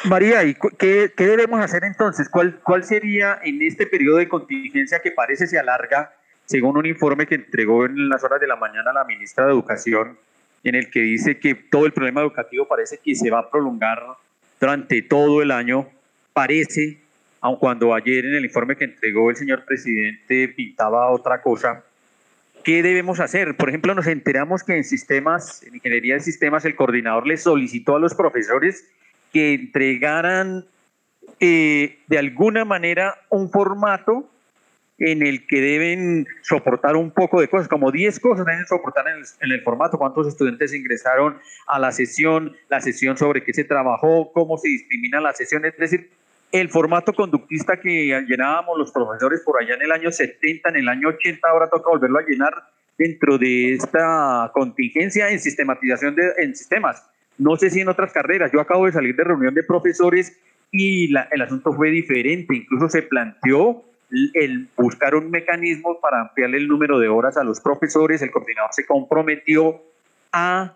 María, 0.06 0.44
¿y 0.44 0.54
qué, 0.78 1.12
qué, 1.16 1.26
debemos 1.26 1.60
hacer 1.60 1.84
entonces? 1.84 2.30
¿Cuál, 2.30 2.60
¿Cuál 2.60 2.84
sería 2.84 3.40
en 3.44 3.62
este 3.62 3.88
periodo 3.88 4.18
de 4.18 4.28
contingencia 4.28 5.00
que 5.00 5.12
parece 5.12 5.48
se 5.48 5.58
alarga, 5.58 6.14
según 6.46 6.78
un 6.78 6.86
informe 6.86 7.26
que 7.26 7.36
entregó 7.36 7.86
en 7.86 8.10
las 8.10 8.24
horas 8.24 8.40
de 8.40 8.48
la 8.48 8.56
mañana 8.56 8.94
la 8.94 9.06
ministra 9.06 9.46
de 9.46 9.52
Educación, 9.52 10.20
en 10.64 10.76
el 10.76 10.92
que 10.92 11.00
dice 11.00 11.40
que 11.40 11.56
todo 11.56 11.86
el 11.86 11.94
problema 11.94 12.22
educativo 12.22 12.68
parece 12.68 13.00
que 13.04 13.16
se 13.16 13.32
va 13.32 13.40
a 13.40 13.50
prolongar 13.50 14.04
durante 14.64 15.01
todo 15.01 15.41
el 15.41 15.51
año? 15.51 15.89
Parece, 16.32 17.01
aun 17.41 17.57
cuando 17.57 17.93
ayer 17.93 18.24
en 18.24 18.36
el 18.36 18.45
informe 18.45 18.78
que 18.78 18.86
entregó 18.86 19.30
el 19.30 19.36
señor 19.36 19.66
presidente 19.66 20.47
pintaba 20.47 21.11
otra 21.11 21.41
cosa, 21.41 21.84
¿qué 22.64 22.82
debemos 22.82 23.20
hacer? 23.20 23.57
Por 23.57 23.68
ejemplo, 23.68 23.93
nos 23.93 24.07
enteramos 24.07 24.64
que 24.64 24.78
en 24.78 24.86
sistemas, 24.86 25.64
en 25.64 25.76
ingeniería 25.76 26.14
de 26.14 26.22
sistemas, 26.22 26.64
el 26.64 26.78
coordinador 26.78 27.28
le 27.28 27.36
solicitó 27.36 27.97
a 27.97 27.99
los 27.99 28.14
profesores 28.14 28.89
que 29.34 29.53
entregaran 29.53 30.64
eh, 31.41 31.99
de 32.07 32.18
alguna 32.18 32.64
manera 32.64 33.16
un 33.30 33.51
formato 33.51 34.32
en 35.04 35.22
el 35.22 35.45
que 35.47 35.60
deben 35.60 36.28
soportar 36.43 36.95
un 36.95 37.12
poco 37.12 37.41
de 37.41 37.49
cosas, 37.49 37.68
como 37.68 37.91
10 37.91 38.22
cosas 38.22 38.45
deben 38.45 38.66
soportar 38.66 39.06
en 39.10 39.18
el, 39.18 39.26
en 39.41 39.51
el, 39.51 39.62
formato, 39.62 39.97
cuántos 39.97 40.28
estudiantes 40.28 40.74
ingresaron 40.74 41.38
a 41.68 41.78
la 41.78 41.91
sesión, 41.91 42.56
la 42.70 42.80
sesión 42.80 43.18
sobre 43.18 43.43
qué 43.43 43.54
se 43.54 43.66
trabajó, 43.66 44.32
cómo 44.32 44.58
se 44.58 44.70
discrimina 44.70 45.20
la 45.20 45.34
sesión, 45.34 45.66
es 45.66 45.78
decir, 45.78 46.10
el 46.54 46.70
formato 46.70 47.12
conductista 47.14 47.78
que 47.82 48.24
llenábamos 48.28 48.78
los 48.78 48.91
profesores 48.91 49.41
por 49.41 49.62
allá 49.62 49.74
en 49.76 49.82
el 49.82 49.91
año 49.91 50.10
70, 50.10 50.70
en 50.70 50.76
el 50.78 50.88
año 50.88 51.10
80, 51.10 51.47
ahora 51.49 51.68
toca 51.68 51.89
volverlo 51.89 52.20
a 52.20 52.26
llenar 52.26 52.54
dentro 52.97 53.38
de 53.38 53.74
esta 53.74 54.51
contingencia 54.54 55.32
en 55.32 55.39
sistematización 55.39 56.16
de, 56.16 56.32
en 56.38 56.56
sistemas. 56.56 57.06
No 57.38 57.58
sé 57.58 57.72
si 57.72 57.82
en 57.82 57.89
otras 57.89 58.14
carreras, 58.14 58.51
yo 58.54 58.62
acabo 58.62 58.86
de 58.86 58.93
salir 58.93 59.16
de 59.16 59.24
reunión 59.26 59.54
de 59.54 59.64
profesores 59.64 60.39
y 60.72 61.10
la, 61.10 61.28
el 61.32 61.41
asunto 61.41 61.74
fue 61.74 61.89
diferente, 61.89 62.56
incluso 62.56 62.88
se 62.88 63.01
planteó 63.01 63.84
el 64.34 64.68
buscar 64.78 65.16
un 65.16 65.32
mecanismo 65.32 65.99
para 65.99 66.22
ampliarle 66.22 66.57
el 66.57 66.68
número 66.68 66.99
de 66.99 67.07
horas 67.07 67.38
a 67.38 67.43
los 67.43 67.59
profesores, 67.59 68.22
el 68.22 68.32
coordinador 68.32 68.72
se 68.74 68.86
comprometió 68.86 69.82
a 70.32 70.74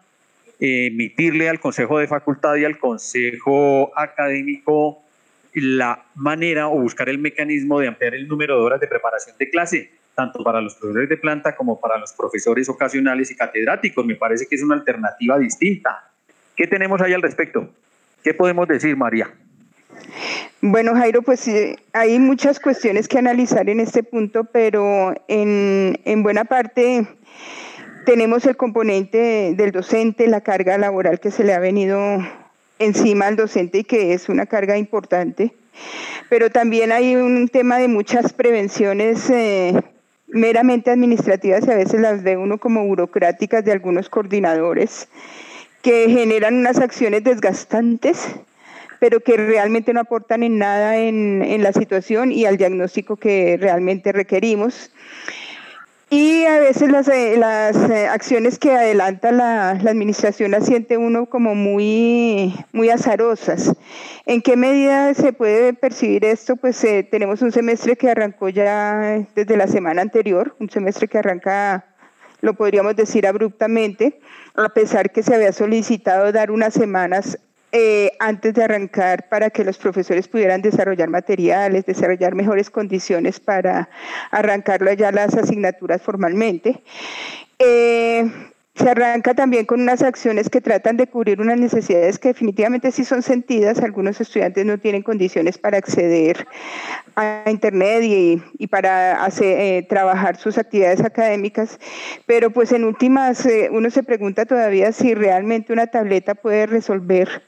emitirle 0.59 1.49
al 1.49 1.59
Consejo 1.59 1.99
de 1.99 2.07
Facultad 2.07 2.55
y 2.55 2.65
al 2.65 2.79
Consejo 2.79 3.91
Académico 3.95 5.03
la 5.53 6.03
manera 6.15 6.67
o 6.67 6.79
buscar 6.79 7.09
el 7.09 7.17
mecanismo 7.17 7.79
de 7.79 7.87
ampliar 7.87 8.15
el 8.15 8.27
número 8.27 8.55
de 8.55 8.61
horas 8.61 8.79
de 8.79 8.87
preparación 8.87 9.35
de 9.37 9.49
clase, 9.49 9.91
tanto 10.15 10.43
para 10.43 10.61
los 10.61 10.75
profesores 10.75 11.09
de 11.09 11.17
planta 11.17 11.55
como 11.55 11.79
para 11.79 11.97
los 11.97 12.13
profesores 12.13 12.69
ocasionales 12.69 13.31
y 13.31 13.35
catedráticos. 13.35 14.05
Me 14.05 14.15
parece 14.15 14.47
que 14.47 14.55
es 14.55 14.63
una 14.63 14.75
alternativa 14.75 15.37
distinta. 15.37 16.11
¿Qué 16.55 16.67
tenemos 16.67 17.01
ahí 17.01 17.13
al 17.13 17.21
respecto? 17.21 17.69
¿Qué 18.23 18.33
podemos 18.33 18.67
decir, 18.67 18.95
María? 18.95 19.31
Bueno, 20.61 20.95
Jairo, 20.95 21.21
pues 21.21 21.49
hay 21.93 22.19
muchas 22.19 22.59
cuestiones 22.59 23.07
que 23.07 23.19
analizar 23.19 23.69
en 23.69 23.79
este 23.79 24.03
punto, 24.03 24.45
pero 24.45 25.13
en, 25.27 25.99
en 26.03 26.23
buena 26.23 26.45
parte 26.45 27.07
tenemos 28.05 28.45
el 28.45 28.57
componente 28.57 29.53
del 29.55 29.71
docente, 29.71 30.27
la 30.27 30.41
carga 30.41 30.77
laboral 30.77 31.19
que 31.19 31.29
se 31.29 31.43
le 31.43 31.53
ha 31.53 31.59
venido 31.59 31.99
encima 32.79 33.27
al 33.27 33.35
docente 33.35 33.79
y 33.79 33.83
que 33.83 34.13
es 34.13 34.29
una 34.29 34.45
carga 34.45 34.77
importante. 34.77 35.53
Pero 36.29 36.49
también 36.49 36.91
hay 36.91 37.15
un 37.15 37.47
tema 37.47 37.77
de 37.77 37.87
muchas 37.87 38.33
prevenciones 38.33 39.29
eh, 39.29 39.73
meramente 40.27 40.91
administrativas 40.91 41.67
y 41.67 41.71
a 41.71 41.75
veces 41.75 42.01
las 42.01 42.23
ve 42.23 42.37
uno 42.37 42.57
como 42.57 42.85
burocráticas 42.85 43.63
de 43.63 43.71
algunos 43.71 44.09
coordinadores 44.09 45.07
que 45.81 46.09
generan 46.09 46.55
unas 46.55 46.79
acciones 46.79 47.23
desgastantes 47.23 48.27
pero 48.99 49.19
que 49.19 49.37
realmente 49.37 49.93
no 49.93 49.99
aportan 49.99 50.43
en 50.43 50.57
nada 50.57 50.97
en, 50.97 51.41
en 51.41 51.63
la 51.63 51.73
situación 51.73 52.31
y 52.31 52.45
al 52.45 52.57
diagnóstico 52.57 53.17
que 53.17 53.57
realmente 53.59 54.11
requerimos. 54.11 54.91
Y 56.09 56.45
a 56.45 56.59
veces 56.59 56.89
las, 56.89 57.09
eh, 57.09 57.35
las 57.37 57.75
eh, 57.89 58.07
acciones 58.07 58.59
que 58.59 58.71
adelanta 58.71 59.33
la, 59.33 59.73
la, 59.73 59.91
administración 59.91 60.51
las 60.51 60.65
siente 60.65 60.95
uno 60.95 61.25
como 61.25 61.53
muy, 61.53 62.55
muy 62.71 62.89
azarosas. 62.89 63.73
¿En 64.25 64.41
qué 64.41 64.55
medida 64.55 65.13
se 65.13 65.33
puede 65.33 65.73
percibir 65.73 66.23
esto? 66.23 66.55
Pues 66.55 66.81
eh, 66.85 67.05
tenemos 67.11 67.41
un 67.41 67.51
semestre 67.51 67.97
que 67.97 68.09
arrancó 68.09 68.47
ya 68.47 69.25
desde 69.35 69.57
la 69.57 69.67
semana 69.67 70.01
anterior, 70.01 70.55
un 70.61 70.69
semestre 70.69 71.09
que 71.09 71.17
arranca, 71.17 71.83
lo 72.39 72.53
podríamos 72.53 72.95
decir 72.95 73.27
abruptamente, 73.27 74.21
a 74.55 74.69
pesar 74.69 75.11
que 75.11 75.23
se 75.23 75.35
había 75.35 75.51
solicitado 75.51 76.31
dar 76.31 76.51
unas 76.51 76.73
semanas 76.73 77.37
eh, 77.73 78.11
antes 78.19 78.53
de 78.53 78.63
arrancar 78.63 79.27
para 79.27 79.49
que 79.49 79.65
los 79.65 79.77
profesores 79.77 80.29
pudieran 80.29 80.61
desarrollar 80.61 81.09
materiales, 81.09 81.85
desarrollar 81.85 82.33
mejores 82.33 82.69
condiciones 82.69 83.41
para 83.41 83.89
arrancarlo 84.31 84.93
ya 84.93 85.11
las 85.11 85.35
asignaturas 85.35 86.01
formalmente. 86.01 86.81
Eh, 87.59 88.25
se 88.73 88.89
arranca 88.89 89.33
también 89.33 89.65
con 89.65 89.81
unas 89.81 90.01
acciones 90.01 90.49
que 90.49 90.61
tratan 90.61 90.95
de 90.95 91.07
cubrir 91.07 91.41
unas 91.41 91.59
necesidades 91.59 92.19
que 92.19 92.29
definitivamente 92.29 92.91
sí 92.91 93.03
son 93.03 93.21
sentidas. 93.21 93.79
Algunos 93.79 94.21
estudiantes 94.21 94.65
no 94.65 94.77
tienen 94.77 95.01
condiciones 95.01 95.57
para 95.57 95.77
acceder 95.77 96.47
a 97.15 97.43
Internet 97.47 98.03
y, 98.03 98.67
para 98.67 99.27
eh, 99.41 99.85
trabajar 99.89 100.37
sus 100.37 100.57
actividades 100.57 101.01
académicas, 101.01 101.79
pero 102.27 102.51
pues 102.51 102.71
en 102.71 102.85
últimas 102.85 103.45
uno 103.71 103.89
se 103.89 104.03
pregunta 104.03 104.45
todavía 104.45 104.93
si 104.93 105.15
realmente 105.15 105.73
una 105.73 105.87
tableta 105.87 106.35
puede 106.35 106.67
resolver 106.67 107.46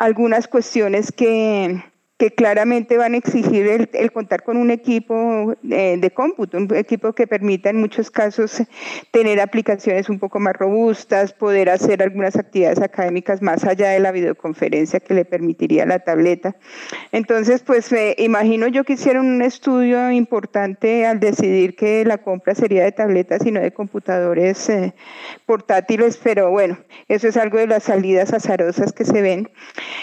algunas 0.00 0.48
cuestiones 0.48 1.12
que, 1.12 1.84
que 2.20 2.30
claramente 2.32 2.98
van 2.98 3.14
a 3.14 3.16
exigir 3.16 3.88
el, 3.92 4.12
contar 4.12 4.42
con 4.42 4.58
un 4.58 4.70
equipo 4.70 5.54
eh, 5.70 5.96
de 5.98 6.10
cómputo, 6.10 6.58
un 6.58 6.68
equipo 6.76 7.14
que 7.14 7.26
permita 7.26 7.70
en 7.70 7.76
muchos 7.76 8.10
casos 8.10 8.62
tener 9.10 9.40
aplicaciones 9.40 10.10
un 10.10 10.18
poco 10.18 10.38
más 10.38 10.54
robustas, 10.54 11.32
poder 11.32 11.70
hacer 11.70 12.02
algunas 12.02 12.36
actividades 12.36 12.82
académicas 12.82 13.40
más 13.40 13.64
allá 13.64 13.88
de 13.88 14.00
la 14.00 14.12
videoconferencia 14.12 15.00
que 15.00 15.14
le 15.14 15.24
permitiría 15.24 15.86
la 15.86 16.00
tableta. 16.00 16.56
Entonces, 17.10 17.62
pues 17.62 17.90
me 17.90 18.14
imagino 18.18 18.68
yo 18.68 18.84
que 18.84 18.92
hicieron 18.92 19.24
un 19.24 19.40
estudio 19.40 20.10
importante 20.10 21.06
al 21.06 21.20
decidir 21.20 21.74
que 21.74 22.04
la 22.04 22.18
compra 22.18 22.54
sería 22.54 22.84
de 22.84 22.92
tabletas 22.92 23.46
y 23.46 23.50
no 23.50 23.60
de 23.60 23.72
computadores 23.72 24.68
eh, 24.68 24.92
portátiles, 25.46 26.20
pero 26.22 26.50
bueno, 26.50 26.76
eso 27.08 27.28
es 27.28 27.38
algo 27.38 27.56
de 27.56 27.66
las 27.66 27.84
salidas 27.84 28.34
azarosas 28.34 28.92
que 28.92 29.06
se 29.06 29.22
ven. 29.22 29.48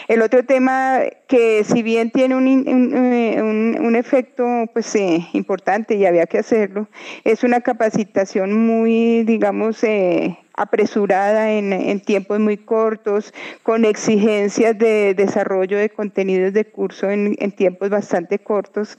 El 0.08 0.24
otro 0.24 0.44
tema 0.46 1.02
que 1.28 1.64
si 1.64 1.84
bien 1.84 2.07
tiene 2.08 2.36
eh, 2.36 3.42
un, 3.42 3.78
un, 3.80 3.96
efecto 3.96 4.46
pues, 4.74 4.96
eh, 4.96 5.28
importante 5.34 5.96
y 5.96 6.06
había 6.06 6.26
que 6.26 6.40
hacerlo. 6.40 6.88
Es 7.24 7.44
una 7.44 7.62
capacitación 7.62 8.54
muy, 8.66 9.24
digamos, 9.24 9.84
eh, 9.84 10.38
apresurada 10.58 11.52
en, 11.52 11.72
en, 11.72 12.02
tiempos 12.02 12.40
muy 12.40 12.58
cortos, 12.58 13.34
con 13.64 13.86
exigencias 13.86 14.78
de 14.78 15.14
desarrollo 15.14 15.78
de 15.78 15.90
contenidos 15.90 16.52
de 16.52 16.66
curso 16.66 17.10
en, 17.10 17.36
tiempos 17.52 17.90
bastante 17.90 18.40
cortos, 18.40 18.98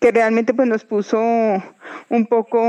que 0.00 0.10
realmente 0.10 0.52
pues, 0.52 0.68
nos 0.68 0.84
puso 0.84 1.18
un 1.18 2.26
poco 2.26 2.62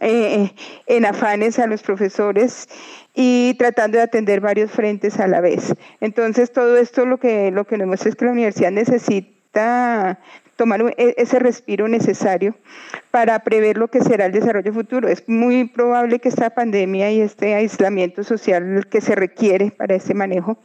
en 0.00 1.06
afanes 1.06 1.58
a 1.58 1.66
los 1.66 1.82
profesores 1.82 2.68
y 3.14 3.54
tratando 3.54 3.98
de 3.98 4.04
atender 4.04 4.40
varios 4.40 4.70
frentes 4.70 5.18
a 5.18 5.28
la 5.28 5.40
vez. 5.40 5.74
Entonces, 6.00 6.52
todo 6.52 6.76
esto 6.76 7.06
lo 7.06 7.18
que, 7.18 7.50
lo 7.50 7.64
que 7.64 7.76
muestra 7.84 8.10
es 8.10 8.16
que 8.16 8.24
la 8.24 8.32
universidad 8.32 8.72
necesita 8.72 10.18
tomar 10.58 10.80
e, 10.98 11.14
ese 11.16 11.38
respiro 11.38 11.88
necesario 11.88 12.56
para 13.10 13.38
prever 13.38 13.78
lo 13.78 13.88
que 13.88 14.02
será 14.02 14.26
el 14.26 14.32
desarrollo 14.32 14.72
futuro. 14.74 15.08
Es 15.08 15.26
muy 15.28 15.68
probable 15.68 16.18
que 16.18 16.28
esta 16.28 16.50
pandemia 16.50 17.10
y 17.12 17.20
este 17.20 17.54
aislamiento 17.54 18.24
social 18.24 18.86
que 18.90 19.00
se 19.00 19.14
requiere 19.14 19.70
para 19.70 19.94
ese 19.94 20.12
manejo 20.12 20.58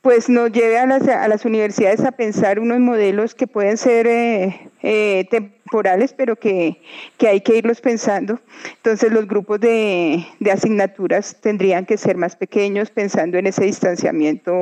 pues 0.00 0.28
nos 0.28 0.50
lleve 0.50 0.78
a 0.78 0.86
las, 0.86 1.06
a 1.06 1.28
las 1.28 1.44
universidades 1.44 2.00
a 2.00 2.10
pensar 2.10 2.58
unos 2.58 2.80
modelos 2.80 3.36
que 3.36 3.46
pueden 3.46 3.76
ser 3.76 4.08
eh, 4.08 4.68
eh, 4.82 5.28
temporales, 5.30 6.12
pero 6.12 6.34
que, 6.34 6.80
que, 7.18 7.28
hay 7.28 7.40
que 7.40 7.56
irlos 7.56 7.80
pensando. 7.80 8.40
Entonces 8.78 9.12
los 9.12 9.28
grupos 9.28 9.60
de, 9.60 10.26
de, 10.40 10.50
asignaturas 10.50 11.36
tendrían 11.40 11.86
que 11.86 11.96
ser 11.98 12.16
más 12.16 12.34
pequeños, 12.34 12.90
pensando 12.90 13.38
en 13.38 13.46
ese 13.46 13.64
distanciamiento 13.64 14.52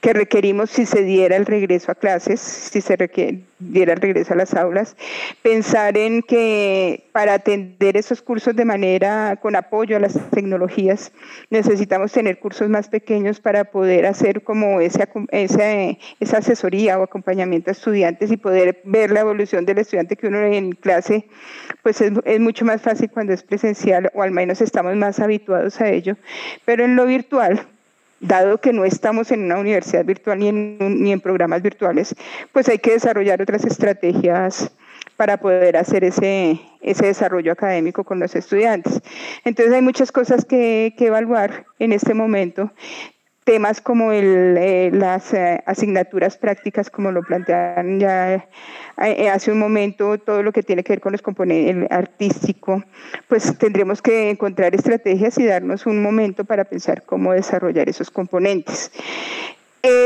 que 0.00 0.12
requerimos 0.12 0.70
si 0.70 0.86
se 0.86 1.02
diera 1.02 1.36
el 1.36 1.46
regreso 1.46 1.92
a 1.92 1.94
clases, 1.94 2.40
si 2.40 2.80
se 2.80 2.96
diera 3.58 3.92
el 3.92 4.00
regreso 4.00 4.32
a 4.32 4.36
las 4.36 4.54
aulas, 4.54 4.96
pensar 5.42 5.96
en 5.98 6.22
que 6.22 7.04
para 7.12 7.34
atender 7.34 7.96
esos 7.96 8.22
cursos 8.22 8.56
de 8.56 8.64
manera 8.64 9.38
con 9.40 9.56
apoyo 9.56 9.96
a 9.96 10.00
las 10.00 10.18
tecnologías 10.30 11.12
necesitamos 11.50 12.12
tener 12.12 12.38
cursos 12.38 12.68
más 12.68 12.88
pequeños 12.88 13.40
para 13.40 13.64
poder 13.64 14.06
hacer 14.06 14.42
como 14.42 14.80
ese, 14.80 15.08
esa 15.30 16.38
asesoría 16.38 16.98
o 16.98 17.02
acompañamiento 17.02 17.70
a 17.70 17.72
estudiantes 17.72 18.30
y 18.30 18.36
poder 18.36 18.80
ver 18.84 19.10
la 19.10 19.20
evolución 19.20 19.66
del 19.66 19.78
estudiante 19.78 20.16
que 20.16 20.28
uno 20.28 20.40
en 20.40 20.72
clase, 20.72 21.28
pues 21.82 22.00
es, 22.00 22.12
es 22.24 22.40
mucho 22.40 22.64
más 22.64 22.80
fácil 22.80 23.10
cuando 23.10 23.34
es 23.34 23.42
presencial 23.42 24.10
o 24.14 24.22
al 24.22 24.30
menos 24.30 24.60
estamos 24.60 24.96
más 24.96 25.20
habituados 25.20 25.80
a 25.80 25.90
ello, 25.90 26.16
pero 26.64 26.84
en 26.84 26.96
lo 26.96 27.04
virtual 27.04 27.66
dado 28.20 28.58
que 28.58 28.72
no 28.72 28.84
estamos 28.84 29.30
en 29.30 29.44
una 29.44 29.58
universidad 29.58 30.04
virtual 30.04 30.38
ni 30.38 30.48
en, 31.12 31.20
programas 31.20 31.62
virtuales, 31.62 32.14
pues 32.52 32.68
hay 32.68 32.78
que 32.78 32.92
desarrollar 32.92 33.42
otras 33.42 33.64
estrategias 33.64 34.70
para 35.16 35.38
poder 35.38 35.76
hacer 35.76 36.04
ese, 36.04 36.60
ese 36.80 37.06
desarrollo 37.06 37.52
académico 37.52 38.04
con 38.04 38.20
los 38.20 38.34
estudiantes. 38.36 39.02
Entonces 39.44 39.74
hay 39.74 39.82
muchas 39.82 40.12
cosas 40.12 40.44
que, 40.44 40.94
que 40.96 41.06
evaluar 41.06 41.66
en 41.78 41.92
este 41.92 42.14
momento 42.14 42.70
temas 43.44 43.80
como 43.80 44.12
el, 44.12 44.56
eh, 44.58 44.90
las 44.92 45.32
eh, 45.32 45.62
asignaturas 45.66 46.36
prácticas, 46.36 46.90
como 46.90 47.10
lo 47.10 47.22
plantearon 47.22 47.98
ya 47.98 48.46
eh, 49.02 49.28
hace 49.30 49.50
un 49.50 49.58
momento, 49.58 50.18
todo 50.18 50.42
lo 50.42 50.52
que 50.52 50.62
tiene 50.62 50.84
que 50.84 50.92
ver 50.92 51.00
con 51.00 51.12
los 51.12 51.22
componentes 51.22 51.90
artístico, 51.90 52.84
pues 53.28 53.56
tendremos 53.58 54.02
que 54.02 54.30
encontrar 54.30 54.74
estrategias 54.74 55.38
y 55.38 55.46
darnos 55.46 55.86
un 55.86 56.02
momento 56.02 56.44
para 56.44 56.64
pensar 56.64 57.02
cómo 57.02 57.32
desarrollar 57.32 57.88
esos 57.88 58.10
componentes. 58.10 58.90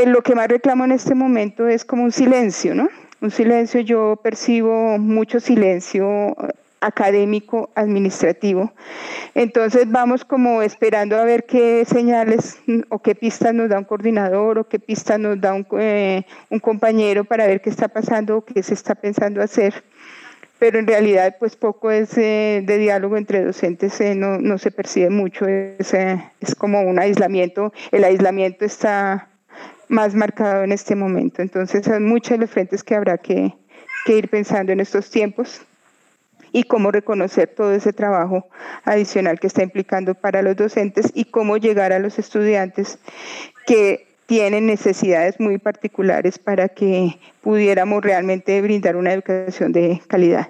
lo 0.05 0.21
que 0.21 0.35
más 0.35 0.47
reclamo 0.47 0.85
en 0.85 0.93
este 0.93 1.15
momento 1.15 1.67
es 1.67 1.83
como 1.83 2.03
un 2.03 2.11
silencio, 2.11 2.73
¿no? 2.73 2.89
Un 3.21 3.31
silencio, 3.31 3.81
yo 3.81 4.19
percibo 4.23 4.97
mucho 4.97 5.39
silencio 5.39 6.35
académico 6.81 7.69
administrativo. 7.75 8.73
Entonces 9.33 9.89
vamos 9.89 10.23
como 10.23 10.61
esperando 10.61 11.17
a 11.17 11.23
ver 11.23 11.45
qué 11.45 11.83
señales 11.85 12.59
o 12.89 12.99
qué 12.99 13.15
pistas 13.15 13.53
nos 13.53 13.69
da 13.69 13.79
un 13.79 13.85
coordinador 13.85 14.59
o 14.59 14.67
qué 14.67 14.79
pistas 14.79 15.19
nos 15.19 15.39
da 15.39 15.53
un, 15.53 15.67
eh, 15.79 16.25
un 16.49 16.59
compañero 16.59 17.23
para 17.23 17.47
ver 17.47 17.61
qué 17.61 17.69
está 17.69 17.87
pasando 17.87 18.37
o 18.37 18.45
qué 18.45 18.61
se 18.63 18.73
está 18.73 18.95
pensando 18.95 19.41
hacer. 19.41 19.83
Pero 20.57 20.79
en 20.79 20.87
realidad 20.87 21.35
pues 21.37 21.55
poco 21.55 21.91
es 21.91 22.17
eh, 22.17 22.63
de 22.65 22.77
diálogo 22.77 23.17
entre 23.17 23.43
docentes, 23.43 23.99
eh, 23.99 24.15
no, 24.15 24.37
no, 24.37 24.57
se 24.57 24.71
percibe 24.71 25.09
mucho, 25.09 25.47
es, 25.47 25.93
es 25.93 26.55
como 26.57 26.81
un 26.81 26.97
aislamiento, 26.97 27.73
el 27.91 28.05
aislamiento 28.05 28.63
está 28.63 29.27
más 29.89 30.15
marcado 30.15 30.63
en 30.63 30.71
este 30.71 30.95
momento. 30.95 31.41
Entonces 31.41 31.85
son 31.85 32.05
muchos 32.05 32.39
los 32.39 32.49
frentes 32.49 32.83
que 32.83 32.95
habrá 32.95 33.17
que, 33.17 33.53
que 34.05 34.17
ir 34.17 34.29
pensando 34.29 34.71
en 34.71 34.79
estos 34.79 35.09
tiempos 35.09 35.61
y 36.55 36.63
cómo 36.63 36.89
reconocer 36.89 37.49
todo 37.49 37.73
ese 37.73 37.91
trabajo 37.91 38.47
adicional 38.85 39.41
que 39.41 39.47
está 39.47 39.61
implicando 39.61 40.15
para 40.15 40.41
los 40.41 40.55
docentes 40.55 41.11
y 41.13 41.25
cómo 41.25 41.57
llegar 41.57 41.91
a 41.91 41.99
los 41.99 42.17
estudiantes 42.17 42.97
que 43.67 44.07
tienen 44.25 44.65
necesidades 44.65 45.37
muy 45.37 45.57
particulares 45.57 46.39
para 46.39 46.69
que 46.69 47.19
pudiéramos 47.41 48.01
realmente 48.01 48.61
brindar 48.61 48.95
una 48.95 49.11
educación 49.11 49.73
de 49.73 49.99
calidad. 50.07 50.47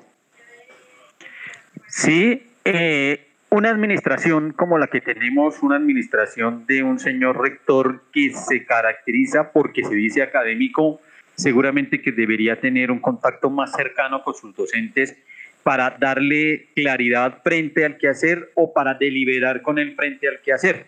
Sí, 1.87 2.51
eh, 2.65 3.25
una 3.49 3.71
administración 3.71 4.53
como 4.53 4.77
la 4.77 4.85
que 4.85 5.01
tenemos, 5.01 5.63
una 5.63 5.77
administración 5.77 6.67
de 6.67 6.83
un 6.83 6.99
señor 6.99 7.41
rector 7.41 8.03
que 8.13 8.31
se 8.31 8.63
caracteriza 8.63 9.51
porque 9.51 9.83
se 9.83 9.95
dice 9.95 10.21
académico, 10.21 11.01
seguramente 11.33 11.99
que 11.99 12.11
debería 12.11 12.59
tener 12.61 12.91
un 12.91 12.99
contacto 12.99 13.49
más 13.49 13.71
cercano 13.71 14.21
con 14.21 14.35
sus 14.35 14.55
docentes 14.55 15.17
para 15.65 15.97
darle 15.99 16.67
claridad 16.75 17.39
frente 17.43 17.85
al 17.85 17.97
que 17.97 18.07
hacer 18.07 18.51
o 18.53 18.71
para 18.71 18.93
deliberar 18.93 19.63
con 19.63 19.79
él 19.79 19.95
frente 19.95 20.27
al 20.27 20.39
que 20.41 20.53
hacer. 20.53 20.85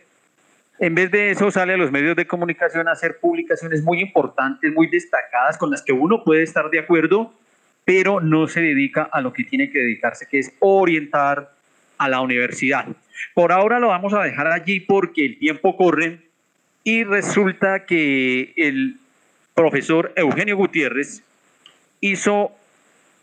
En 0.78 0.94
vez 0.94 1.10
de 1.10 1.32
eso 1.32 1.50
sale 1.50 1.74
a 1.74 1.78
los 1.78 1.92
medios 1.92 2.16
de 2.16 2.28
comunicación 2.28 2.88
a 2.88 2.92
hacer 2.92 3.18
publicaciones 3.20 3.82
muy 3.82 4.00
importantes, 4.02 4.72
muy 4.72 4.86
destacadas, 4.86 5.58
con 5.58 5.72
las 5.72 5.82
que 5.82 5.94
uno 5.94 6.24
puede 6.24 6.44
estar 6.44 6.70
de 6.70 6.78
acuerdo, 6.78 7.34
pero 7.86 8.22
no 8.22 8.48
se 8.48 8.62
dedica 8.62 9.10
a 9.12 9.20
lo 9.20 9.34
que 9.34 9.46
tiene 9.46 9.72
que 9.72 9.80
dedicarse, 9.80 10.28
que 10.30 10.38
es 10.38 10.54
orientar 10.60 11.50
a 11.98 12.08
la 12.08 12.22
universidad. 12.22 12.86
Por 13.34 13.52
ahora 13.52 13.80
lo 13.80 13.88
vamos 13.88 14.14
a 14.14 14.22
dejar 14.22 14.46
allí 14.46 14.80
porque 14.80 15.26
el 15.26 15.40
tiempo 15.40 15.76
corre 15.76 16.20
y 16.84 17.04
resulta 17.04 17.88
que 17.88 18.54
el 18.56 18.98
profesor 19.56 20.14
Eugenio 20.16 20.56
Gutiérrez 20.56 21.24
hizo 22.00 22.52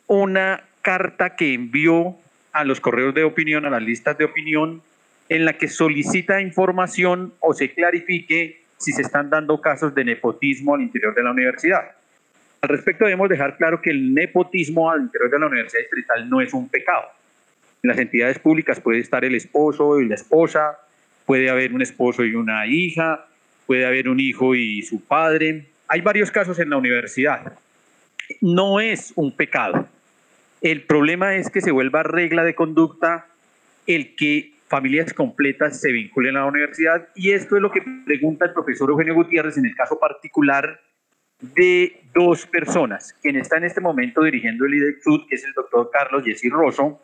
una 0.09 0.65
carta 0.85 1.35
que 1.35 1.55
envió 1.55 2.15
a 2.53 2.63
los 2.63 2.79
correos 2.79 3.15
de 3.15 3.25
opinión, 3.25 3.65
a 3.65 3.71
las 3.71 3.83
listas 3.83 4.17
de 4.19 4.27
opinión, 4.27 4.83
en 5.29 5.45
la 5.45 5.55
que 5.55 5.67
solicita 5.67 6.41
información 6.41 7.33
o 7.41 7.55
se 7.55 7.73
clarifique 7.73 8.61
si 8.77 8.93
se 8.93 9.03
están 9.03 9.31
dando 9.31 9.61
casos 9.61 9.95
de 9.95 10.05
nepotismo 10.05 10.75
al 10.75 10.83
interior 10.83 11.15
de 11.15 11.23
la 11.23 11.33
universidad. 11.33 11.93
Al 12.61 12.69
respecto 12.69 13.05
debemos 13.05 13.29
dejar 13.29 13.57
claro 13.57 13.81
que 13.81 13.91
el 13.91 14.15
nepotismo 14.15 14.91
al 14.91 15.03
interior 15.03 15.31
de 15.31 15.39
la 15.39 15.47
universidad 15.47 15.81
distrital 15.81 16.29
no 16.29 16.41
es 16.41 16.53
un 16.53 16.69
pecado. 16.69 17.05
En 17.83 17.89
las 17.89 17.99
entidades 17.99 18.39
públicas 18.39 18.79
puede 18.79 19.01
estar 19.01 19.25
el 19.25 19.35
esposo 19.35 20.01
y 20.01 20.07
la 20.07 20.15
esposa, 20.15 20.79
puede 21.25 21.51
haber 21.51 21.73
un 21.73 21.83
esposo 21.83 22.25
y 22.25 22.35
una 22.35 22.67
hija, 22.67 23.27
puede 23.67 23.87
haber 23.87 24.09
un 24.09 24.21
hijo 24.21 24.55
y 24.55 24.83
su 24.83 25.03
padre. 25.03 25.67
Hay 25.89 26.03
varios 26.03 26.31
casos 26.31 26.59
en 26.59 26.71
la 26.71 26.77
universidad. 26.77 27.55
No 28.41 28.81
es 28.81 29.13
un 29.17 29.35
pecado. 29.35 29.89
El 30.65 30.85
problema 30.85 31.37
es 31.37 31.51
que 31.51 31.61
se 31.61 31.73
vuelva 31.73 32.03
regla 32.03 32.43
de 32.43 32.55
conducta 32.55 33.27
el 33.87 34.17
que 34.17 34.55
familias 34.67 35.13
completas 35.13 35.79
se 35.79 35.93
vinculen 35.93 36.39
a 36.39 36.41
la 36.41 36.47
universidad 36.47 37.07
y 37.15 37.33
esto 37.33 37.57
es 37.57 37.61
lo 37.61 37.71
que 37.71 37.83
pregunta 38.07 38.47
el 38.47 38.55
profesor 38.55 38.89
Eugenio 38.89 39.15
Gutiérrez 39.15 39.59
en 39.59 39.67
el 39.67 39.77
caso 39.77 40.01
particular 40.01 40.81
de 41.39 42.01
dos 42.15 42.47
personas, 42.47 43.13
quien 43.21 43.37
está 43.37 43.59
en 43.59 43.65
este 43.65 43.83
momento 43.83 44.23
dirigiendo 44.23 44.65
el 44.65 44.73
IDEXUD, 44.73 45.29
que 45.29 45.35
es 45.35 45.45
el 45.45 45.53
doctor 45.53 45.91
Carlos 45.93 46.25
Jessy 46.25 46.49
Rosso, 46.49 46.99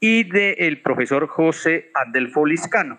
y 0.00 0.24
del 0.24 0.80
profesor 0.80 1.28
José 1.28 1.92
Adelfo 1.94 2.46
Liscano, 2.46 2.98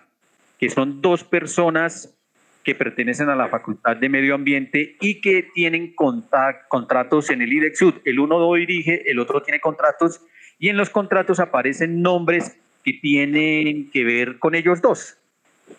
que 0.58 0.70
son 0.70 1.02
dos 1.02 1.24
personas 1.24 2.18
que 2.64 2.74
pertenecen 2.74 3.28
a 3.28 3.36
la 3.36 3.48
Facultad 3.48 3.96
de 3.96 4.08
Medio 4.08 4.34
Ambiente 4.34 4.96
y 5.00 5.20
que 5.20 5.48
tienen 5.54 5.94
contratos 5.94 7.30
en 7.30 7.42
el 7.42 7.52
IDEXUD. 7.52 7.94
El 8.04 8.20
uno 8.20 8.38
lo 8.38 8.54
dirige, 8.54 9.10
el 9.10 9.18
otro 9.18 9.42
tiene 9.42 9.60
contratos 9.60 10.20
y 10.58 10.68
en 10.68 10.76
los 10.76 10.90
contratos 10.90 11.40
aparecen 11.40 12.02
nombres 12.02 12.58
que 12.84 12.92
tienen 12.94 13.90
que 13.90 14.04
ver 14.04 14.38
con 14.38 14.54
ellos 14.54 14.82
dos. 14.82 15.16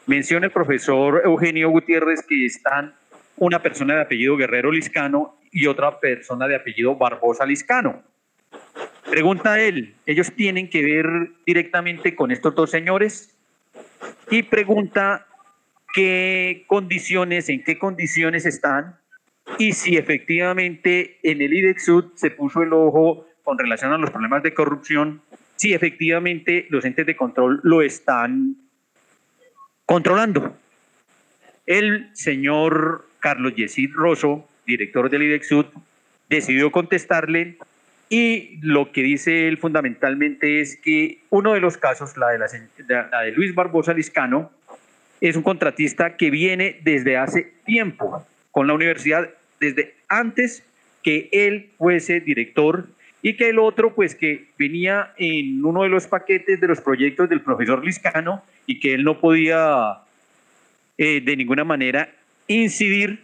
Menciona 0.07 0.47
el 0.47 0.51
profesor 0.51 1.21
Eugenio 1.23 1.69
Gutiérrez 1.69 2.25
que 2.27 2.45
están 2.45 2.95
una 3.38 3.61
persona 3.61 3.95
de 3.95 4.01
apellido 4.01 4.38
Guerrero 4.38 4.71
Liscano 4.71 5.38
y 5.51 5.67
otra 5.67 5.99
persona 5.99 6.47
de 6.47 6.55
apellido 6.55 6.95
Barbosa 6.95 7.45
Liscano. 7.45 8.03
Pregunta 9.09 9.59
él, 9.59 9.95
¿ellos 10.05 10.32
tienen 10.34 10.69
que 10.69 10.82
ver 10.82 11.05
directamente 11.45 12.15
con 12.15 12.32
estos 12.32 12.55
dos 12.55 12.69
señores? 12.71 13.38
Y 14.29 14.43
pregunta 14.43 15.27
qué 15.93 16.63
condiciones, 16.67 17.49
en 17.49 17.63
qué 17.63 17.77
condiciones 17.77 18.45
están 18.45 18.95
y 19.57 19.73
si 19.73 19.97
efectivamente 19.97 21.19
en 21.23 21.41
el 21.41 21.53
IDEXUD 21.53 22.13
se 22.15 22.31
puso 22.31 22.61
el 22.61 22.73
ojo 22.73 23.27
con 23.43 23.57
relación 23.57 23.91
a 23.91 23.97
los 23.97 24.11
problemas 24.11 24.43
de 24.43 24.53
corrupción, 24.53 25.21
si 25.55 25.73
efectivamente 25.73 26.67
los 26.69 26.85
entes 26.85 27.05
de 27.05 27.15
control 27.15 27.59
lo 27.63 27.81
están 27.81 28.55
controlando. 29.85 30.55
El 31.65 32.09
señor 32.13 33.07
Carlos 33.19 33.55
Yesid 33.55 33.91
Rosso, 33.93 34.47
director 34.65 35.09
del 35.09 35.23
IDEXUD, 35.23 35.65
decidió 36.29 36.71
contestarle 36.71 37.57
y 38.09 38.57
lo 38.61 38.91
que 38.91 39.03
dice 39.03 39.47
él 39.47 39.57
fundamentalmente 39.57 40.61
es 40.61 40.75
que 40.77 41.19
uno 41.29 41.53
de 41.53 41.61
los 41.61 41.77
casos, 41.77 42.17
la 42.17 42.29
de, 42.29 42.39
la, 42.39 43.09
la 43.11 43.21
de 43.21 43.31
Luis 43.31 43.55
Barbosa 43.55 43.93
Liscano, 43.93 44.51
es 45.22 45.36
un 45.36 45.43
contratista 45.43 46.17
que 46.17 46.32
viene 46.32 46.80
desde 46.84 47.15
hace 47.15 47.53
tiempo 47.65 48.26
con 48.49 48.67
la 48.67 48.74
universidad, 48.74 49.30
desde 49.59 49.93
antes 50.09 50.63
que 51.03 51.30
él 51.32 51.69
fuese 51.78 52.19
director 52.19 52.88
y 53.22 53.38
que 53.38 53.49
el 53.49 53.59
otro, 53.59 53.93
pues 53.93 54.15
que 54.15 54.47
venía 54.57 55.13
en 55.17 55.63
uno 55.63 55.84
de 55.84 55.89
los 55.89 56.07
paquetes 56.07 56.59
de 56.59 56.67
los 56.67 56.82
proyectos 56.82 57.30
del 57.30 57.41
profesor 57.41 57.86
Liscano 57.86 58.43
y 58.65 58.80
que 58.80 58.95
él 58.95 59.03
no 59.03 59.19
podía 59.19 59.99
eh, 60.97 61.22
de 61.22 61.38
ninguna 61.38 61.63
manera 61.63 62.09
incidir 62.47 63.24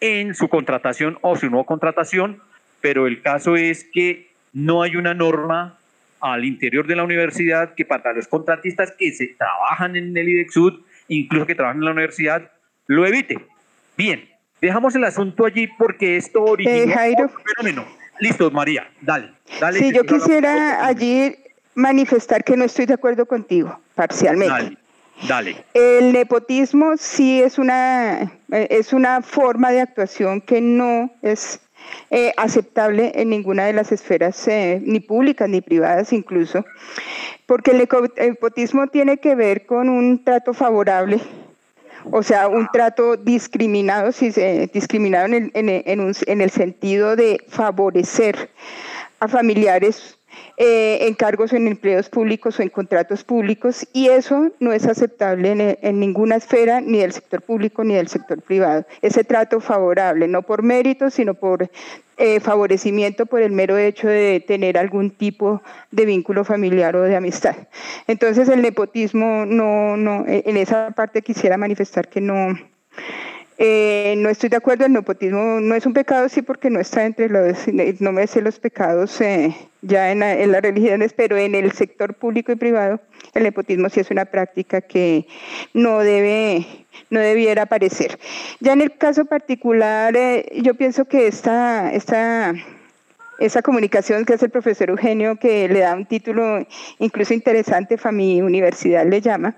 en 0.00 0.34
su 0.34 0.48
contratación 0.48 1.16
o 1.20 1.36
su 1.36 1.48
no 1.48 1.64
contratación, 1.64 2.40
pero 2.80 3.06
el 3.06 3.22
caso 3.22 3.56
es 3.56 3.84
que 3.84 4.30
no 4.52 4.82
hay 4.82 4.96
una 4.96 5.14
norma 5.14 5.78
al 6.20 6.44
interior 6.44 6.86
de 6.86 6.96
la 6.96 7.04
universidad 7.04 7.74
que 7.74 7.84
para 7.84 8.12
los 8.12 8.26
contratistas 8.26 8.92
que 8.98 9.12
se 9.12 9.28
trabajan 9.28 9.94
en 9.96 10.16
el 10.16 10.28
IDEXUD 10.28 10.80
incluso 11.18 11.46
que 11.46 11.54
trabajan 11.54 11.78
en 11.78 11.84
la 11.84 11.92
universidad, 11.92 12.50
lo 12.86 13.06
evite. 13.06 13.36
Bien, 13.96 14.30
Dejamos 14.60 14.94
el 14.94 15.04
asunto 15.04 15.46
allí 15.46 15.66
porque 15.78 16.16
esto 16.16 16.42
originó 16.42 16.76
Eh, 16.76 17.14
un 17.18 17.30
fenómeno. 17.56 17.84
Listo, 18.18 18.50
María, 18.50 18.90
dale. 19.00 19.32
dale 19.58 19.78
Sí, 19.78 19.92
yo 19.94 20.04
quisiera 20.04 20.84
allí 20.84 21.34
manifestar 21.74 22.44
que 22.44 22.56
no 22.56 22.64
estoy 22.64 22.84
de 22.84 22.94
acuerdo 22.94 23.24
contigo, 23.24 23.80
parcialmente. 23.94 24.52
Dale, 24.52 24.76
dale. 25.26 25.64
El 25.72 26.12
nepotismo 26.12 26.98
sí 26.98 27.40
es 27.40 27.58
una, 27.58 28.20
eh, 28.52 28.66
es 28.68 28.92
una 28.92 29.22
forma 29.22 29.70
de 29.70 29.80
actuación 29.80 30.42
que 30.42 30.60
no 30.60 31.10
es 31.22 31.60
eh, 32.10 32.32
aceptable 32.36 33.12
en 33.14 33.30
ninguna 33.30 33.66
de 33.66 33.72
las 33.72 33.92
esferas, 33.92 34.46
eh, 34.48 34.80
ni 34.84 35.00
públicas 35.00 35.48
ni 35.48 35.60
privadas 35.60 36.12
incluso, 36.12 36.64
porque 37.46 37.72
el 37.72 37.78
nepotismo 37.78 38.86
tiene 38.88 39.18
que 39.18 39.34
ver 39.34 39.66
con 39.66 39.88
un 39.88 40.24
trato 40.24 40.54
favorable, 40.54 41.20
o 42.10 42.22
sea, 42.22 42.48
un 42.48 42.68
trato 42.72 43.16
discriminado, 43.16 44.12
si 44.12 44.32
se, 44.32 44.70
discriminado 44.72 45.26
en 45.26 45.50
el, 45.52 45.52
en 45.54 46.12
en 46.26 46.40
el 46.40 46.50
sentido 46.50 47.16
de 47.16 47.40
favorecer 47.48 48.50
a 49.18 49.28
familiares 49.28 50.19
eh, 50.62 51.06
en 51.06 51.14
cargos 51.14 51.54
en 51.54 51.66
empleos 51.66 52.10
públicos 52.10 52.58
o 52.58 52.62
en 52.62 52.68
contratos 52.68 53.24
públicos 53.24 53.88
y 53.94 54.08
eso 54.08 54.50
no 54.60 54.74
es 54.74 54.86
aceptable 54.86 55.78
en, 55.80 55.98
ninguna 55.98 56.36
esfera 56.36 56.82
ni 56.82 56.98
del 56.98 57.12
sector 57.12 57.40
público 57.40 57.82
ni 57.82 57.94
del 57.94 58.08
sector 58.08 58.42
privado. 58.42 58.84
Ese 59.00 59.24
trato 59.24 59.62
favorable, 59.62 60.28
no 60.28 60.42
por 60.42 60.62
mérito, 60.62 61.08
sino 61.08 61.32
por 61.32 61.70
eh, 62.18 62.40
favorecimiento 62.40 63.24
por 63.24 63.40
el 63.40 63.52
mero 63.52 63.78
hecho 63.78 64.06
de 64.06 64.44
tener 64.46 64.76
algún 64.76 65.12
tipo 65.12 65.62
de 65.92 66.04
vínculo 66.04 66.44
familiar 66.44 66.94
o 66.94 67.04
de 67.04 67.16
amistad. 67.16 67.56
Entonces 68.06 68.46
el 68.50 68.60
nepotismo 68.60 69.46
no, 69.46 69.96
no, 69.96 70.26
eh, 70.26 70.42
en 70.44 70.58
esa 70.58 70.90
parte 70.90 71.22
quisiera 71.22 71.56
manifestar 71.56 72.10
que 72.10 72.20
no, 72.20 72.54
eh, 73.56 74.12
no 74.18 74.28
estoy 74.28 74.50
de 74.50 74.58
acuerdo, 74.58 74.84
el 74.84 74.92
nepotismo 74.92 75.58
no 75.58 75.74
es 75.74 75.86
un 75.86 75.94
pecado, 75.94 76.28
sí, 76.28 76.42
porque 76.42 76.68
no 76.68 76.80
está 76.80 77.06
entre 77.06 77.30
los, 77.30 77.66
no 78.00 78.12
me 78.12 78.26
sé 78.26 78.42
los 78.42 78.60
pecados 78.60 79.22
ya 79.82 80.10
en, 80.12 80.20
la- 80.20 80.38
en 80.38 80.52
las 80.52 80.62
religiones, 80.62 81.12
pero 81.12 81.36
en 81.36 81.54
el 81.54 81.72
sector 81.72 82.14
público 82.14 82.52
y 82.52 82.56
privado, 82.56 83.00
el 83.34 83.42
nepotismo 83.44 83.88
sí 83.88 84.00
es 84.00 84.10
una 84.10 84.24
práctica 84.26 84.80
que 84.80 85.26
no 85.74 86.00
debe, 86.00 86.66
no 87.10 87.20
debiera 87.20 87.62
aparecer. 87.62 88.18
Ya 88.60 88.72
en 88.72 88.80
el 88.80 88.96
caso 88.96 89.24
particular, 89.24 90.16
eh, 90.16 90.46
yo 90.62 90.74
pienso 90.74 91.04
que 91.06 91.26
esta, 91.26 91.92
esta 91.92 92.54
esa 93.40 93.62
comunicación 93.62 94.24
que 94.24 94.34
hace 94.34 94.46
el 94.46 94.50
profesor 94.50 94.90
Eugenio, 94.90 95.36
que 95.36 95.68
le 95.68 95.80
da 95.80 95.94
un 95.94 96.06
título 96.06 96.64
incluso 96.98 97.34
interesante, 97.34 97.96
FAMI 97.96 98.42
Universidad 98.42 99.06
le 99.06 99.20
llama, 99.20 99.56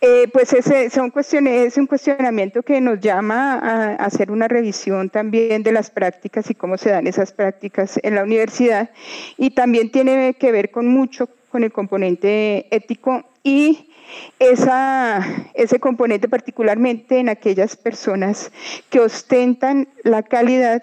eh, 0.00 0.28
pues 0.32 0.52
ese 0.52 0.88
son 0.88 1.10
cuestiones, 1.10 1.66
es 1.66 1.76
un 1.76 1.86
cuestionamiento 1.86 2.62
que 2.62 2.80
nos 2.80 3.00
llama 3.00 3.58
a, 3.58 3.90
a 3.90 3.94
hacer 4.06 4.30
una 4.30 4.48
revisión 4.48 5.10
también 5.10 5.62
de 5.62 5.72
las 5.72 5.90
prácticas 5.90 6.48
y 6.50 6.54
cómo 6.54 6.78
se 6.78 6.90
dan 6.90 7.06
esas 7.06 7.32
prácticas 7.32 8.00
en 8.02 8.14
la 8.14 8.22
universidad. 8.22 8.90
Y 9.36 9.50
también 9.50 9.90
tiene 9.90 10.34
que 10.34 10.50
ver 10.50 10.70
con 10.70 10.88
mucho 10.88 11.28
con 11.50 11.64
el 11.64 11.72
componente 11.72 12.66
ético 12.74 13.24
y 13.44 13.90
esa, 14.38 15.24
ese 15.54 15.78
componente 15.78 16.28
particularmente 16.28 17.18
en 17.18 17.28
aquellas 17.28 17.76
personas 17.76 18.50
que 18.90 19.00
ostentan 19.00 19.88
la 20.02 20.22
calidad 20.22 20.80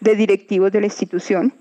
de 0.00 0.16
directivos 0.16 0.72
de 0.72 0.80
la 0.80 0.86
institución 0.86 1.52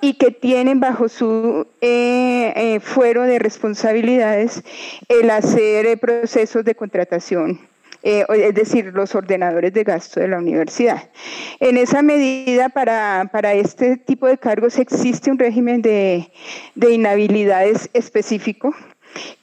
y 0.00 0.14
que 0.14 0.30
tienen 0.30 0.80
bajo 0.80 1.08
su 1.08 1.66
eh, 1.80 2.52
eh, 2.56 2.80
fuero 2.80 3.22
de 3.22 3.38
responsabilidades 3.38 4.62
el 5.08 5.30
hacer 5.30 5.86
eh, 5.86 5.96
procesos 5.96 6.64
de 6.64 6.74
contratación, 6.74 7.60
es 8.02 8.54
decir, 8.54 8.92
los 8.94 9.16
ordenadores 9.16 9.72
de 9.72 9.82
gasto 9.82 10.20
de 10.20 10.28
la 10.28 10.38
universidad. 10.38 11.10
En 11.58 11.76
esa 11.76 12.02
medida, 12.02 12.68
para, 12.68 13.28
para 13.32 13.54
este 13.54 13.96
tipo 13.96 14.28
de 14.28 14.38
cargos 14.38 14.78
existe 14.78 15.28
un 15.28 15.40
régimen 15.40 15.82
de, 15.82 16.30
de 16.76 16.92
inhabilidades 16.92 17.90
específico 17.94 18.72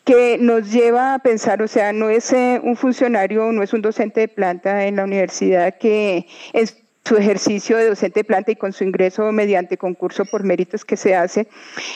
que 0.05 0.37
nos 0.39 0.71
lleva 0.71 1.13
a 1.13 1.19
pensar, 1.19 1.61
o 1.61 1.67
sea, 1.67 1.91
no 1.91 2.09
es 2.09 2.33
un 2.63 2.77
funcionario, 2.77 3.51
no 3.51 3.63
es 3.63 3.73
un 3.73 3.81
docente 3.81 4.21
de 4.21 4.27
planta 4.29 4.85
en 4.85 4.95
la 4.95 5.03
universidad 5.03 5.77
que 5.77 6.27
en 6.53 6.82
su 7.05 7.17
ejercicio 7.17 7.77
de 7.77 7.89
docente 7.89 8.21
de 8.21 8.23
planta 8.23 8.51
y 8.51 8.55
con 8.55 8.71
su 8.71 8.83
ingreso 8.83 9.31
mediante 9.31 9.77
concurso 9.77 10.25
por 10.25 10.43
méritos 10.43 10.85
que 10.85 10.95
se 10.95 11.15
hace, 11.15 11.47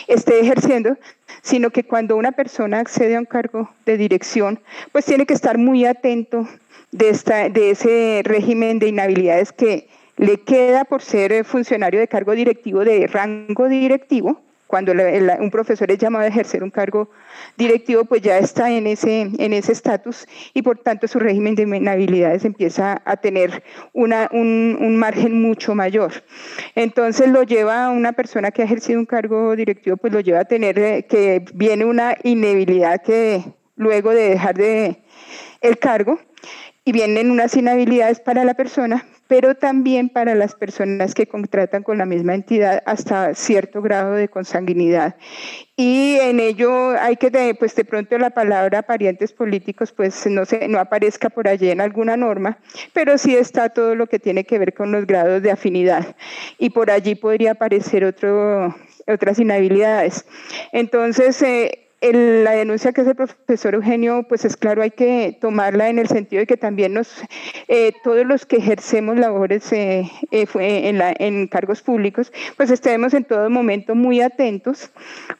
esté 0.08 0.39
ejerciendo, 0.39 0.97
sino 1.41 1.70
que 1.70 1.84
cuando 1.84 2.18
una 2.18 2.34
persona 2.34 2.80
accede 2.80 3.16
a 3.16 3.20
un 3.20 3.26
cargo 3.26 3.70
de 3.86 3.97
dirección, 3.97 4.60
pues 4.91 5.05
tiene 5.05 5.26
que 5.26 5.34
estar 5.34 5.58
muy 5.58 5.86
atento 5.86 6.47
de, 6.91 7.10
esta, 7.10 7.49
de 7.49 7.72
ese 7.72 8.22
régimen 8.24 8.80
de 8.80 8.88
inhabilidades 8.88 9.51
que 9.51 9.88
le 10.18 10.41
queda 10.41 10.84
por 10.84 11.01
ser 11.01 11.32
eh, 11.32 11.43
funcionario 11.43 11.99
de 11.99 12.08
cargo 12.08 12.34
directivo 12.34 12.84
de 12.84 13.08
rango 13.08 13.68
directivo, 13.70 14.41
cuando 14.68 14.91
un 14.91 15.49
profesor 15.51 15.89
es 15.91 15.97
llamado 15.97 16.26
a 16.26 16.28
ejercer 16.28 16.63
un 16.63 16.70
cargo 16.70 17.09
directivo, 17.57 18.05
pues 18.05 18.22
ya 18.22 18.38
está 18.38 18.70
en 18.70 18.86
ese 18.86 19.22
en 19.38 19.53
ese 19.53 19.72
estatus 19.72 20.28
y 20.53 20.61
por 20.61 20.78
tanto 20.80 21.07
su 21.07 21.20
régimen 21.20 21.55
de 21.55 21.63
inhabilidades 21.63 22.45
empieza 22.45 23.01
a 23.05 23.18
tener 23.18 23.63
una, 23.93 24.30
un, 24.32 24.78
un 24.80 24.97
margen 24.97 25.41
mucho 25.41 25.74
mayor. 25.74 26.11
Entonces 26.76 27.30
lo 27.30 27.43
lleva 27.43 27.86
a 27.86 27.89
una 27.89 28.13
persona 28.13 28.51
que 28.51 28.61
ha 28.61 28.65
ejercido 28.65 28.99
un 28.99 29.05
cargo 29.05 29.55
directivo, 29.55 29.97
pues 29.97 30.13
lo 30.13 30.20
lleva 30.20 30.41
a 30.41 30.45
tener 30.45 30.78
eh, 30.78 31.05
que 31.09 31.45
viene 31.53 31.86
una 31.86 32.15
inhabilidad 32.24 33.01
que 33.01 33.43
luego 33.76 34.11
de 34.11 34.30
dejar 34.30 34.55
de 34.55 35.03
el 35.61 35.78
cargo 35.80 36.20
y 36.84 36.91
vienen 36.91 37.32
unas 37.32 37.55
inhabilidades 37.55 38.20
para 38.20 38.43
la 38.43 38.53
persona, 38.53 39.05
pero 39.28 39.56
también 39.56 40.10
para 40.10 40.36
las 40.36 40.56
personas 40.56 41.14
que 41.14 41.28
contratan 41.28 41.84
con 41.84 41.98
la 41.98 42.06
misma 42.06 42.36
entidad 42.36 42.82
hasta 42.86 43.34
cierto 43.34 43.82
grado 43.82 44.14
de 44.14 44.30
consanguinidad. 44.30 45.16
Y 45.76 46.18
en 46.22 46.40
ello 46.40 47.00
hay 47.00 47.18
que, 47.18 47.56
pues 47.60 47.76
de 47.76 47.86
pronto 47.86 48.18
la 48.18 48.32
palabra 48.32 48.82
parientes 48.82 49.32
políticos, 49.32 49.92
pues 49.92 50.26
no, 50.26 50.46
se, 50.46 50.68
no 50.68 50.80
aparezca 50.80 51.30
por 51.30 51.48
allí 51.48 51.70
en 51.70 51.82
alguna 51.82 52.18
norma, 52.18 52.58
pero 52.94 53.18
sí 53.18 53.36
está 53.36 53.70
todo 53.70 53.94
lo 53.94 54.08
que 54.08 54.18
tiene 54.18 54.44
que 54.44 54.58
ver 54.58 54.74
con 54.74 54.92
los 54.92 55.06
grados 55.06 55.44
de 55.44 55.52
afinidad. 55.52 56.16
Y 56.58 56.72
por 56.72 56.90
allí 56.90 57.16
podría 57.16 57.52
aparecer 57.52 58.06
otro, 58.06 58.76
otras 59.06 59.38
inhabilidades. 59.40 60.26
Entonces, 60.72 61.42
eh, 61.44 61.87
el- 62.02 62.43
la 62.43 62.52
denuncia 62.52 62.91
que 62.93 63.02
hace 63.02 63.12
el 63.12 63.16
profesor 63.16 63.74
Eugenio, 63.76 64.24
pues 64.30 64.45
es 64.45 64.56
claro, 64.56 64.82
hay 64.82 64.91
que 64.91 65.38
tomarla 65.41 65.89
en 65.89 65.98
el 66.00 66.08
sentido 66.08 66.41
de 66.41 66.48
que 66.48 66.58
también 66.58 66.93
nos, 66.93 67.22
eh, 67.68 67.91
todos 68.04 68.26
los 68.26 68.45
que 68.45 68.58
ejercemos 68.58 69.18
labores 69.18 69.72
eh, 69.74 70.10
eh, 70.32 70.45
en, 70.60 70.98
la- 71.00 71.16
en 71.18 71.48
cargos 71.48 71.82
públicos, 71.82 72.32
pues 72.56 72.70
estemos 72.70 73.14
en 73.14 73.24
todo 73.24 73.50
momento 73.50 73.95
muy 73.95 74.22
atentos, 74.22 74.91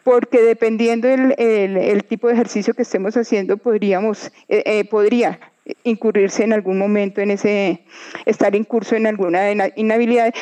porque 0.04 0.42
dependiendo 0.42 1.08
del 1.08 1.36
el, 1.38 2.04
tipo 2.06 2.28
de 2.28 2.34
ejercicio 2.34 2.74
que 2.74 2.82
estemos 2.82 3.16
haciendo, 3.18 3.58
podríamos, 3.58 4.32
eh, 4.50 4.64
eh, 4.66 4.86
podría 4.86 5.40
incurrirse 5.84 6.44
en 6.44 6.54
algún 6.54 6.78
momento 6.78 7.22
en 7.22 7.32
ese, 7.32 7.82
estar 8.26 8.56
en 8.56 8.64
curso 8.64 8.96
en 8.96 9.06
alguna 9.06 9.52
inhabilidad 9.76 10.34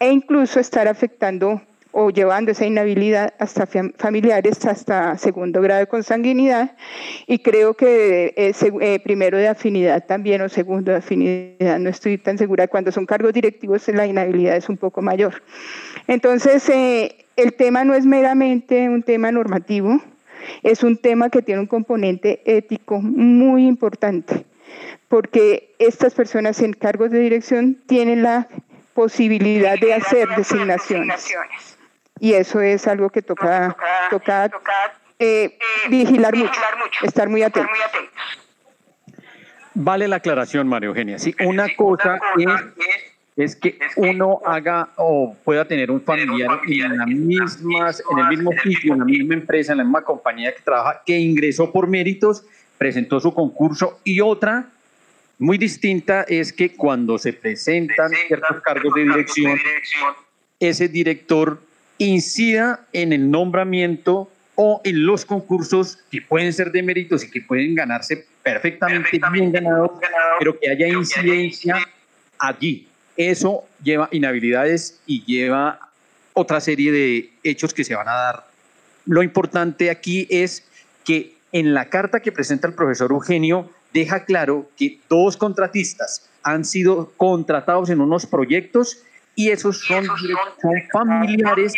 e 0.00 0.10
incluso 0.10 0.58
estar 0.58 0.88
afectando 0.88 1.62
o 1.96 2.10
llevando 2.10 2.50
esa 2.50 2.66
inhabilidad 2.66 3.34
hasta 3.38 3.68
fam- 3.68 3.94
familiares 3.96 4.66
hasta 4.66 5.16
segundo 5.16 5.62
grado 5.62 5.78
de 5.80 5.86
consanguinidad. 5.86 6.72
Y 7.28 7.38
creo 7.38 7.74
que 7.74 8.34
eh, 8.36 8.52
eh, 8.80 8.98
primero 8.98 9.38
de 9.38 9.46
afinidad 9.46 10.04
también 10.04 10.42
o 10.42 10.48
segundo 10.48 10.90
de 10.90 10.98
afinidad, 10.98 11.78
no 11.78 11.88
estoy 11.88 12.18
tan 12.18 12.36
segura, 12.36 12.66
cuando 12.66 12.90
son 12.90 13.06
cargos 13.06 13.32
directivos 13.32 13.86
la 13.88 14.06
inhabilidad 14.06 14.56
es 14.56 14.68
un 14.68 14.76
poco 14.76 15.02
mayor. 15.02 15.42
Entonces, 16.08 16.68
eh, 16.68 17.26
el 17.36 17.54
tema 17.54 17.84
no 17.84 17.94
es 17.94 18.04
meramente 18.04 18.88
un 18.88 19.04
tema 19.04 19.30
normativo, 19.30 20.00
es 20.64 20.82
un 20.82 20.96
tema 20.96 21.30
que 21.30 21.42
tiene 21.42 21.60
un 21.60 21.68
componente 21.68 22.42
ético 22.44 23.00
muy 23.00 23.66
importante, 23.68 24.44
porque 25.06 25.74
estas 25.78 26.12
personas 26.12 26.60
en 26.60 26.72
cargos 26.72 27.12
de 27.12 27.20
dirección 27.20 27.78
tienen 27.86 28.22
la 28.24 28.48
posibilidad 28.94 29.78
de 29.78 29.94
hacer 29.94 30.28
designaciones. 30.36 31.73
Y 32.20 32.34
eso 32.34 32.60
es 32.60 32.86
algo 32.86 33.10
que 33.10 33.22
toca, 33.22 33.76
toca 34.10 34.50
eh, 35.18 35.58
vigilar 35.88 36.36
mucho, 36.36 36.60
estar 37.02 37.28
muy 37.28 37.42
atentos. 37.42 37.70
Vale 39.74 40.06
la 40.06 40.16
aclaración, 40.16 40.68
María 40.68 40.88
Eugenia. 40.88 41.18
Sí, 41.18 41.34
una 41.44 41.66
cosa 41.74 42.20
es, 42.38 42.50
es 43.36 43.56
que 43.56 43.78
uno 43.96 44.40
haga 44.44 44.90
o 44.96 45.36
pueda 45.44 45.64
tener 45.64 45.90
un 45.90 46.00
familiar 46.00 46.60
en, 46.66 46.96
las 46.96 47.08
mismas, 47.08 48.02
en 48.10 48.18
el 48.18 48.28
mismo 48.28 48.52
sitio, 48.62 48.92
en 48.92 49.00
la 49.00 49.04
misma 49.04 49.34
empresa, 49.34 49.72
en 49.72 49.78
la 49.78 49.84
misma 49.84 50.02
compañía 50.02 50.54
que 50.54 50.62
trabaja, 50.62 51.02
que 51.04 51.18
ingresó 51.18 51.72
por 51.72 51.88
méritos, 51.88 52.44
presentó 52.78 53.18
su 53.18 53.34
concurso 53.34 53.98
y 54.04 54.20
otra 54.20 54.66
muy 55.38 55.58
distinta 55.58 56.24
es 56.28 56.52
que 56.52 56.76
cuando 56.76 57.18
se 57.18 57.32
presentan 57.32 58.10
ciertos 58.28 58.60
cargos 58.62 58.94
de 58.94 59.02
dirección, 59.02 59.58
ese 60.60 60.88
director 60.88 61.60
incida 61.98 62.86
en 62.92 63.12
el 63.12 63.30
nombramiento 63.30 64.30
o 64.56 64.80
en 64.84 65.04
los 65.04 65.24
concursos 65.24 65.98
que 66.10 66.22
pueden 66.22 66.52
ser 66.52 66.70
de 66.70 66.82
méritos 66.82 67.24
y 67.24 67.30
que 67.30 67.40
pueden 67.40 67.74
ganarse 67.74 68.26
perfectamente 68.42 69.20
bien 69.32 69.52
ganados, 69.52 69.92
pero 70.38 70.58
que 70.58 70.70
haya 70.70 70.88
incidencia 70.88 71.76
allí. 72.38 72.86
Eso 73.16 73.64
lleva 73.82 74.08
inhabilidades 74.12 75.00
y 75.06 75.24
lleva 75.24 75.88
otra 76.32 76.60
serie 76.60 76.92
de 76.92 77.30
hechos 77.42 77.72
que 77.72 77.84
se 77.84 77.94
van 77.94 78.08
a 78.08 78.14
dar. 78.14 78.46
Lo 79.06 79.22
importante 79.22 79.90
aquí 79.90 80.26
es 80.30 80.64
que 81.04 81.34
en 81.52 81.74
la 81.74 81.88
carta 81.88 82.20
que 82.20 82.32
presenta 82.32 82.66
el 82.66 82.74
profesor 82.74 83.12
Eugenio 83.12 83.70
deja 83.92 84.24
claro 84.24 84.68
que 84.76 84.98
dos 85.08 85.36
contratistas 85.36 86.28
han 86.42 86.64
sido 86.64 87.12
contratados 87.16 87.90
en 87.90 88.00
unos 88.00 88.26
proyectos 88.26 88.98
y 89.36 89.50
esos 89.50 89.80
son, 89.80 90.06
familiares 90.92 91.74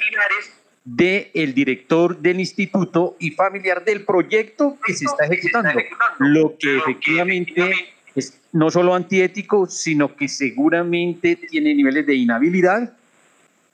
del 0.84 1.54
director 1.54 2.18
del 2.18 2.38
instituto 2.38 3.16
y 3.18 3.32
familiar 3.32 3.84
del 3.84 4.04
proyecto 4.04 4.78
que 4.84 4.94
se 4.94 5.06
está 5.06 5.26
ejecutando, 5.26 5.80
lo 6.20 6.56
que 6.58 6.76
efectivamente 6.76 7.72
es 8.14 8.40
no 8.52 8.70
solo 8.70 8.94
antiético, 8.94 9.66
sino 9.66 10.14
que 10.14 10.28
seguramente 10.28 11.36
tiene 11.36 11.74
niveles 11.74 12.06
de 12.06 12.14
inhabilidad 12.14 12.92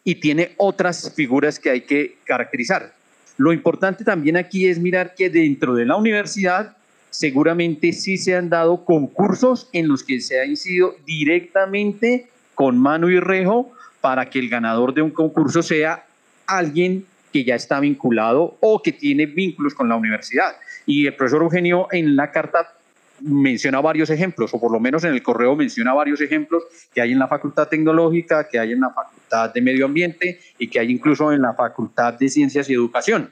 y 0.04 0.16
tiene 0.16 0.52
otras 0.56 1.12
figuras 1.14 1.58
que 1.58 1.70
hay 1.70 1.80
que 1.82 2.16
caracterizar. 2.24 2.94
Lo 3.36 3.52
importante 3.52 4.04
también 4.04 4.36
aquí 4.36 4.66
es 4.66 4.78
mirar 4.78 5.14
que 5.14 5.30
dentro 5.30 5.74
de 5.74 5.84
la 5.84 5.96
universidad 5.96 6.76
seguramente 7.10 7.92
sí 7.92 8.16
se 8.16 8.34
han 8.34 8.48
dado 8.48 8.84
concursos 8.84 9.68
en 9.72 9.86
los 9.86 10.02
que 10.02 10.20
se 10.20 10.40
ha 10.40 10.46
incidido 10.46 10.96
directamente 11.06 12.28
con 12.62 12.78
mano 12.78 13.10
y 13.10 13.18
rejo 13.18 13.72
para 14.00 14.30
que 14.30 14.38
el 14.38 14.48
ganador 14.48 14.94
de 14.94 15.02
un 15.02 15.10
concurso 15.10 15.64
sea 15.64 16.04
alguien 16.46 17.04
que 17.32 17.42
ya 17.42 17.56
está 17.56 17.80
vinculado 17.80 18.56
o 18.60 18.80
que 18.80 18.92
tiene 18.92 19.26
vínculos 19.26 19.74
con 19.74 19.88
la 19.88 19.96
universidad. 19.96 20.54
Y 20.86 21.08
el 21.08 21.16
profesor 21.16 21.42
Eugenio 21.42 21.88
en 21.90 22.14
la 22.14 22.30
carta 22.30 22.72
menciona 23.18 23.80
varios 23.80 24.10
ejemplos, 24.10 24.54
o 24.54 24.60
por 24.60 24.70
lo 24.70 24.78
menos 24.78 25.02
en 25.02 25.12
el 25.12 25.24
correo 25.24 25.56
menciona 25.56 25.92
varios 25.92 26.20
ejemplos 26.20 26.62
que 26.94 27.00
hay 27.00 27.10
en 27.10 27.18
la 27.18 27.26
Facultad 27.26 27.66
Tecnológica, 27.66 28.46
que 28.46 28.60
hay 28.60 28.70
en 28.70 28.80
la 28.82 28.90
Facultad 28.90 29.52
de 29.52 29.60
Medio 29.60 29.86
Ambiente 29.86 30.38
y 30.56 30.68
que 30.68 30.78
hay 30.78 30.92
incluso 30.92 31.32
en 31.32 31.42
la 31.42 31.54
Facultad 31.54 32.14
de 32.14 32.28
Ciencias 32.28 32.70
y 32.70 32.74
Educación. 32.74 33.28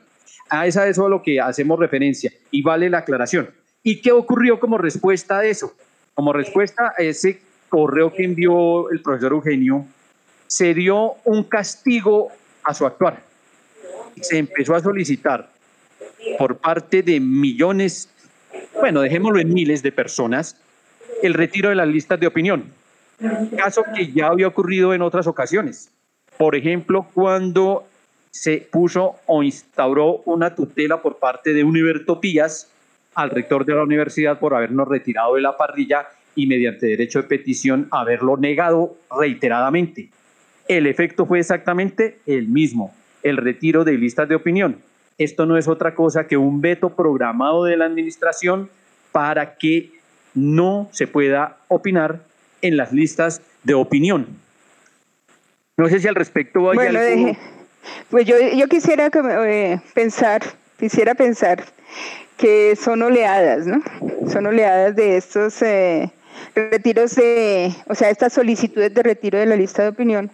A 0.49 0.67
esa 0.67 0.89
eso 0.89 1.07
a 1.07 1.09
lo 1.09 1.23
que 1.23 1.41
hacemos 1.41 1.79
referencia 1.79 2.33
y 2.51 2.63
vale 2.63 2.91
la 2.91 2.99
aclaración. 2.99 3.49
¿Y 3.85 4.01
qué 4.01 4.11
ocurrió 4.11 4.59
como 4.59 4.77
respuesta 4.77 5.39
a 5.39 5.45
eso? 5.45 5.73
Como 6.15 6.33
respuesta 6.33 6.95
a 6.99 7.01
ese 7.01 7.49
correo 7.71 8.13
que 8.13 8.25
envió 8.25 8.91
el 8.91 9.01
profesor 9.01 9.33
Eugenio, 9.33 9.87
se 10.47 10.75
dio 10.75 11.15
un 11.25 11.45
castigo 11.45 12.29
a 12.65 12.75
su 12.75 12.85
actuar. 12.85 13.23
Se 14.21 14.37
empezó 14.37 14.75
a 14.75 14.81
solicitar 14.81 15.49
por 16.39 16.57
parte 16.57 17.03
de 17.03 17.19
millones, 17.21 18.11
bueno, 18.79 19.01
dejémoslo 19.01 19.41
en 19.41 19.55
miles 19.55 19.83
de 19.83 19.93
personas, 19.93 20.61
el 21.23 21.33
retiro 21.33 21.71
de 21.71 21.77
las 21.77 21.89
listas 21.89 22.21
de 22.21 22.27
opinión. 22.27 22.73
Caso 23.57 23.85
que 23.95 24.13
ya 24.13 24.27
había 24.27 24.49
ocurrido 24.49 24.93
en 24.93 25.03
otras 25.03 25.27
ocasiones. 25.27 25.91
Por 26.37 26.57
ejemplo, 26.57 27.07
cuando 27.15 27.87
se 28.31 28.69
puso 28.71 29.17
o 29.27 29.43
instauró 29.43 30.23
una 30.25 30.55
tutela 30.55 31.03
por 31.03 31.19
parte 31.19 31.53
de 31.53 31.65
Univertopías 31.65 32.71
al 33.15 33.31
rector 33.31 33.65
de 33.65 33.75
la 33.75 33.83
universidad 33.83 34.39
por 34.39 34.55
habernos 34.55 34.89
retirado 34.89 35.35
de 35.35 35.43
la 35.43 35.57
parrilla 35.57 36.07
y 36.35 36.47
mediante 36.47 36.87
derecho 36.87 37.23
de 37.23 37.29
petición 37.29 37.89
haberlo 37.91 38.37
negado 38.37 38.97
reiteradamente. 39.19 40.11
El 40.69 40.87
efecto 40.87 41.27
fue 41.27 41.41
exactamente 41.41 42.19
el 42.27 42.49
mismo, 42.49 42.95
el 43.23 43.37
retiro 43.37 43.85
de 43.85 43.93
listas 43.99 44.29
de 44.29 44.37
opinión. 44.37 44.79
Esto 45.19 45.45
no 45.45 45.59
es 45.59 45.69
otra 45.69 45.95
cosa 45.95 46.27
que 46.27 46.37
un 46.37 46.61
veto 46.61 46.91
programado 46.97 47.65
de 47.65 47.77
la 47.77 47.87
administración 47.87 48.71
para 49.13 49.57
que 49.57 49.91
no 50.35 50.89
se 50.93 51.07
pueda 51.07 51.59
opinar 51.69 52.21
en 52.63 52.77
las 52.77 52.93
listas 52.93 53.43
de 53.65 53.75
opinión. 53.75 54.27
No 55.77 55.89
sé 55.89 55.99
si 55.99 56.09
al 56.09 56.15
respecto 56.15 56.71
hay 56.71 56.77
bueno, 56.77 57.01
Pues 58.11 58.27
yo, 58.27 58.37
yo 58.39 58.69
quisiera 58.69 59.11
eh, 59.47 59.81
pensar, 59.95 60.43
quisiera 60.79 61.15
pensar 61.15 61.65
que 62.37 62.77
son 62.77 63.03
oleadas, 63.03 63.67
¿no? 63.67 63.83
Son 64.31 64.47
oleadas 64.47 64.97
de 64.97 65.17
estos 65.17 65.61
eh, 65.63 66.11
retiros 66.55 67.15
de, 67.15 67.75
o 67.87 67.95
sea, 67.95 68.11
estas 68.11 68.33
solicitudes 68.33 68.93
de 68.95 69.03
retiro 69.03 69.39
de 69.39 69.47
la 69.47 69.57
lista 69.57 69.83
de 69.83 69.89
opinión, 69.89 70.31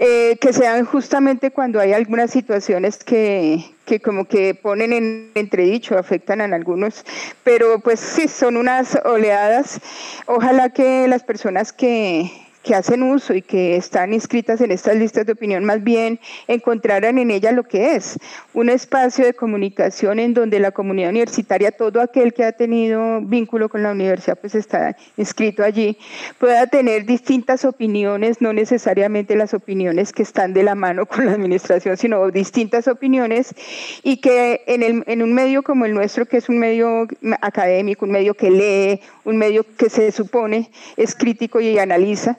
eh, 0.00 0.36
que 0.40 0.52
se 0.52 0.62
dan 0.62 0.84
justamente 0.84 1.50
cuando 1.50 1.80
hay 1.80 1.92
algunas 1.92 2.30
situaciones 2.30 3.02
que, 3.02 3.64
que 3.84 3.98
como 3.98 4.26
que 4.26 4.54
ponen 4.54 4.92
en 4.92 5.32
entredicho, 5.34 5.98
afectan 5.98 6.40
a 6.40 6.44
algunos, 6.44 7.04
pero 7.42 7.80
pues 7.80 7.98
sí, 7.98 8.28
son 8.28 8.56
unas 8.56 8.96
oleadas. 9.04 9.80
Ojalá 10.26 10.70
que 10.70 11.08
las 11.08 11.24
personas 11.24 11.72
que, 11.72 12.30
que 12.68 12.74
hacen 12.74 13.02
uso 13.02 13.32
y 13.32 13.40
que 13.40 13.76
están 13.76 14.12
inscritas 14.12 14.60
en 14.60 14.70
estas 14.70 14.94
listas 14.94 15.24
de 15.24 15.32
opinión 15.32 15.64
más 15.64 15.82
bien 15.82 16.20
encontraran 16.48 17.16
en 17.16 17.30
ella 17.30 17.50
lo 17.50 17.62
que 17.62 17.96
es 17.96 18.18
un 18.52 18.68
espacio 18.68 19.24
de 19.24 19.32
comunicación 19.32 20.18
en 20.18 20.34
donde 20.34 20.60
la 20.60 20.72
comunidad 20.72 21.08
universitaria, 21.08 21.70
todo 21.70 22.02
aquel 22.02 22.34
que 22.34 22.44
ha 22.44 22.52
tenido 22.52 23.22
vínculo 23.22 23.70
con 23.70 23.82
la 23.82 23.92
universidad, 23.92 24.36
pues 24.38 24.54
está 24.54 24.96
inscrito 25.16 25.64
allí, 25.64 25.96
pueda 26.38 26.66
tener 26.66 27.06
distintas 27.06 27.64
opiniones, 27.64 28.42
no 28.42 28.52
necesariamente 28.52 29.34
las 29.34 29.54
opiniones 29.54 30.12
que 30.12 30.22
están 30.22 30.52
de 30.52 30.62
la 30.62 30.74
mano 30.74 31.06
con 31.06 31.24
la 31.24 31.32
administración, 31.32 31.96
sino 31.96 32.30
distintas 32.30 32.86
opiniones 32.86 33.54
y 34.02 34.18
que 34.18 34.62
en, 34.66 34.82
el, 34.82 35.04
en 35.06 35.22
un 35.22 35.32
medio 35.32 35.62
como 35.62 35.86
el 35.86 35.94
nuestro, 35.94 36.26
que 36.26 36.36
es 36.36 36.50
un 36.50 36.58
medio 36.58 37.06
académico, 37.40 38.04
un 38.04 38.12
medio 38.12 38.34
que 38.34 38.50
lee, 38.50 39.00
un 39.24 39.38
medio 39.38 39.64
que 39.76 39.88
se 39.88 40.10
supone 40.12 40.70
es 40.96 41.14
crítico 41.14 41.60
y 41.60 41.78
analiza, 41.78 42.38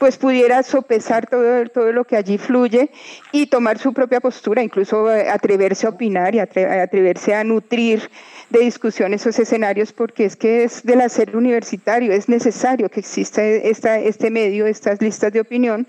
pues 0.00 0.16
pudiera 0.16 0.62
sopesar 0.62 1.28
todo, 1.28 1.66
todo 1.66 1.92
lo 1.92 2.04
que 2.04 2.16
allí 2.16 2.38
fluye 2.38 2.90
y 3.32 3.48
tomar 3.48 3.78
su 3.78 3.92
propia 3.92 4.18
postura, 4.18 4.62
incluso 4.62 5.12
eh, 5.12 5.28
atreverse 5.28 5.86
a 5.86 5.90
opinar 5.90 6.34
y 6.34 6.38
atreverse 6.38 7.34
a 7.34 7.44
nutrir 7.44 8.10
de 8.48 8.60
discusión 8.60 9.12
esos 9.12 9.38
escenarios, 9.38 9.92
porque 9.92 10.24
es 10.24 10.36
que 10.36 10.64
es 10.64 10.82
del 10.84 11.02
hacer 11.02 11.36
universitario, 11.36 12.12
es 12.12 12.30
necesario 12.30 12.88
que 12.88 13.00
exista 13.00 13.44
esta, 13.44 13.98
este 13.98 14.30
medio, 14.30 14.66
estas 14.66 15.02
listas 15.02 15.34
de 15.34 15.40
opinión, 15.40 15.86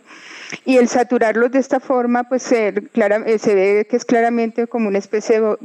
y 0.65 0.77
el 0.77 0.87
saturarlos 0.87 1.51
de 1.51 1.59
esta 1.59 1.79
forma, 1.79 2.23
pues 2.23 2.43
se, 2.43 2.67
eh, 2.67 3.39
se 3.39 3.55
ve 3.55 3.87
que 3.89 3.97
es 3.97 4.05
claramente 4.05 4.67
como 4.67 4.87
una 4.87 4.97
especie 4.97 5.39
de 5.39 5.57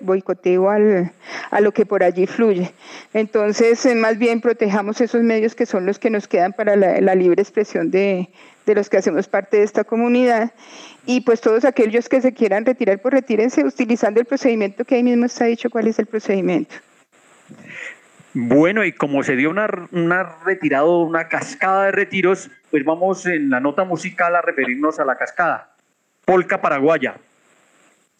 boicoteo 0.00 0.70
al, 0.70 1.12
a 1.50 1.60
lo 1.60 1.72
que 1.72 1.86
por 1.86 2.02
allí 2.02 2.26
fluye. 2.26 2.72
Entonces, 3.12 3.84
eh, 3.86 3.94
más 3.94 4.18
bien 4.18 4.40
protejamos 4.40 5.00
esos 5.00 5.22
medios 5.22 5.54
que 5.54 5.66
son 5.66 5.86
los 5.86 5.98
que 5.98 6.10
nos 6.10 6.28
quedan 6.28 6.52
para 6.52 6.76
la, 6.76 7.14
libre 7.14 7.42
expresión 7.42 7.90
de, 7.90 8.30
de 8.66 8.74
los 8.74 8.88
que 8.88 8.96
hacemos 8.96 9.28
parte 9.28 9.58
de 9.58 9.64
esta 9.64 9.84
comunidad 9.84 10.52
y 11.04 11.20
pues 11.20 11.40
todos 11.40 11.64
aquellos 11.64 12.08
que 12.08 12.20
se 12.20 12.32
quieran 12.32 12.64
retirar, 12.64 13.00
pues 13.00 13.12
retírense 13.12 13.64
utilizando 13.64 14.20
el 14.20 14.26
procedimiento 14.26 14.84
que 14.84 14.94
ahí 14.94 15.02
mismo 15.02 15.26
está 15.26 15.44
dicho 15.44 15.68
cuál 15.68 15.88
es 15.88 15.98
el 15.98 16.06
procedimiento. 16.06 16.74
Bueno, 18.34 18.84
y 18.84 18.92
como 18.92 19.22
se 19.22 19.36
dio 19.36 19.50
una, 19.50 19.68
una 19.90 20.22
retirada, 20.44 20.86
una 20.86 21.28
cascada 21.28 21.86
de 21.86 21.92
retiros, 21.92 22.50
pues 22.70 22.84
vamos 22.84 23.26
en 23.26 23.50
la 23.50 23.60
nota 23.60 23.84
musical 23.84 24.34
a 24.34 24.40
referirnos 24.40 24.98
a 24.98 25.04
la 25.04 25.16
cascada. 25.16 25.74
Polca 26.24 26.60
paraguaya. 26.60 27.16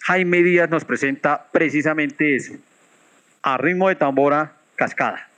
Jaime 0.00 0.42
Díaz 0.42 0.68
nos 0.68 0.84
presenta 0.84 1.46
precisamente 1.50 2.36
eso. 2.36 2.54
A 3.42 3.56
ritmo 3.56 3.88
de 3.88 3.94
tambora, 3.94 4.52
cascada. 4.76 5.28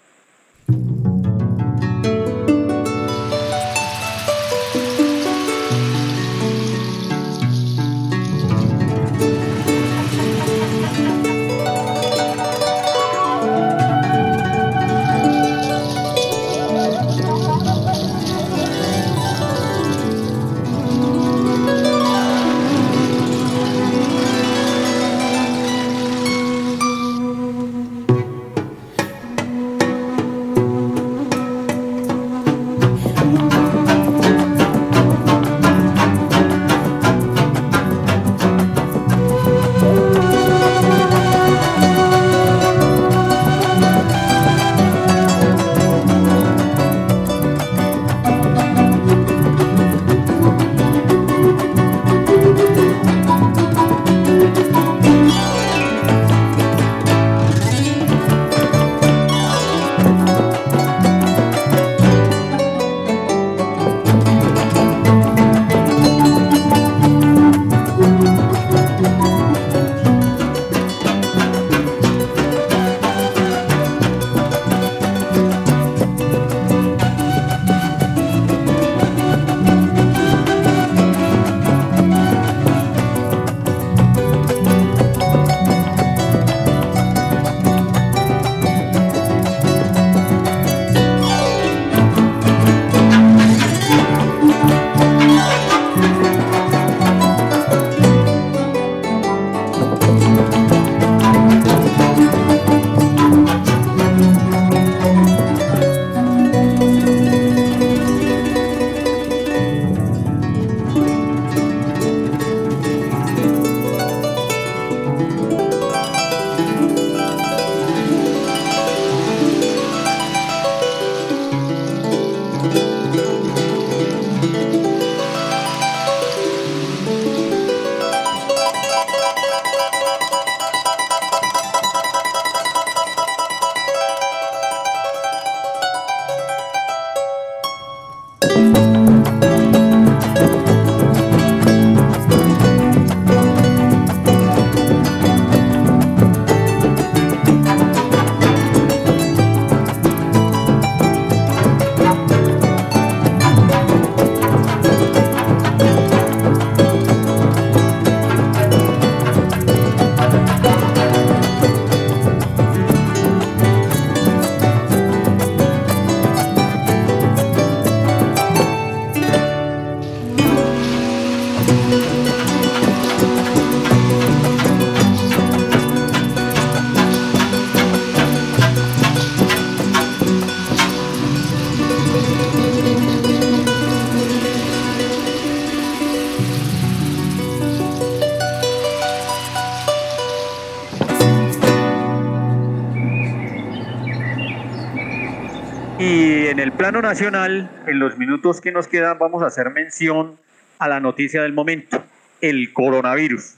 Plano 196.84 197.00
nacional, 197.00 197.70
en 197.86 197.98
los 197.98 198.18
minutos 198.18 198.60
que 198.60 198.70
nos 198.70 198.88
quedan, 198.88 199.18
vamos 199.18 199.42
a 199.42 199.46
hacer 199.46 199.70
mención 199.70 200.38
a 200.78 200.86
la 200.86 201.00
noticia 201.00 201.40
del 201.40 201.54
momento, 201.54 202.04
el 202.42 202.74
coronavirus. 202.74 203.54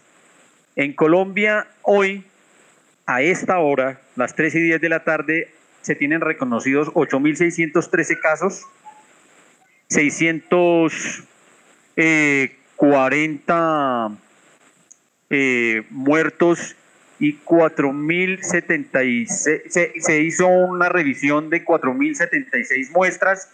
En 0.76 0.92
Colombia, 0.92 1.66
hoy, 1.82 2.22
a 3.04 3.22
esta 3.22 3.58
hora, 3.58 4.00
las 4.14 4.36
3 4.36 4.54
y 4.54 4.60
10 4.60 4.80
de 4.80 4.88
la 4.88 5.02
tarde, 5.02 5.52
se 5.82 5.96
tienen 5.96 6.20
reconocidos 6.20 6.86
8.613 6.90 8.20
casos, 8.20 8.62
640 9.88 11.24
eh, 11.96 12.56
eh, 15.30 15.82
muertos 15.90 16.76
y 17.18 17.38
4.076, 17.44 19.26
se, 19.26 19.92
se 20.00 20.20
hizo 20.20 20.46
una 20.48 20.88
revisión 20.88 21.50
de 21.50 21.64
4.076 21.64 22.90
muestras. 22.92 23.50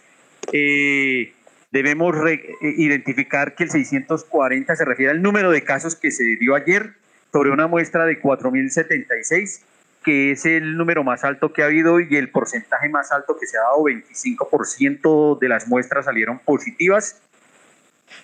Eh, 0.51 1.33
debemos 1.71 2.15
identificar 2.61 3.55
que 3.55 3.63
el 3.63 3.71
640 3.71 4.75
se 4.75 4.85
refiere 4.85 5.11
al 5.11 5.21
número 5.21 5.51
de 5.51 5.63
casos 5.63 5.95
que 5.95 6.11
se 6.11 6.23
dio 6.35 6.55
ayer 6.55 6.93
sobre 7.31 7.51
una 7.51 7.67
muestra 7.67 8.05
de 8.05 8.21
4.076, 8.21 9.61
que 10.03 10.31
es 10.31 10.45
el 10.45 10.77
número 10.77 11.03
más 11.03 11.23
alto 11.23 11.53
que 11.53 11.63
ha 11.63 11.65
habido 11.65 11.99
y 11.99 12.15
el 12.17 12.29
porcentaje 12.29 12.89
más 12.89 13.11
alto 13.11 13.37
que 13.39 13.47
se 13.47 13.57
ha 13.57 13.61
dado, 13.61 13.83
25% 13.83 15.39
de 15.39 15.49
las 15.49 15.67
muestras 15.67 16.05
salieron 16.05 16.39
positivas 16.39 17.21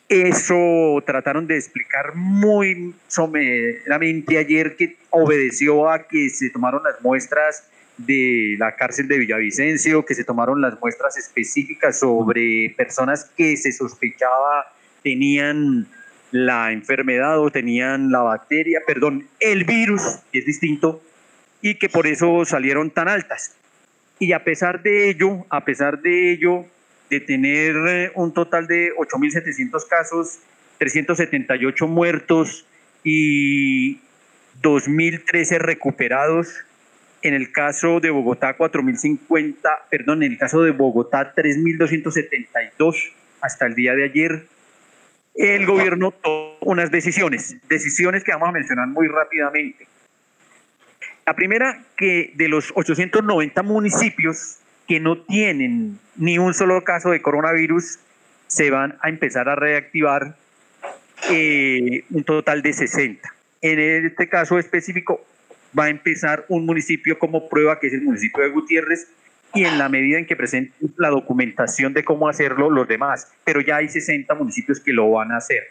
eso 0.09 1.03
trataron 1.05 1.45
de 1.45 1.55
explicar 1.55 2.15
muy 2.15 2.95
someramente 3.07 4.37
ayer 4.37 4.75
que 4.75 4.97
obedeció 5.11 5.89
a 5.89 6.07
que 6.07 6.29
se 6.29 6.49
tomaron 6.49 6.83
las 6.83 7.01
muestras 7.01 7.63
de 7.97 8.55
la 8.57 8.75
cárcel 8.75 9.07
de 9.07 9.19
Villavicencio, 9.19 10.05
que 10.05 10.15
se 10.15 10.23
tomaron 10.23 10.61
las 10.61 10.79
muestras 10.79 11.17
específicas 11.17 11.99
sobre 11.99 12.73
personas 12.75 13.29
que 13.37 13.55
se 13.55 13.71
sospechaba 13.71 14.73
tenían 15.03 15.87
la 16.31 16.71
enfermedad 16.71 17.39
o 17.39 17.51
tenían 17.51 18.11
la 18.11 18.21
bacteria, 18.21 18.81
perdón, 18.85 19.27
el 19.39 19.63
virus, 19.63 20.01
que 20.31 20.39
es 20.39 20.45
distinto, 20.45 21.01
y 21.61 21.75
que 21.75 21.89
por 21.89 22.07
eso 22.07 22.45
salieron 22.45 22.91
tan 22.91 23.07
altas. 23.07 23.55
Y 24.19 24.33
a 24.33 24.43
pesar 24.43 24.81
de 24.81 25.09
ello, 25.09 25.45
a 25.49 25.63
pesar 25.65 26.01
de 26.01 26.31
ello, 26.31 26.65
de 27.09 27.19
tener 27.19 27.75
eh, 27.87 28.11
un 28.15 28.33
total 28.33 28.67
de 28.67 28.91
8.700 28.95 29.87
casos, 29.87 30.39
378 30.77 31.87
muertos 31.87 32.65
y 33.03 33.95
2.013 34.61 35.57
recuperados. 35.57 36.65
En 37.21 37.33
el 37.33 37.51
caso 37.51 37.99
de 37.99 38.11
Bogotá, 38.11 38.57
4.050, 38.57 39.55
perdón, 39.89 40.23
en 40.23 40.33
el 40.33 40.37
caso 40.37 40.61
de 40.61 40.71
Bogotá, 40.71 41.33
3.272 41.35 43.11
hasta 43.41 43.65
el 43.65 43.75
día 43.75 43.93
de 43.93 44.05
ayer. 44.05 44.45
El 45.35 45.65
gobierno 45.65 46.11
tomó 46.11 46.57
unas 46.61 46.91
decisiones, 46.91 47.57
decisiones 47.67 48.23
que 48.23 48.31
vamos 48.31 48.49
a 48.49 48.51
mencionar 48.51 48.87
muy 48.87 49.07
rápidamente. 49.07 49.87
La 51.25 51.35
primera, 51.35 51.83
que 51.95 52.31
de 52.35 52.47
los 52.47 52.71
890 52.73 53.63
municipios 53.63 54.59
que 54.89 54.99
no 54.99 55.19
tienen 55.19 55.99
ni 56.15 56.39
un 56.39 56.55
solo 56.55 56.83
caso 56.83 57.11
de 57.11 57.21
coronavirus, 57.21 57.99
se 58.47 58.71
van 58.71 58.97
a 59.01 59.09
empezar 59.09 59.47
a 59.47 59.53
reactivar 59.53 60.35
eh, 61.29 62.05
un 62.09 62.23
total 62.23 62.63
de 62.63 62.73
60. 62.73 63.31
En 63.61 63.79
este 63.79 64.27
caso 64.27 64.57
específico 64.57 65.23
va 65.77 65.85
a 65.85 65.89
empezar 65.89 66.43
un 66.49 66.65
municipio 66.65 67.19
como 67.19 67.47
prueba, 67.49 67.79
que 67.79 67.85
es 67.85 67.93
el 67.93 68.01
municipio 68.01 68.41
de 68.41 68.49
Gutiérrez, 68.49 69.07
y 69.53 69.65
en 69.65 69.77
la 69.77 69.89
medida 69.89 70.17
en 70.17 70.25
que 70.25 70.35
presenten 70.35 70.91
la 70.97 71.09
documentación 71.09 71.93
de 71.93 72.03
cómo 72.03 72.27
hacerlo 72.27 72.71
los 72.71 72.87
demás, 72.87 73.31
pero 73.43 73.61
ya 73.61 73.77
hay 73.77 73.89
60 73.89 74.33
municipios 74.33 74.79
que 74.79 74.91
lo 74.91 75.11
van 75.11 75.31
a 75.31 75.37
hacer. 75.37 75.67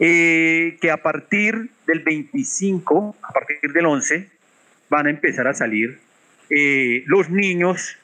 Eh, 0.00 0.76
que 0.80 0.90
a 0.90 0.96
partir 0.96 1.70
del 1.86 2.00
25, 2.00 3.16
a 3.22 3.32
partir 3.32 3.72
del 3.72 3.86
11, 3.86 4.28
van 4.88 5.06
a 5.06 5.10
empezar 5.10 5.46
a 5.46 5.54
salir 5.54 6.00
eh, 6.50 7.04
los 7.06 7.30
niños 7.30 7.97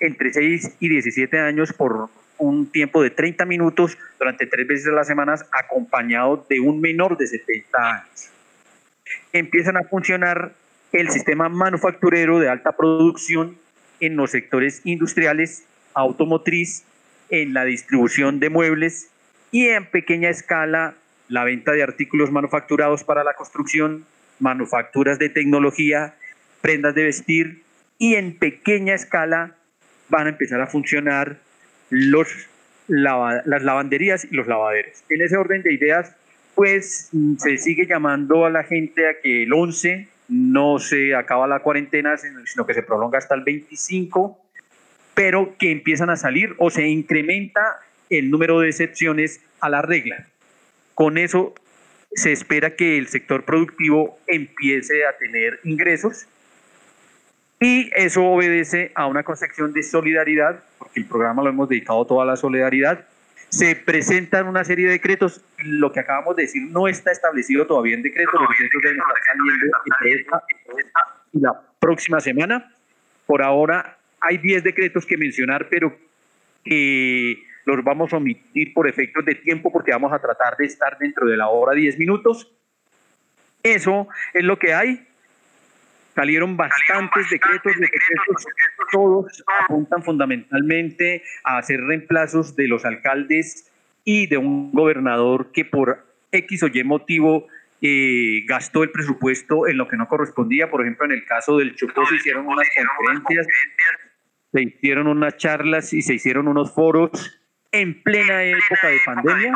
entre 0.00 0.32
6 0.32 0.76
y 0.80 0.88
17 0.88 1.38
años 1.38 1.72
por 1.72 2.08
un 2.38 2.70
tiempo 2.70 3.02
de 3.02 3.10
30 3.10 3.44
minutos 3.46 3.96
durante 4.18 4.46
tres 4.46 4.66
veces 4.66 4.86
a 4.88 4.92
las 4.92 5.06
semanas 5.06 5.46
acompañado 5.52 6.44
de 6.48 6.60
un 6.60 6.80
menor 6.80 7.16
de 7.16 7.26
70 7.26 7.78
años. 7.78 8.30
Empiezan 9.32 9.76
a 9.76 9.84
funcionar 9.84 10.52
el 10.92 11.10
sistema 11.10 11.48
manufacturero 11.48 12.38
de 12.38 12.48
alta 12.48 12.72
producción 12.72 13.56
en 14.00 14.16
los 14.16 14.30
sectores 14.30 14.82
industriales, 14.84 15.64
automotriz, 15.94 16.84
en 17.30 17.54
la 17.54 17.64
distribución 17.64 18.38
de 18.40 18.50
muebles 18.50 19.10
y 19.50 19.68
en 19.68 19.86
pequeña 19.86 20.28
escala 20.28 20.94
la 21.28 21.44
venta 21.44 21.72
de 21.72 21.82
artículos 21.82 22.30
manufacturados 22.30 23.04
para 23.04 23.24
la 23.24 23.34
construcción, 23.34 24.04
manufacturas 24.38 25.18
de 25.18 25.28
tecnología, 25.28 26.14
prendas 26.60 26.94
de 26.94 27.04
vestir 27.04 27.62
y 27.98 28.14
en 28.14 28.36
pequeña 28.36 28.94
escala 28.94 29.56
van 30.08 30.26
a 30.26 30.30
empezar 30.30 30.60
a 30.60 30.66
funcionar 30.66 31.36
las 31.90 32.48
lavanderías 33.62 34.24
y 34.24 34.34
los 34.34 34.46
lavaderos. 34.46 35.02
En 35.08 35.22
ese 35.22 35.36
orden 35.36 35.62
de 35.62 35.74
ideas, 35.74 36.14
pues 36.54 37.10
se 37.38 37.56
sigue 37.58 37.86
llamando 37.86 38.44
a 38.46 38.50
la 38.50 38.64
gente 38.64 39.08
a 39.08 39.20
que 39.20 39.42
el 39.42 39.52
11 39.52 40.08
no 40.28 40.78
se 40.78 41.14
acaba 41.14 41.46
la 41.46 41.60
cuarentena, 41.60 42.16
sino 42.16 42.66
que 42.66 42.74
se 42.74 42.82
prolonga 42.82 43.18
hasta 43.18 43.34
el 43.34 43.42
25, 43.44 44.38
pero 45.14 45.54
que 45.58 45.70
empiezan 45.70 46.10
a 46.10 46.16
salir 46.16 46.54
o 46.58 46.70
se 46.70 46.86
incrementa 46.86 47.60
el 48.10 48.30
número 48.30 48.60
de 48.60 48.68
excepciones 48.68 49.40
a 49.60 49.68
la 49.68 49.82
regla. 49.82 50.26
Con 50.94 51.18
eso 51.18 51.54
se 52.12 52.32
espera 52.32 52.76
que 52.76 52.96
el 52.96 53.08
sector 53.08 53.44
productivo 53.44 54.18
empiece 54.26 55.04
a 55.06 55.16
tener 55.18 55.60
ingresos 55.64 56.26
y 57.60 57.90
eso 57.94 58.24
obedece 58.24 58.92
a 58.94 59.06
una 59.06 59.22
concepción 59.22 59.72
de 59.72 59.82
solidaridad, 59.82 60.62
porque 60.78 61.00
el 61.00 61.06
programa 61.06 61.42
lo 61.42 61.48
hemos 61.48 61.68
dedicado 61.68 62.04
toda 62.06 62.24
la 62.24 62.36
solidaridad. 62.36 63.06
Se 63.48 63.76
presentan 63.76 64.48
una 64.48 64.64
serie 64.64 64.86
de 64.86 64.92
decretos, 64.92 65.40
lo 65.58 65.92
que 65.92 66.00
acabamos 66.00 66.36
de 66.36 66.42
decir 66.42 66.62
no 66.70 66.88
está 66.88 67.12
establecido 67.12 67.66
todavía 67.66 67.94
en 67.94 68.02
decreto, 68.02 68.32
los 68.32 68.48
decretos 68.50 68.82
deben 68.82 68.98
estar 68.98 69.16
saliendo 69.26 69.76
entre 69.86 70.12
esta 70.20 70.42
y 71.32 71.40
la 71.40 71.60
próxima 71.78 72.20
semana. 72.20 72.72
Por 73.24 73.42
ahora 73.42 73.96
hay 74.20 74.38
10 74.38 74.64
decretos 74.64 75.06
que 75.06 75.16
mencionar, 75.16 75.68
pero 75.70 75.96
que 76.64 77.42
los 77.64 77.82
vamos 77.82 78.12
a 78.12 78.16
omitir 78.16 78.74
por 78.74 78.88
efectos 78.88 79.24
de 79.24 79.34
tiempo 79.36 79.72
porque 79.72 79.92
vamos 79.92 80.12
a 80.12 80.18
tratar 80.18 80.56
de 80.56 80.66
estar 80.66 80.98
dentro 80.98 81.26
de 81.26 81.36
la 81.36 81.48
hora 81.48 81.74
10 81.74 81.98
minutos. 81.98 82.52
Eso 83.62 84.08
es 84.34 84.44
lo 84.44 84.58
que 84.58 84.74
hay. 84.74 85.05
Salieron 86.16 86.56
bastantes 86.56 87.30
decretos, 87.30 87.74
decretos, 87.78 88.46
todos 88.90 89.44
apuntan 89.64 90.02
fundamentalmente 90.02 91.22
a 91.44 91.58
hacer 91.58 91.80
reemplazos 91.80 92.56
de 92.56 92.68
los 92.68 92.84
alcaldes 92.84 93.70
y 94.02 94.26
de 94.26 94.38
un 94.38 94.72
gobernador 94.72 95.52
que 95.52 95.66
por 95.66 96.06
X 96.32 96.62
o 96.62 96.68
Y 96.72 96.82
motivo 96.84 97.46
eh, 97.82 98.44
gastó 98.46 98.82
el 98.82 98.90
presupuesto 98.90 99.68
en 99.68 99.76
lo 99.76 99.88
que 99.88 99.98
no 99.98 100.08
correspondía. 100.08 100.70
Por 100.70 100.80
ejemplo, 100.80 101.04
en 101.04 101.12
el 101.12 101.26
caso 101.26 101.58
del 101.58 101.76
Chocó 101.76 102.06
se 102.06 102.14
hicieron 102.14 102.46
unas 102.46 102.66
conferencias, 102.74 103.46
se 104.52 104.62
hicieron 104.62 105.06
unas 105.08 105.36
charlas 105.36 105.92
y 105.92 106.00
se 106.00 106.14
hicieron 106.14 106.48
unos 106.48 106.74
foros 106.74 107.38
en 107.72 108.02
plena 108.02 108.42
época 108.42 108.88
de 108.88 108.98
pandemia, 109.04 109.52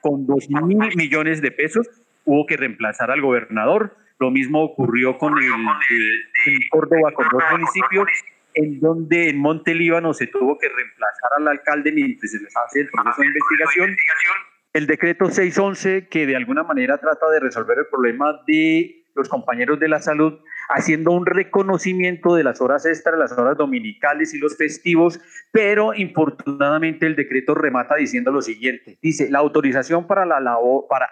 con 0.00 0.26
2 0.26 0.48
mil 0.62 0.96
millones 0.96 1.42
de 1.42 1.50
pesos, 1.50 1.86
hubo 2.24 2.46
que 2.46 2.56
reemplazar 2.56 3.10
al 3.10 3.20
gobernador. 3.20 3.96
Lo 4.20 4.30
mismo 4.30 4.62
ocurrió 4.62 5.16
con 5.16 5.32
el, 5.38 5.46
en 5.50 6.68
Córdoba, 6.68 7.10
con 7.14 7.26
dos 7.32 7.42
municipios, 7.52 8.06
en 8.52 8.78
donde 8.78 9.30
en 9.30 9.38
Monte 9.38 9.74
Líbano 9.74 10.12
se 10.12 10.26
tuvo 10.26 10.58
que 10.58 10.68
reemplazar 10.68 11.30
al 11.38 11.48
alcalde 11.48 11.90
mientras 11.90 12.30
se 12.30 12.38
les 12.38 12.54
hace 12.54 12.80
el 12.80 12.90
proceso 12.90 13.22
de 13.22 13.26
investigación. 13.28 13.96
El 14.74 14.86
decreto 14.86 15.30
611, 15.30 16.08
que 16.08 16.26
de 16.26 16.36
alguna 16.36 16.62
manera 16.64 16.98
trata 16.98 17.30
de 17.30 17.40
resolver 17.40 17.78
el 17.78 17.86
problema 17.86 18.42
de 18.46 19.06
los 19.14 19.30
compañeros 19.30 19.80
de 19.80 19.88
la 19.88 20.00
salud, 20.00 20.38
haciendo 20.68 21.12
un 21.12 21.24
reconocimiento 21.24 22.34
de 22.34 22.44
las 22.44 22.60
horas 22.60 22.84
extras, 22.84 23.18
las 23.18 23.32
horas 23.32 23.56
dominicales 23.56 24.34
y 24.34 24.38
los 24.38 24.54
festivos, 24.58 25.18
pero 25.50 25.94
infortunadamente 25.94 27.06
el 27.06 27.16
decreto 27.16 27.54
remata 27.54 27.96
diciendo 27.96 28.30
lo 28.32 28.42
siguiente. 28.42 28.98
Dice, 29.00 29.30
la 29.30 29.38
autorización 29.38 30.06
para, 30.06 30.26
la 30.26 30.40
labor, 30.40 30.84
para 30.90 31.08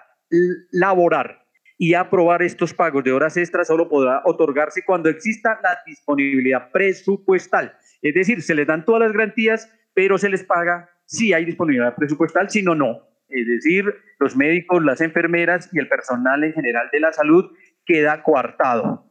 laborar 0.70 1.47
y 1.78 1.94
aprobar 1.94 2.42
estos 2.42 2.74
pagos 2.74 3.04
de 3.04 3.12
horas 3.12 3.36
extras 3.36 3.68
solo 3.68 3.88
podrá 3.88 4.20
otorgarse 4.24 4.82
cuando 4.84 5.08
exista 5.08 5.60
la 5.62 5.78
disponibilidad 5.86 6.72
presupuestal. 6.72 7.72
Es 8.02 8.14
decir, 8.14 8.42
se 8.42 8.56
les 8.56 8.66
dan 8.66 8.84
todas 8.84 9.02
las 9.02 9.12
garantías, 9.12 9.72
pero 9.94 10.18
se 10.18 10.28
les 10.28 10.42
paga 10.42 10.90
si 11.06 11.32
hay 11.32 11.44
disponibilidad 11.44 11.94
presupuestal, 11.94 12.50
si 12.50 12.62
no, 12.62 12.74
no. 12.74 13.08
Es 13.28 13.46
decir, 13.46 13.84
los 14.18 14.36
médicos, 14.36 14.84
las 14.84 15.00
enfermeras 15.00 15.70
y 15.72 15.78
el 15.78 15.88
personal 15.88 16.42
en 16.42 16.52
general 16.52 16.88
de 16.92 17.00
la 17.00 17.12
salud 17.12 17.52
queda 17.86 18.22
coartado. 18.22 19.06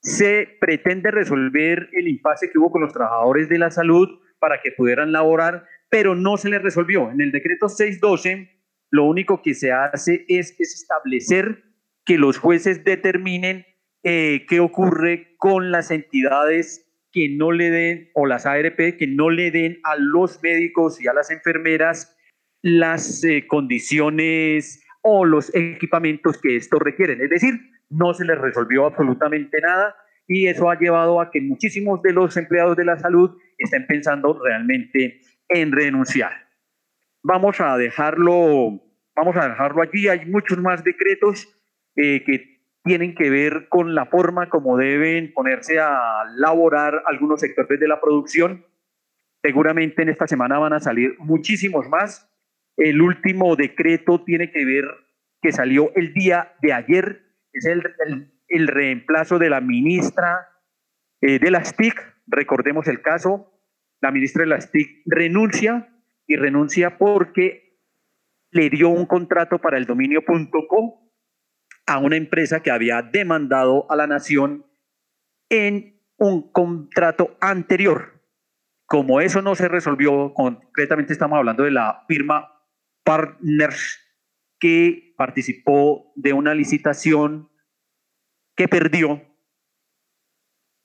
Se 0.00 0.48
pretende 0.60 1.10
resolver 1.10 1.88
el 1.92 2.08
impasse 2.08 2.50
que 2.50 2.58
hubo 2.58 2.72
con 2.72 2.82
los 2.82 2.92
trabajadores 2.92 3.48
de 3.48 3.58
la 3.58 3.70
salud 3.70 4.08
para 4.40 4.60
que 4.60 4.72
pudieran 4.72 5.12
laborar, 5.12 5.66
pero 5.88 6.14
no 6.14 6.36
se 6.36 6.48
les 6.48 6.62
resolvió. 6.62 7.10
En 7.10 7.20
el 7.20 7.30
decreto 7.30 7.68
612, 7.68 8.50
lo 8.90 9.04
único 9.04 9.42
que 9.42 9.54
se 9.54 9.72
hace 9.72 10.24
es, 10.28 10.58
establecer 10.58 11.67
que 12.08 12.16
los 12.16 12.38
jueces 12.38 12.84
determinen 12.84 13.66
eh, 14.02 14.46
qué 14.48 14.60
ocurre 14.60 15.36
con 15.36 15.70
las 15.70 15.90
entidades 15.90 16.90
que 17.12 17.28
no 17.28 17.52
le 17.52 17.70
den, 17.70 18.10
o 18.14 18.24
las 18.24 18.46
ARP, 18.46 18.96
que 18.96 19.06
no 19.06 19.28
le 19.28 19.50
den 19.50 19.78
a 19.84 19.94
los 19.96 20.42
médicos 20.42 20.98
y 21.02 21.06
a 21.06 21.12
las 21.12 21.30
enfermeras 21.30 22.16
las 22.62 23.22
eh, 23.24 23.46
condiciones 23.46 24.82
o 25.02 25.26
los 25.26 25.54
equipamientos 25.54 26.40
que 26.40 26.56
esto 26.56 26.78
requieren. 26.78 27.20
Es 27.20 27.28
decir, 27.28 27.60
no 27.90 28.14
se 28.14 28.24
les 28.24 28.38
resolvió 28.38 28.86
absolutamente 28.86 29.60
nada 29.60 29.94
y 30.26 30.46
eso 30.46 30.70
ha 30.70 30.78
llevado 30.78 31.20
a 31.20 31.30
que 31.30 31.42
muchísimos 31.42 32.00
de 32.00 32.14
los 32.14 32.38
empleados 32.38 32.78
de 32.78 32.86
la 32.86 32.98
salud 32.98 33.36
estén 33.58 33.86
pensando 33.86 34.40
realmente 34.42 35.20
en 35.50 35.72
renunciar. 35.72 36.32
Vamos 37.22 37.60
a 37.60 37.76
dejarlo, 37.76 38.80
vamos 39.14 39.36
a 39.36 39.50
dejarlo 39.50 39.82
allí. 39.82 40.08
Hay 40.08 40.24
muchos 40.24 40.56
más 40.56 40.82
decretos 40.82 41.54
eh, 42.00 42.22
que 42.24 42.60
tienen 42.84 43.16
que 43.16 43.28
ver 43.28 43.68
con 43.68 43.96
la 43.96 44.06
forma 44.06 44.48
como 44.48 44.76
deben 44.76 45.32
ponerse 45.32 45.80
a 45.80 46.22
laborar 46.36 47.02
algunos 47.06 47.40
sectores 47.40 47.80
de 47.80 47.88
la 47.88 48.00
producción. 48.00 48.64
Seguramente 49.42 50.02
en 50.02 50.08
esta 50.08 50.28
semana 50.28 50.60
van 50.60 50.74
a 50.74 50.78
salir 50.78 51.16
muchísimos 51.18 51.88
más. 51.88 52.32
El 52.76 53.02
último 53.02 53.56
decreto 53.56 54.22
tiene 54.22 54.52
que 54.52 54.64
ver 54.64 54.84
que 55.42 55.50
salió 55.50 55.92
el 55.96 56.14
día 56.14 56.54
de 56.62 56.72
ayer 56.72 57.22
es 57.52 57.66
el, 57.66 58.68
reemplazo 58.68 59.40
de 59.40 59.50
la 59.50 59.60
ministra 59.60 60.46
eh, 61.20 61.40
de 61.40 61.50
las 61.50 61.76
TIC. 61.76 62.00
Recordemos 62.28 62.86
el 62.86 63.02
caso, 63.02 63.60
la 64.00 64.12
ministra 64.12 64.44
de 64.44 64.50
las 64.50 64.70
TIC 64.70 65.02
renuncia 65.06 65.88
y 66.28 66.36
renuncia 66.36 66.96
porque 66.96 67.76
le 68.52 68.70
dio 68.70 68.88
un 68.88 69.06
contrato 69.06 69.58
para 69.58 69.78
el 69.78 69.84
dominio.co 69.84 71.07
a 71.88 71.98
una 71.98 72.16
empresa 72.16 72.60
que 72.60 72.70
había 72.70 73.00
demandado 73.00 73.90
a 73.90 73.96
la 73.96 74.06
nación 74.06 74.66
en 75.48 76.02
un 76.18 76.52
contrato 76.52 77.36
anterior. 77.40 78.22
Como 78.86 79.22
eso 79.22 79.40
no 79.40 79.54
se 79.54 79.68
resolvió, 79.68 80.34
concretamente 80.34 81.14
estamos 81.14 81.38
hablando 81.38 81.64
de 81.64 81.70
la 81.70 82.04
firma 82.06 82.52
Partners 83.04 84.04
que 84.60 85.14
participó 85.16 86.12
de 86.14 86.34
una 86.34 86.54
licitación 86.54 87.50
que 88.54 88.68
perdió, 88.68 89.22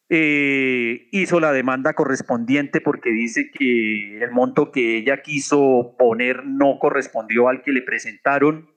eh, 0.09 1.09
hizo 1.11 1.39
la 1.41 1.51
demanda 1.51 1.93
correspondiente 1.95 2.79
porque 2.79 3.09
dice 3.09 3.51
que 3.51 4.23
el 4.23 4.31
monto 4.31 4.71
que 4.71 4.97
ella 4.97 5.21
quiso 5.21 5.95
poner 5.97 6.45
no 6.45 6.77
correspondió 6.79 7.49
al 7.49 7.61
que 7.61 7.71
le 7.71 7.81
presentaron, 7.81 8.72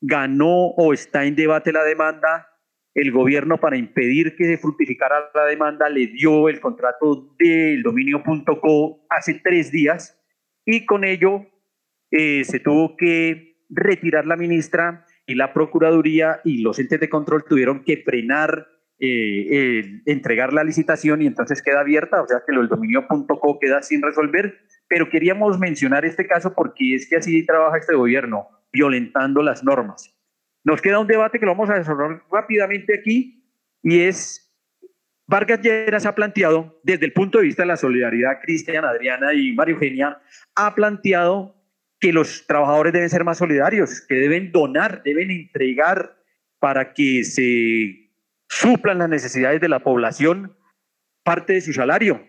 ganó 0.00 0.68
o 0.76 0.92
está 0.92 1.24
en 1.24 1.36
debate 1.36 1.72
la 1.72 1.84
demanda, 1.84 2.48
el 2.94 3.12
gobierno 3.12 3.58
para 3.58 3.76
impedir 3.76 4.36
que 4.36 4.44
se 4.44 4.58
fructificara 4.58 5.30
la 5.34 5.44
demanda 5.44 5.88
le 5.88 6.08
dio 6.08 6.48
el 6.48 6.60
contrato 6.60 7.34
del 7.38 7.82
dominio.co 7.82 9.06
hace 9.10 9.40
tres 9.42 9.70
días 9.70 10.20
y 10.64 10.84
con 10.84 11.04
ello 11.04 11.46
eh, 12.10 12.44
se 12.44 12.60
tuvo 12.60 12.96
que 12.96 13.56
retirar 13.68 14.26
la 14.26 14.36
ministra 14.36 15.04
y 15.26 15.34
la 15.34 15.52
Procuraduría 15.52 16.40
y 16.44 16.62
los 16.62 16.78
entes 16.78 17.00
de 17.00 17.08
control 17.08 17.44
tuvieron 17.44 17.84
que 17.84 17.98
frenar, 17.98 18.66
eh, 18.98 20.00
entregar 20.06 20.52
la 20.52 20.64
licitación 20.64 21.20
y 21.20 21.26
entonces 21.26 21.62
queda 21.62 21.80
abierta, 21.80 22.22
o 22.22 22.26
sea 22.26 22.42
que 22.46 22.52
lo 22.52 22.60
del 22.60 22.70
dominio.co 22.70 23.58
queda 23.60 23.82
sin 23.82 24.02
resolver. 24.02 24.58
Pero 24.88 25.10
queríamos 25.10 25.58
mencionar 25.58 26.06
este 26.06 26.26
caso 26.26 26.54
porque 26.54 26.94
es 26.94 27.08
que 27.08 27.16
así 27.16 27.44
trabaja 27.44 27.76
este 27.76 27.94
gobierno, 27.94 28.48
violentando 28.72 29.42
las 29.42 29.64
normas. 29.64 30.14
Nos 30.64 30.82
queda 30.82 30.98
un 30.98 31.06
debate 31.06 31.38
que 31.38 31.46
lo 31.46 31.52
vamos 31.52 31.70
a 31.70 31.74
resolver 31.74 32.22
rápidamente 32.30 32.94
aquí 32.98 33.44
y 33.82 34.00
es 34.00 34.48
Vargas 35.26 35.60
Lleras 35.60 36.06
ha 36.06 36.14
planteado, 36.14 36.80
desde 36.82 37.04
el 37.04 37.12
punto 37.12 37.38
de 37.38 37.44
vista 37.44 37.62
de 37.62 37.68
la 37.68 37.76
solidaridad, 37.76 38.40
Cristian, 38.42 38.84
Adriana 38.84 39.34
y 39.34 39.52
María 39.52 39.74
Eugenia, 39.74 40.22
ha 40.54 40.74
planteado 40.74 41.54
que 42.00 42.14
los 42.14 42.46
trabajadores 42.46 42.94
deben 42.94 43.10
ser 43.10 43.24
más 43.24 43.38
solidarios, 43.38 44.00
que 44.00 44.14
deben 44.14 44.52
donar, 44.52 45.02
deben 45.02 45.30
entregar 45.30 46.16
para 46.58 46.94
que 46.94 47.24
se 47.24 48.10
suplan 48.48 48.98
las 48.98 49.10
necesidades 49.10 49.60
de 49.60 49.68
la 49.68 49.80
población 49.80 50.56
parte 51.22 51.52
de 51.52 51.60
su 51.60 51.74
salario, 51.74 52.26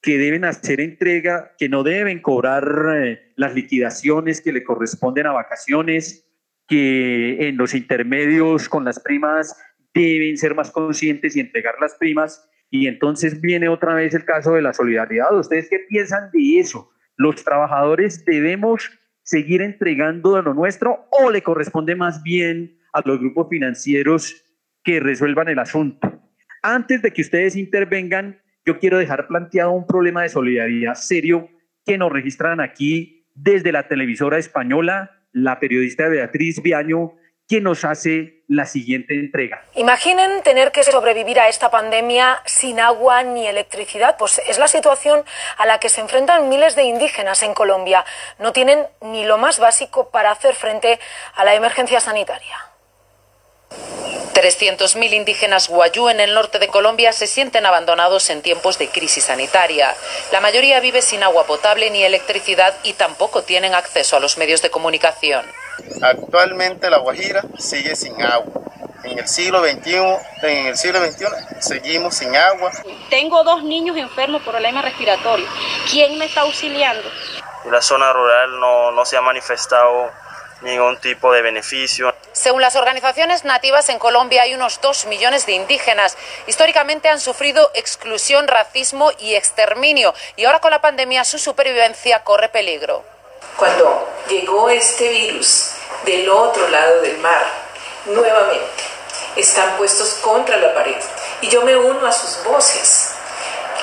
que 0.00 0.18
deben 0.18 0.44
hacer 0.44 0.80
entrega, 0.80 1.54
que 1.58 1.68
no 1.68 1.82
deben 1.82 2.20
cobrar 2.20 2.64
eh, 2.96 3.32
las 3.36 3.54
liquidaciones 3.54 4.40
que 4.40 4.52
le 4.52 4.64
corresponden 4.64 5.26
a 5.26 5.32
vacaciones, 5.32 6.26
que 6.66 7.48
en 7.48 7.56
los 7.56 7.74
intermedios 7.74 8.68
con 8.68 8.84
las 8.84 9.00
primas 9.00 9.56
deben 9.94 10.36
ser 10.36 10.54
más 10.54 10.70
conscientes 10.70 11.34
y 11.34 11.40
entregar 11.40 11.74
las 11.80 11.94
primas. 11.94 12.48
Y 12.70 12.86
entonces 12.86 13.40
viene 13.40 13.68
otra 13.68 13.94
vez 13.94 14.14
el 14.14 14.24
caso 14.24 14.52
de 14.52 14.62
la 14.62 14.72
solidaridad. 14.72 15.36
¿Ustedes 15.36 15.68
qué 15.68 15.80
piensan 15.88 16.30
de 16.32 16.60
eso? 16.60 16.92
los 17.18 17.44
trabajadores 17.44 18.24
debemos 18.24 18.90
seguir 19.22 19.60
entregando 19.60 20.36
de 20.36 20.42
lo 20.42 20.54
nuestro 20.54 21.06
o 21.10 21.30
le 21.30 21.42
corresponde 21.42 21.94
más 21.94 22.22
bien 22.22 22.78
a 22.94 23.02
los 23.04 23.18
grupos 23.18 23.48
financieros 23.50 24.44
que 24.82 25.00
resuelvan 25.00 25.48
el 25.48 25.58
asunto. 25.58 26.22
Antes 26.62 27.02
de 27.02 27.12
que 27.12 27.20
ustedes 27.20 27.56
intervengan, 27.56 28.40
yo 28.68 28.78
quiero 28.78 28.98
dejar 28.98 29.28
planteado 29.28 29.70
un 29.70 29.86
problema 29.86 30.22
de 30.22 30.28
solidaridad 30.28 30.92
serio 30.92 31.48
que 31.86 31.96
nos 31.96 32.12
registran 32.12 32.60
aquí 32.60 33.24
desde 33.34 33.72
la 33.72 33.88
televisora 33.88 34.36
española, 34.36 35.22
la 35.32 35.58
periodista 35.58 36.06
Beatriz 36.08 36.60
Viaño 36.60 37.14
quien 37.48 37.64
nos 37.64 37.86
hace 37.86 38.42
la 38.46 38.66
siguiente 38.66 39.14
entrega. 39.14 39.62
Imaginen 39.74 40.42
tener 40.42 40.70
que 40.70 40.82
sobrevivir 40.82 41.40
a 41.40 41.48
esta 41.48 41.70
pandemia 41.70 42.42
sin 42.44 42.78
agua 42.78 43.22
ni 43.22 43.46
electricidad, 43.46 44.16
pues 44.18 44.38
es 44.46 44.58
la 44.58 44.68
situación 44.68 45.24
a 45.56 45.64
la 45.64 45.80
que 45.80 45.88
se 45.88 46.02
enfrentan 46.02 46.50
miles 46.50 46.76
de 46.76 46.82
indígenas 46.82 47.42
en 47.42 47.54
Colombia. 47.54 48.04
No 48.38 48.52
tienen 48.52 48.86
ni 49.00 49.24
lo 49.24 49.38
más 49.38 49.58
básico 49.58 50.10
para 50.10 50.30
hacer 50.30 50.54
frente 50.54 51.00
a 51.36 51.44
la 51.46 51.54
emergencia 51.54 52.00
sanitaria. 52.00 52.68
300.000 54.38 55.14
indígenas 55.14 55.68
guayú 55.68 56.08
en 56.08 56.20
el 56.20 56.32
norte 56.32 56.60
de 56.60 56.68
Colombia 56.68 57.12
se 57.12 57.26
sienten 57.26 57.66
abandonados 57.66 58.30
en 58.30 58.40
tiempos 58.40 58.78
de 58.78 58.88
crisis 58.88 59.24
sanitaria. 59.24 59.94
La 60.30 60.40
mayoría 60.40 60.78
vive 60.78 61.02
sin 61.02 61.24
agua 61.24 61.44
potable 61.44 61.90
ni 61.90 62.04
electricidad 62.04 62.72
y 62.84 62.92
tampoco 62.92 63.42
tienen 63.42 63.74
acceso 63.74 64.16
a 64.16 64.20
los 64.20 64.38
medios 64.38 64.62
de 64.62 64.70
comunicación. 64.70 65.44
Actualmente 66.02 66.88
la 66.88 66.98
Guajira 66.98 67.42
sigue 67.58 67.96
sin 67.96 68.22
agua. 68.22 68.62
En 69.02 69.18
el 69.18 69.26
siglo 69.26 69.60
XXI, 69.60 69.96
en 70.42 70.66
el 70.66 70.76
siglo 70.76 71.00
XXI 71.04 71.26
seguimos 71.60 72.14
sin 72.14 72.36
agua. 72.36 72.70
Tengo 73.10 73.42
dos 73.42 73.64
niños 73.64 73.96
enfermos 73.96 74.42
por 74.42 74.52
problema 74.52 74.82
respiratorio. 74.82 75.46
¿Quién 75.90 76.16
me 76.16 76.26
está 76.26 76.42
auxiliando? 76.42 77.08
La 77.70 77.82
zona 77.82 78.12
rural 78.12 78.60
no, 78.60 78.92
no 78.92 79.04
se 79.04 79.16
ha 79.16 79.20
manifestado 79.20 80.10
ningún 80.60 80.98
tipo 81.00 81.32
de 81.32 81.42
beneficio. 81.42 82.14
Según 82.32 82.62
las 82.62 82.76
organizaciones 82.76 83.44
nativas 83.44 83.88
en 83.88 83.98
Colombia 83.98 84.42
hay 84.42 84.54
unos 84.54 84.80
dos 84.80 85.06
millones 85.06 85.46
de 85.46 85.52
indígenas. 85.52 86.16
Históricamente 86.46 87.08
han 87.08 87.20
sufrido 87.20 87.70
exclusión, 87.74 88.48
racismo 88.48 89.10
y 89.18 89.34
exterminio 89.34 90.14
y 90.36 90.44
ahora 90.44 90.60
con 90.60 90.70
la 90.70 90.80
pandemia 90.80 91.24
su 91.24 91.38
supervivencia 91.38 92.24
corre 92.24 92.48
peligro. 92.48 93.04
Cuando 93.56 94.08
llegó 94.28 94.70
este 94.70 95.08
virus 95.08 95.72
del 96.04 96.28
otro 96.28 96.68
lado 96.68 97.02
del 97.02 97.18
mar, 97.18 97.44
nuevamente 98.06 98.84
están 99.36 99.76
puestos 99.76 100.14
contra 100.22 100.56
la 100.56 100.74
pared. 100.74 100.96
Y 101.40 101.48
yo 101.48 101.62
me 101.62 101.76
uno 101.76 102.06
a 102.06 102.12
sus 102.12 102.42
voces. 102.44 103.10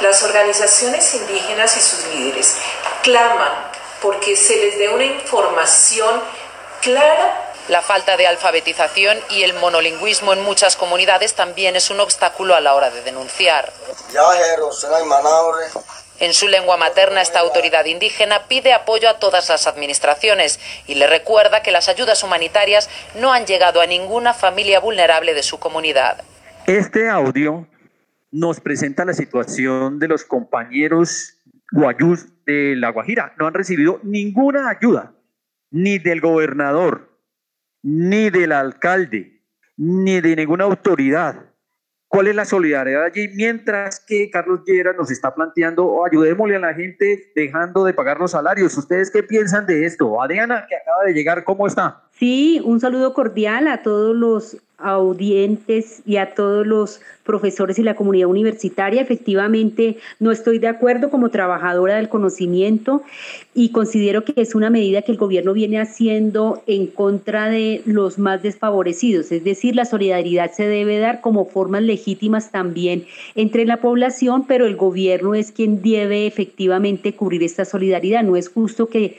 Las 0.02 0.24
organizaciones 0.24 1.14
indígenas 1.14 1.78
y 1.78 1.80
sus 1.80 2.06
líderes 2.08 2.58
claman 3.02 3.72
porque 4.02 4.36
se 4.36 4.58
les 4.58 4.78
dé 4.78 4.90
una 4.90 5.06
información 5.06 6.22
clara 6.86 7.46
la 7.68 7.82
falta 7.82 8.16
de 8.16 8.28
alfabetización 8.28 9.18
y 9.32 9.42
el 9.42 9.56
monolingüismo 9.56 10.34
en 10.34 10.44
muchas 10.44 10.76
comunidades 10.76 11.34
también 11.34 11.76
es 11.76 11.90
un 11.90 12.00
obstáculo 12.00 12.54
a 12.54 12.62
la 12.62 12.76
hora 12.76 12.92
de 12.92 13.02
denunciar. 13.02 13.74
En 16.20 16.34
su 16.34 16.48
lengua 16.48 16.78
materna, 16.78 17.24
esta 17.24 17.40
autoridad 17.40 17.86
indígena 17.86 18.48
pide 18.48 18.72
apoyo 18.72 19.10
a 19.10 19.18
todas 19.18 19.50
las 19.50 19.66
administraciones 19.66 20.60
y 20.86 20.94
le 20.94 21.08
recuerda 21.08 21.64
que 21.64 21.72
las 21.72 21.90
ayudas 21.90 22.24
humanitarias 22.24 22.88
no 23.16 23.34
han 23.34 23.48
llegado 23.48 23.82
a 23.82 23.88
ninguna 23.88 24.36
familia 24.36 24.80
vulnerable 24.80 25.34
de 25.34 25.42
su 25.42 25.60
comunidad. 25.60 26.24
Este 26.68 27.10
audio 27.10 27.68
nos 28.32 28.60
presenta 28.60 29.06
la 29.06 29.14
situación 29.14 29.98
de 29.98 30.08
los 30.08 30.24
compañeros 30.24 31.34
guayús 31.72 32.28
de 32.46 32.76
La 32.76 32.92
Guajira. 32.92 33.34
No 33.40 33.48
han 33.48 33.56
recibido 33.56 34.00
ninguna 34.04 34.70
ayuda, 34.70 35.15
ni 35.76 36.00
del 36.00 36.22
gobernador, 36.22 37.20
ni 37.84 38.30
del 38.30 38.54
alcalde, 38.54 39.42
ni 39.76 40.22
de 40.22 40.34
ninguna 40.38 40.64
autoridad. 40.64 41.50
¿Cuál 42.08 42.28
es 42.28 42.36
la 42.36 42.46
solidaridad 42.46 43.04
allí? 43.04 43.28
Mientras 43.34 44.00
que 44.00 44.30
Carlos 44.30 44.62
Llera 44.66 44.94
nos 44.94 45.12
está 45.12 45.36
planteando, 45.36 45.86
oh, 45.86 46.06
ayudémosle 46.06 46.56
a 46.56 46.60
la 46.60 46.74
gente 46.74 47.30
dejando 47.36 47.84
de 47.84 47.94
pagar 47.94 48.22
los 48.22 48.32
salarios. 48.32 48.78
¿Ustedes 48.78 49.12
qué 49.12 49.22
piensan 49.22 49.66
de 49.66 49.86
esto? 49.86 50.22
Adriana, 50.22 50.66
que 50.70 50.78
acaba 50.78 51.04
de 51.04 51.14
llegar, 51.14 51.44
¿cómo 51.44 51.68
está? 51.68 52.04
Sí, 52.12 52.62
un 52.64 52.80
saludo 52.80 53.14
cordial 53.14 53.68
a 53.68 53.82
todos 53.82 54.16
los 54.16 54.65
audientes 54.78 56.02
y 56.06 56.18
a 56.18 56.34
todos 56.34 56.68
los 56.68 57.02
profesores 57.24 57.80
y 57.80 57.84
la 57.84 57.96
comunidad 57.96 58.30
universitaria. 58.30 59.02
Efectivamente, 59.02 59.98
no 60.20 60.32
estoy 60.32 60.60
de 60.60 60.68
acuerdo 60.68 61.10
como 61.10 61.30
trabajadora 61.30 61.96
del 61.96 62.10
conocimiento 62.10 63.02
y 63.54 63.70
considero 63.70 64.24
que 64.24 64.34
es 64.36 64.54
una 64.54 64.70
medida 64.70 65.02
que 65.02 65.12
el 65.12 65.18
gobierno 65.18 65.54
viene 65.54 65.80
haciendo 65.80 66.62
en 66.68 66.88
contra 66.88 67.50
de 67.50 67.82
los 67.86 68.20
más 68.20 68.44
desfavorecidos. 68.44 69.32
Es 69.32 69.44
decir, 69.44 69.76
la 69.76 69.86
solidaridad 69.86 70.52
se 70.52 70.68
debe 70.68 71.00
dar 71.00 71.22
como 71.22 71.46
formas 71.46 71.82
legítimas 71.82 72.52
también 72.52 73.06
entre 73.36 73.66
la 73.66 73.78
población, 73.82 74.46
pero 74.48 74.66
el 74.66 74.76
gobierno 74.76 75.36
es 75.36 75.52
quien 75.52 75.82
debe 75.82 76.28
efectivamente 76.28 77.16
cubrir 77.16 77.44
esta 77.44 77.66
solidaridad. 77.66 78.24
No 78.24 78.36
es 78.36 78.50
justo 78.50 78.88
que 78.88 79.18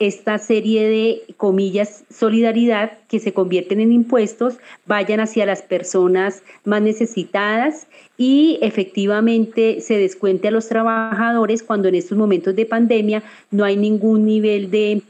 esta 0.00 0.38
serie 0.38 0.88
de 0.88 1.34
comillas 1.36 2.04
solidaridad 2.10 2.92
que 3.08 3.20
se 3.20 3.32
convierten 3.32 3.80
en 3.80 3.92
impuestos 3.92 4.54
vayan 4.86 5.20
hacia 5.20 5.46
las 5.46 5.62
personas 5.62 6.42
más 6.64 6.82
necesitadas 6.82 7.86
y 8.16 8.58
efectivamente 8.62 9.80
se 9.80 9.98
descuente 9.98 10.48
a 10.48 10.50
los 10.50 10.68
trabajadores 10.68 11.62
cuando 11.62 11.88
en 11.88 11.96
estos 11.96 12.16
momentos 12.16 12.54
de 12.54 12.66
pandemia 12.66 13.22
no 13.50 13.64
hay 13.64 13.76
ningún 13.76 14.24
nivel 14.26 14.70
de 14.70 15.02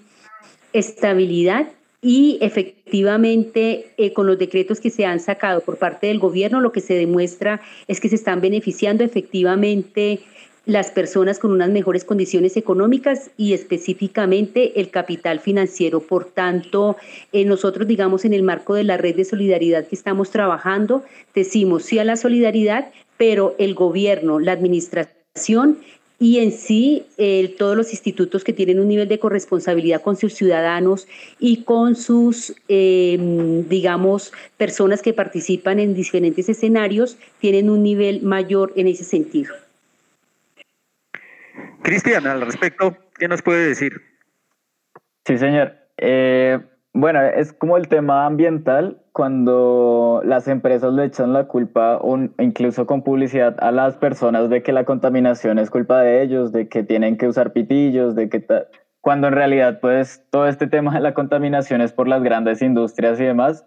estabilidad 0.73 1.69
y 2.01 2.39
efectivamente 2.41 3.91
eh, 3.97 4.13
con 4.13 4.27
los 4.27 4.39
decretos 4.39 4.81
que 4.81 4.91
se 4.91 5.05
han 5.05 5.19
sacado 5.19 5.61
por 5.61 5.79
parte 5.79 6.07
del 6.07 6.21
gobierno 6.21 6.61
lo 6.61 6.73
que 6.73 6.81
se 6.81 6.95
demuestra 6.95 7.61
es 7.89 8.01
que 8.01 8.09
se 8.09 8.15
están 8.15 8.41
beneficiando 8.41 9.03
efectivamente 9.03 10.21
las 10.69 10.91
personas 10.91 11.39
con 11.39 11.51
unas 11.51 11.71
mejores 11.71 12.05
condiciones 12.05 12.59
económicas 12.59 13.31
y 13.39 13.55
específicamente 13.55 14.79
el 14.79 14.91
capital 14.91 15.41
financiero. 15.41 16.01
Por 16.01 16.27
tanto, 16.27 16.99
eh, 17.33 17.47
nosotros, 17.47 17.89
digamos, 17.89 18.27
en 18.27 18.35
el 18.35 18.43
marco 18.43 18.75
de 18.75 18.85
la 18.85 18.99
red 18.99 19.17
de 19.17 19.25
solidaridad 19.25 19.87
que 19.87 19.97
estamos 19.97 20.29
trabajando, 20.31 21.05
decimos 21.35 21.85
sí 21.85 21.99
a 21.99 22.05
la 22.05 22.17
solidaridad, 22.17 22.91
pero 23.17 23.55
el 23.59 23.75
gobierno, 23.75 24.41
la 24.41 24.53
administración 24.53 25.79
y 26.21 26.41
en 26.41 26.53
sí 26.53 27.05
todos 27.57 27.77
los 27.77 27.91
institutos 27.93 28.45
que 28.45 28.53
tienen 28.53 28.79
un 28.79 28.89
nivel 28.89 29.09
de 29.09 29.19
corresponsabilidad 29.19 30.03
con 30.03 30.17
sus 30.17 30.35
ciudadanos 30.35 31.07
y 31.39 31.63
con 31.63 31.97
sus, 31.97 32.55
em, 32.69 33.67
digamos, 33.69 34.33
personas 34.59 35.01
que 35.01 35.15
participan 35.15 35.79
en 35.79 35.95
diferentes 35.95 36.49
escenarios, 36.49 37.17
tienen 37.41 37.71
un 37.71 37.83
nivel 37.83 38.21
mayor 38.21 38.73
en 38.77 38.89
ese 38.89 39.05
sentido. 39.05 39.55
Cristian, 41.89 42.27
al 42.27 42.43
respecto, 42.43 42.95
¿qué 43.19 43.29
nos 43.29 43.41
puede 43.41 43.67
decir? 43.67 43.95
Sí, 45.25 45.39
señor. 45.39 45.73
Eh, 45.97 46.59
bueno, 46.93 47.23
es 47.23 47.55
como 47.55 47.79
el 47.79 47.89
tema 47.89 48.27
ambiental, 48.27 49.01
cuando 49.13 50.21
las 50.23 50.49
empresas 50.49 50.93
le 50.93 51.07
echan 51.07 51.33
la 51.33 51.45
culpa, 51.45 51.99
incluso 52.41 52.87
con 52.87 53.03
publicidad, 53.03 53.57
a 53.61 53.73
las 53.73 53.97
personas 53.97 54.51
de 54.51 54.63
que 54.63 54.73
la 54.73 54.85
contaminación 54.85 55.59
es 55.59 55.71
culpa 55.71 56.03
de 56.03 56.21
ellos, 56.21 56.53
de 56.53 56.69
que 56.69 56.83
tienen 56.83 57.17
que 57.17 57.27
usar 57.27 57.55
pitillos, 57.55 58.15
de 58.15 58.29
que 58.29 58.45
cuando 59.01 59.29
en 59.29 59.33
realidad 59.33 59.81
pues 59.81 60.23
todo 60.29 60.47
este 60.47 60.67
tema 60.67 60.93
de 60.93 61.01
la 61.01 61.15
contaminación 61.15 61.81
es 61.81 61.93
por 61.95 62.07
las 62.07 62.23
grandes 62.23 62.61
industrias 62.61 63.19
y 63.19 63.25
demás, 63.25 63.65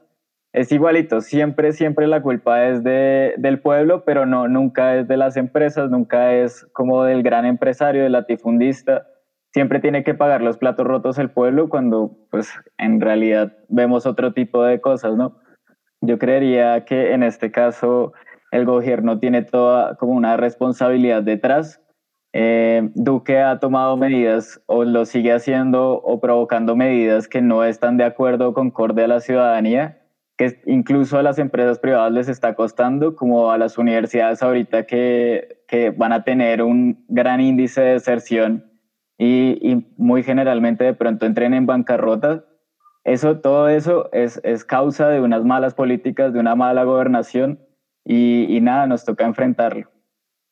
es 0.53 0.71
igualito, 0.71 1.21
siempre, 1.21 1.71
siempre 1.71 2.07
la 2.07 2.21
culpa 2.21 2.67
es 2.67 2.83
de, 2.83 3.35
del 3.37 3.61
pueblo, 3.61 4.03
pero 4.03 4.25
no, 4.25 4.49
nunca 4.49 4.97
es 4.97 5.07
de 5.07 5.15
las 5.15 5.37
empresas, 5.37 5.89
nunca 5.89 6.33
es 6.33 6.67
como 6.73 7.03
del 7.03 7.23
gran 7.23 7.45
empresario, 7.45 8.03
del 8.03 8.11
latifundista. 8.11 9.07
Siempre 9.53 9.79
tiene 9.79 10.03
que 10.03 10.13
pagar 10.13 10.41
los 10.41 10.57
platos 10.57 10.85
rotos 10.85 11.17
el 11.17 11.29
pueblo 11.29 11.69
cuando, 11.69 12.17
pues, 12.31 12.51
en 12.77 12.99
realidad 12.99 13.53
vemos 13.69 14.05
otro 14.05 14.33
tipo 14.33 14.63
de 14.63 14.81
cosas, 14.81 15.15
¿no? 15.15 15.37
Yo 16.01 16.19
creería 16.19 16.83
que 16.83 17.13
en 17.13 17.23
este 17.23 17.51
caso 17.51 18.11
el 18.51 18.65
gobierno 18.65 19.19
tiene 19.19 19.43
toda 19.43 19.95
como 19.95 20.13
una 20.13 20.35
responsabilidad 20.35 21.23
detrás. 21.23 21.81
Eh, 22.33 22.89
Duque 22.95 23.39
ha 23.39 23.59
tomado 23.59 23.95
medidas 23.97 24.61
o 24.65 24.83
lo 24.83 25.05
sigue 25.05 25.31
haciendo 25.31 26.01
o 26.01 26.19
provocando 26.19 26.75
medidas 26.75 27.27
que 27.27 27.41
no 27.41 27.63
están 27.63 27.97
de 27.97 28.05
acuerdo 28.05 28.53
con 28.53 28.71
corde 28.71 29.03
a 29.03 29.07
la 29.07 29.19
ciudadanía 29.19 30.00
que 30.41 30.59
incluso 30.65 31.19
a 31.19 31.23
las 31.23 31.37
empresas 31.37 31.77
privadas 31.77 32.11
les 32.11 32.27
está 32.27 32.55
costando, 32.55 33.15
como 33.15 33.51
a 33.51 33.59
las 33.59 33.77
universidades 33.77 34.41
ahorita 34.41 34.87
que, 34.87 35.61
que 35.67 35.91
van 35.91 36.13
a 36.13 36.23
tener 36.23 36.63
un 36.63 37.05
gran 37.09 37.41
índice 37.41 37.81
de 37.81 37.93
deserción 37.93 38.71
y, 39.19 39.59
y, 39.61 39.93
muy 39.97 40.23
generalmente 40.23 40.83
de 40.83 40.95
pronto 40.95 41.27
entren 41.27 41.53
en 41.53 41.67
bancarrota. 41.67 42.43
Eso, 43.03 43.39
todo 43.39 43.69
eso 43.69 44.09
es, 44.13 44.41
es 44.43 44.65
causa 44.65 45.09
de 45.09 45.21
unas 45.21 45.43
malas 45.43 45.75
políticas, 45.75 46.33
de 46.33 46.39
una 46.39 46.55
mala 46.55 46.85
gobernación 46.85 47.59
y, 48.03 48.45
y 48.49 48.61
nada, 48.61 48.87
nos 48.87 49.05
toca 49.05 49.25
enfrentarlo. 49.25 49.91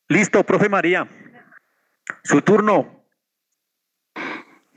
Listo, 0.08 0.44
profe 0.44 0.70
María. 0.70 1.08
Su 2.24 2.42
turno. 2.42 2.99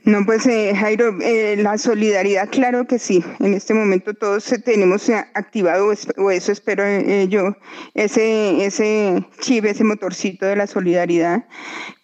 No, 0.05 0.25
pues 0.25 0.45
eh, 0.47 0.73
Jairo, 0.75 1.17
eh, 1.21 1.55
la 1.57 1.77
solidaridad, 1.77 2.49
claro 2.49 2.85
que 2.87 2.99
sí. 2.99 3.23
En 3.39 3.53
este 3.53 3.73
momento 3.73 4.13
todos 4.13 4.53
tenemos 4.65 5.09
activado, 5.09 5.93
o 6.17 6.31
eso 6.31 6.51
espero 6.51 6.83
eh, 6.83 7.27
yo, 7.29 7.55
ese, 7.93 8.65
ese 8.65 9.25
chip, 9.39 9.63
ese 9.63 9.85
motorcito 9.85 10.45
de 10.45 10.57
la 10.57 10.67
solidaridad. 10.67 11.45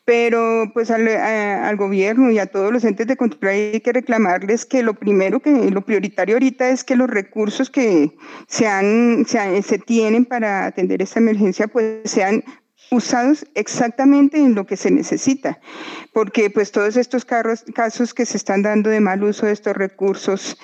Pero 0.06 0.72
pues 0.74 0.90
al, 0.90 1.08
al, 1.08 1.76
gobierno 1.76 2.32
y 2.32 2.40
a 2.40 2.48
todos 2.48 2.72
los 2.74 2.84
entes 2.84 3.06
de 3.06 3.18
control 3.18 3.52
hay 3.52 3.80
que 3.82 3.94
reclamarles 3.94 4.66
que 4.66 4.82
lo 4.82 4.96
primero, 4.96 5.40
que 5.42 5.52
lo 5.70 5.82
prioritario 5.82 6.36
ahorita 6.36 6.70
es 6.70 6.84
que 6.84 6.96
los 6.96 7.10
recursos 7.10 7.70
que 7.70 8.16
se, 8.48 8.66
han, 8.66 9.26
se, 9.28 9.62
se 9.62 9.78
tienen 9.78 10.26
para 10.26 10.66
atender 10.66 11.04
esta 11.04 11.20
emergencia 11.20 11.68
pues 11.68 12.00
sean 12.06 12.44
usados 12.92 13.46
exactamente 13.56 14.38
en 14.38 14.56
lo 14.56 14.66
que 14.66 14.78
se 14.78 14.92
necesita, 14.92 15.60
porque 16.14 16.50
pues 16.50 16.72
todos 16.72 16.98
estos 16.98 17.26
casos 17.26 18.14
que 18.14 18.26
se 18.26 18.38
están 18.38 18.62
dando 18.62 18.90
de 18.90 19.00
mal 19.00 19.24
uso 19.24 19.46
de 19.46 19.54
estos 19.54 19.76
recursos, 19.76 20.58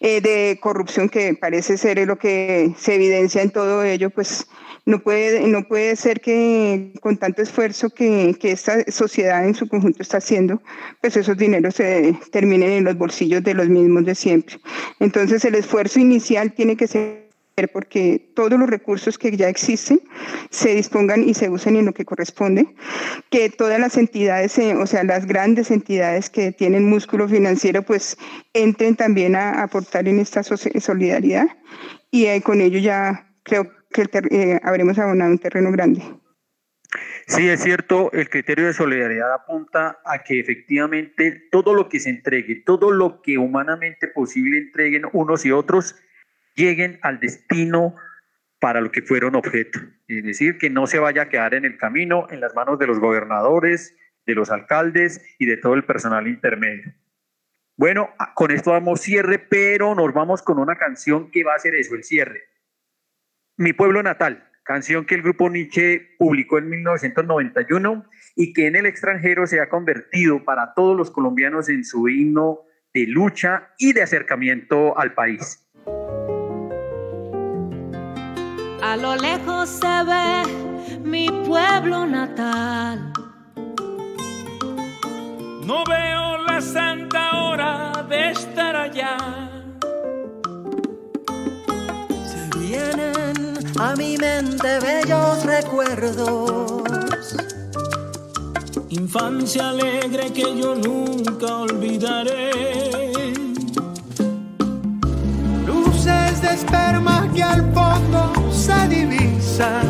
eh, 0.00 0.20
de 0.20 0.58
corrupción 0.60 1.08
que 1.08 1.34
parece 1.34 1.76
ser 1.78 2.06
lo 2.06 2.18
que 2.18 2.74
se 2.78 2.94
evidencia 2.94 3.42
en 3.42 3.50
todo 3.50 3.82
ello, 3.82 4.10
pues 4.10 4.46
no 4.86 5.00
puede, 5.00 5.46
no 5.46 5.66
puede 5.68 5.94
ser 5.96 6.20
que 6.20 6.92
con 7.00 7.16
tanto 7.16 7.42
esfuerzo 7.42 7.90
que, 7.90 8.34
que 8.38 8.52
esta 8.52 8.90
sociedad 8.90 9.46
en 9.46 9.54
su 9.54 9.68
conjunto 9.68 10.02
está 10.02 10.18
haciendo, 10.18 10.62
pues 11.00 11.16
esos 11.16 11.36
dineros 11.36 11.74
se 11.74 12.18
terminen 12.32 12.70
en 12.70 12.84
los 12.84 12.96
bolsillos 12.96 13.42
de 13.42 13.54
los 13.54 13.68
mismos 13.68 14.04
de 14.04 14.14
siempre. 14.14 14.56
Entonces 14.98 15.44
el 15.44 15.54
esfuerzo 15.54 16.00
inicial 16.00 16.52
tiene 16.52 16.76
que 16.76 16.88
ser 16.88 17.29
porque 17.68 18.32
todos 18.34 18.58
los 18.58 18.68
recursos 18.68 19.18
que 19.18 19.36
ya 19.36 19.48
existen 19.48 20.00
se 20.50 20.74
dispongan 20.74 21.28
y 21.28 21.34
se 21.34 21.50
usen 21.50 21.76
en 21.76 21.86
lo 21.86 21.92
que 21.92 22.04
corresponde, 22.04 22.74
que 23.30 23.50
todas 23.50 23.78
las 23.80 23.96
entidades, 23.96 24.58
eh, 24.58 24.74
o 24.74 24.86
sea, 24.86 25.04
las 25.04 25.26
grandes 25.26 25.70
entidades 25.70 26.30
que 26.30 26.52
tienen 26.52 26.88
músculo 26.88 27.28
financiero, 27.28 27.82
pues 27.82 28.16
entren 28.54 28.96
también 28.96 29.36
a 29.36 29.62
aportar 29.62 30.08
en 30.08 30.20
esta 30.20 30.42
solidaridad 30.42 31.48
y 32.10 32.26
eh, 32.26 32.42
con 32.42 32.60
ello 32.60 32.78
ya 32.78 33.32
creo 33.42 33.70
que 33.92 34.08
eh, 34.30 34.60
habremos 34.62 34.98
abonado 34.98 35.30
un 35.30 35.38
terreno 35.38 35.70
grande. 35.72 36.02
Sí, 37.26 37.48
es 37.48 37.62
cierto, 37.62 38.10
el 38.12 38.28
criterio 38.28 38.66
de 38.66 38.72
solidaridad 38.72 39.32
apunta 39.32 40.00
a 40.04 40.24
que 40.24 40.40
efectivamente 40.40 41.48
todo 41.52 41.74
lo 41.74 41.88
que 41.88 42.00
se 42.00 42.10
entregue, 42.10 42.56
todo 42.66 42.90
lo 42.90 43.22
que 43.22 43.38
humanamente 43.38 44.08
posible 44.08 44.58
entreguen 44.58 45.04
unos 45.12 45.46
y 45.46 45.52
otros, 45.52 45.94
lleguen 46.60 46.98
al 47.02 47.18
destino 47.18 47.96
para 48.60 48.80
lo 48.80 48.92
que 48.92 49.02
fueron 49.02 49.34
objeto. 49.34 49.80
Es 50.06 50.22
decir, 50.22 50.58
que 50.58 50.70
no 50.70 50.86
se 50.86 50.98
vaya 50.98 51.22
a 51.22 51.28
quedar 51.28 51.54
en 51.54 51.64
el 51.64 51.78
camino, 51.78 52.26
en 52.30 52.40
las 52.40 52.54
manos 52.54 52.78
de 52.78 52.86
los 52.86 53.00
gobernadores, 53.00 53.96
de 54.26 54.34
los 54.34 54.50
alcaldes 54.50 55.24
y 55.38 55.46
de 55.46 55.56
todo 55.56 55.74
el 55.74 55.84
personal 55.84 56.28
intermedio. 56.28 56.92
Bueno, 57.76 58.10
con 58.34 58.50
esto 58.50 58.72
damos 58.72 59.00
cierre, 59.00 59.38
pero 59.38 59.94
nos 59.94 60.12
vamos 60.12 60.42
con 60.42 60.58
una 60.58 60.76
canción 60.76 61.30
que 61.30 61.44
va 61.44 61.54
a 61.54 61.58
ser 61.58 61.74
eso, 61.74 61.94
el 61.94 62.04
cierre. 62.04 62.42
Mi 63.56 63.72
pueblo 63.72 64.02
natal, 64.02 64.50
canción 64.62 65.06
que 65.06 65.14
el 65.14 65.22
grupo 65.22 65.48
Nietzsche 65.48 66.14
publicó 66.18 66.58
en 66.58 66.68
1991 66.68 68.04
y 68.36 68.52
que 68.52 68.66
en 68.66 68.76
el 68.76 68.84
extranjero 68.84 69.46
se 69.46 69.60
ha 69.60 69.70
convertido 69.70 70.44
para 70.44 70.74
todos 70.74 70.96
los 70.96 71.10
colombianos 71.10 71.70
en 71.70 71.84
su 71.84 72.08
himno 72.08 72.60
de 72.92 73.06
lucha 73.06 73.70
y 73.78 73.94
de 73.94 74.02
acercamiento 74.02 74.98
al 74.98 75.14
país. 75.14 75.66
A 78.82 78.96
lo 78.96 79.14
lejos 79.14 79.68
se 79.68 80.04
ve 80.04 80.98
mi 81.04 81.28
pueblo 81.46 82.06
natal. 82.06 83.12
No 85.64 85.84
veo 85.84 86.38
la 86.48 86.60
santa 86.60 87.42
hora 87.42 88.06
de 88.08 88.30
estar 88.30 88.74
allá. 88.74 89.16
Se 92.24 92.58
vienen 92.58 93.58
a 93.78 93.94
mi 93.96 94.16
mente 94.16 94.78
bellos 94.80 95.44
recuerdos. 95.44 96.82
Infancia 98.88 99.68
alegre 99.68 100.32
que 100.32 100.58
yo 100.60 100.74
nunca 100.74 101.56
olvidaré. 101.58 103.09
De 106.40 106.54
esperma 106.54 107.28
que 107.34 107.42
al 107.42 107.62
fondo 107.74 108.32
se 108.50 108.88
divisan. 108.88 109.86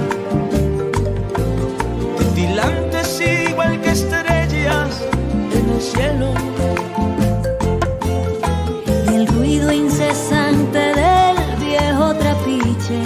Tilantes 2.34 3.20
igual 3.20 3.80
que 3.80 3.90
estrellas 3.90 5.00
en 5.54 5.70
el 5.70 5.80
cielo. 5.80 6.34
Y 9.10 9.14
el 9.14 9.26
ruido 9.28 9.70
incesante 9.72 10.78
del 10.78 11.36
viejo 11.60 12.14
trapiche. 12.14 13.00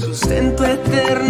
Sustento 0.00 0.64
eterno 0.64 1.27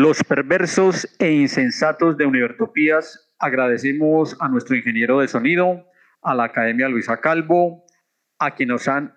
Los 0.00 0.22
perversos 0.22 1.08
e 1.18 1.32
insensatos 1.32 2.16
de 2.16 2.24
Univertopías, 2.24 3.34
agradecemos 3.40 4.36
a 4.38 4.48
nuestro 4.48 4.76
ingeniero 4.76 5.18
de 5.18 5.26
sonido, 5.26 5.88
a 6.22 6.36
la 6.36 6.44
Academia 6.44 6.88
Luisa 6.88 7.20
Calvo, 7.20 7.84
a 8.38 8.54
quienes 8.54 8.86
han 8.86 9.16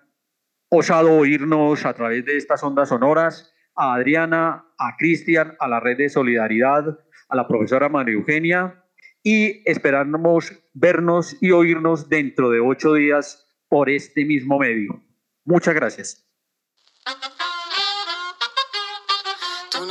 osado 0.70 1.12
oírnos 1.12 1.86
a 1.86 1.94
través 1.94 2.24
de 2.24 2.36
estas 2.36 2.64
ondas 2.64 2.88
sonoras, 2.88 3.54
a 3.76 3.94
Adriana, 3.94 4.64
a 4.76 4.96
Cristian, 4.98 5.54
a 5.60 5.68
la 5.68 5.78
red 5.78 5.98
de 5.98 6.08
solidaridad, 6.08 6.98
a 7.28 7.36
la 7.36 7.46
profesora 7.46 7.88
María 7.88 8.14
Eugenia, 8.14 8.82
y 9.22 9.62
esperamos 9.70 10.52
vernos 10.74 11.40
y 11.40 11.52
oírnos 11.52 12.08
dentro 12.08 12.50
de 12.50 12.58
ocho 12.58 12.94
días 12.94 13.46
por 13.68 13.88
este 13.88 14.24
mismo 14.24 14.58
medio. 14.58 15.00
Muchas 15.44 15.74
gracias. 15.76 16.26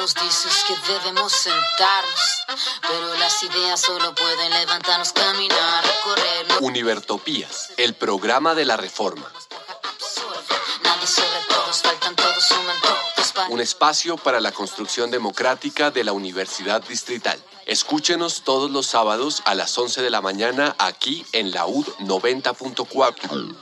Nos 0.01 0.15
dices 0.15 0.65
que 0.67 0.75
debemos 0.91 1.31
sentarnos, 1.31 2.43
pero 2.81 3.13
las 3.19 3.43
ideas 3.43 3.79
solo 3.79 4.15
pueden 4.15 4.49
levantarnos, 4.49 5.13
caminar, 5.13 5.83
recorrer. 5.83 6.47
Univertopías, 6.61 7.69
el 7.77 7.93
programa 7.93 8.55
de 8.55 8.65
la 8.65 8.77
reforma. 8.77 9.31
Nadie 10.83 11.05
sobre 11.05 11.39
todos, 11.47 11.83
faltan 11.83 12.15
todos, 12.15 12.43
suman 12.43 12.81
todos. 12.81 13.49
Un 13.51 13.59
espacio 13.61 14.17
para 14.17 14.41
la 14.41 14.51
construcción 14.51 15.11
democrática 15.11 15.91
de 15.91 16.03
la 16.03 16.13
Universidad 16.13 16.81
Distrital. 16.81 17.39
Escúchenos 17.67 18.41
todos 18.41 18.71
los 18.71 18.87
sábados 18.87 19.43
a 19.45 19.53
las 19.53 19.77
11 19.77 20.01
de 20.01 20.09
la 20.09 20.21
mañana 20.21 20.75
aquí 20.79 21.23
en 21.31 21.51
la 21.51 21.67
UD 21.67 21.85
90.4. 21.99 23.55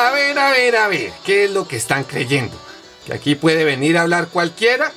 A 0.00 0.12
ver, 0.12 0.38
a 0.38 0.50
ver, 0.52 0.76
a 0.76 0.88
ver, 0.88 1.12
¿qué 1.26 1.44
es 1.44 1.50
lo 1.50 1.68
que 1.68 1.76
están 1.76 2.04
creyendo? 2.04 2.56
¿Que 3.04 3.12
aquí 3.12 3.34
puede 3.34 3.64
venir 3.64 3.98
a 3.98 4.02
hablar 4.02 4.28
cualquiera? 4.28 4.90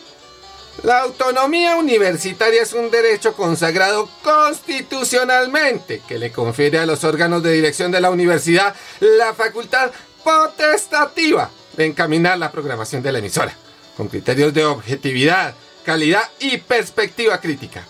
La 0.82 1.02
autonomía 1.02 1.76
universitaria 1.76 2.62
es 2.62 2.72
un 2.72 2.90
derecho 2.90 3.34
consagrado 3.34 4.10
constitucionalmente 4.24 6.02
que 6.08 6.18
le 6.18 6.32
confiere 6.32 6.80
a 6.80 6.86
los 6.86 7.04
órganos 7.04 7.44
de 7.44 7.52
dirección 7.52 7.92
de 7.92 8.00
la 8.00 8.12
universidad 8.12 8.74
la 9.02 9.34
facultad 9.34 9.92
potestativa 10.24 11.52
de 11.76 11.86
encaminar 11.86 12.38
la 12.38 12.50
programación 12.50 13.04
de 13.04 13.12
la 13.12 13.20
emisora, 13.20 13.54
con 13.98 14.08
criterios 14.08 14.54
de 14.54 14.64
objetividad, 14.64 15.54
calidad 15.84 16.24
y 16.40 16.60
perspectiva 16.60 17.42
crítica. 17.42 17.86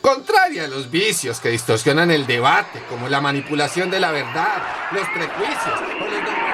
Contraria 0.00 0.64
a 0.64 0.68
los 0.68 0.90
vicios 0.90 1.40
que 1.40 1.50
distorsionan 1.50 2.10
el 2.10 2.26
debate, 2.26 2.82
como 2.88 3.10
la 3.10 3.20
manipulación 3.20 3.90
de 3.90 4.00
la 4.00 4.12
verdad, 4.12 4.62
los 4.92 5.06
prejuicios 5.08 5.80
o 6.00 6.04
los 6.04 6.53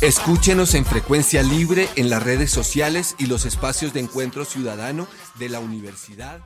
Escúchenos 0.00 0.74
en 0.74 0.84
frecuencia 0.84 1.42
libre 1.42 1.88
en 1.96 2.10
las 2.10 2.22
redes 2.22 2.50
sociales 2.50 3.14
y 3.18 3.26
los 3.26 3.44
espacios 3.44 3.92
de 3.92 4.00
encuentro 4.00 4.44
ciudadano 4.44 5.06
de 5.38 5.48
la 5.48 5.60
Universidad. 5.60 6.40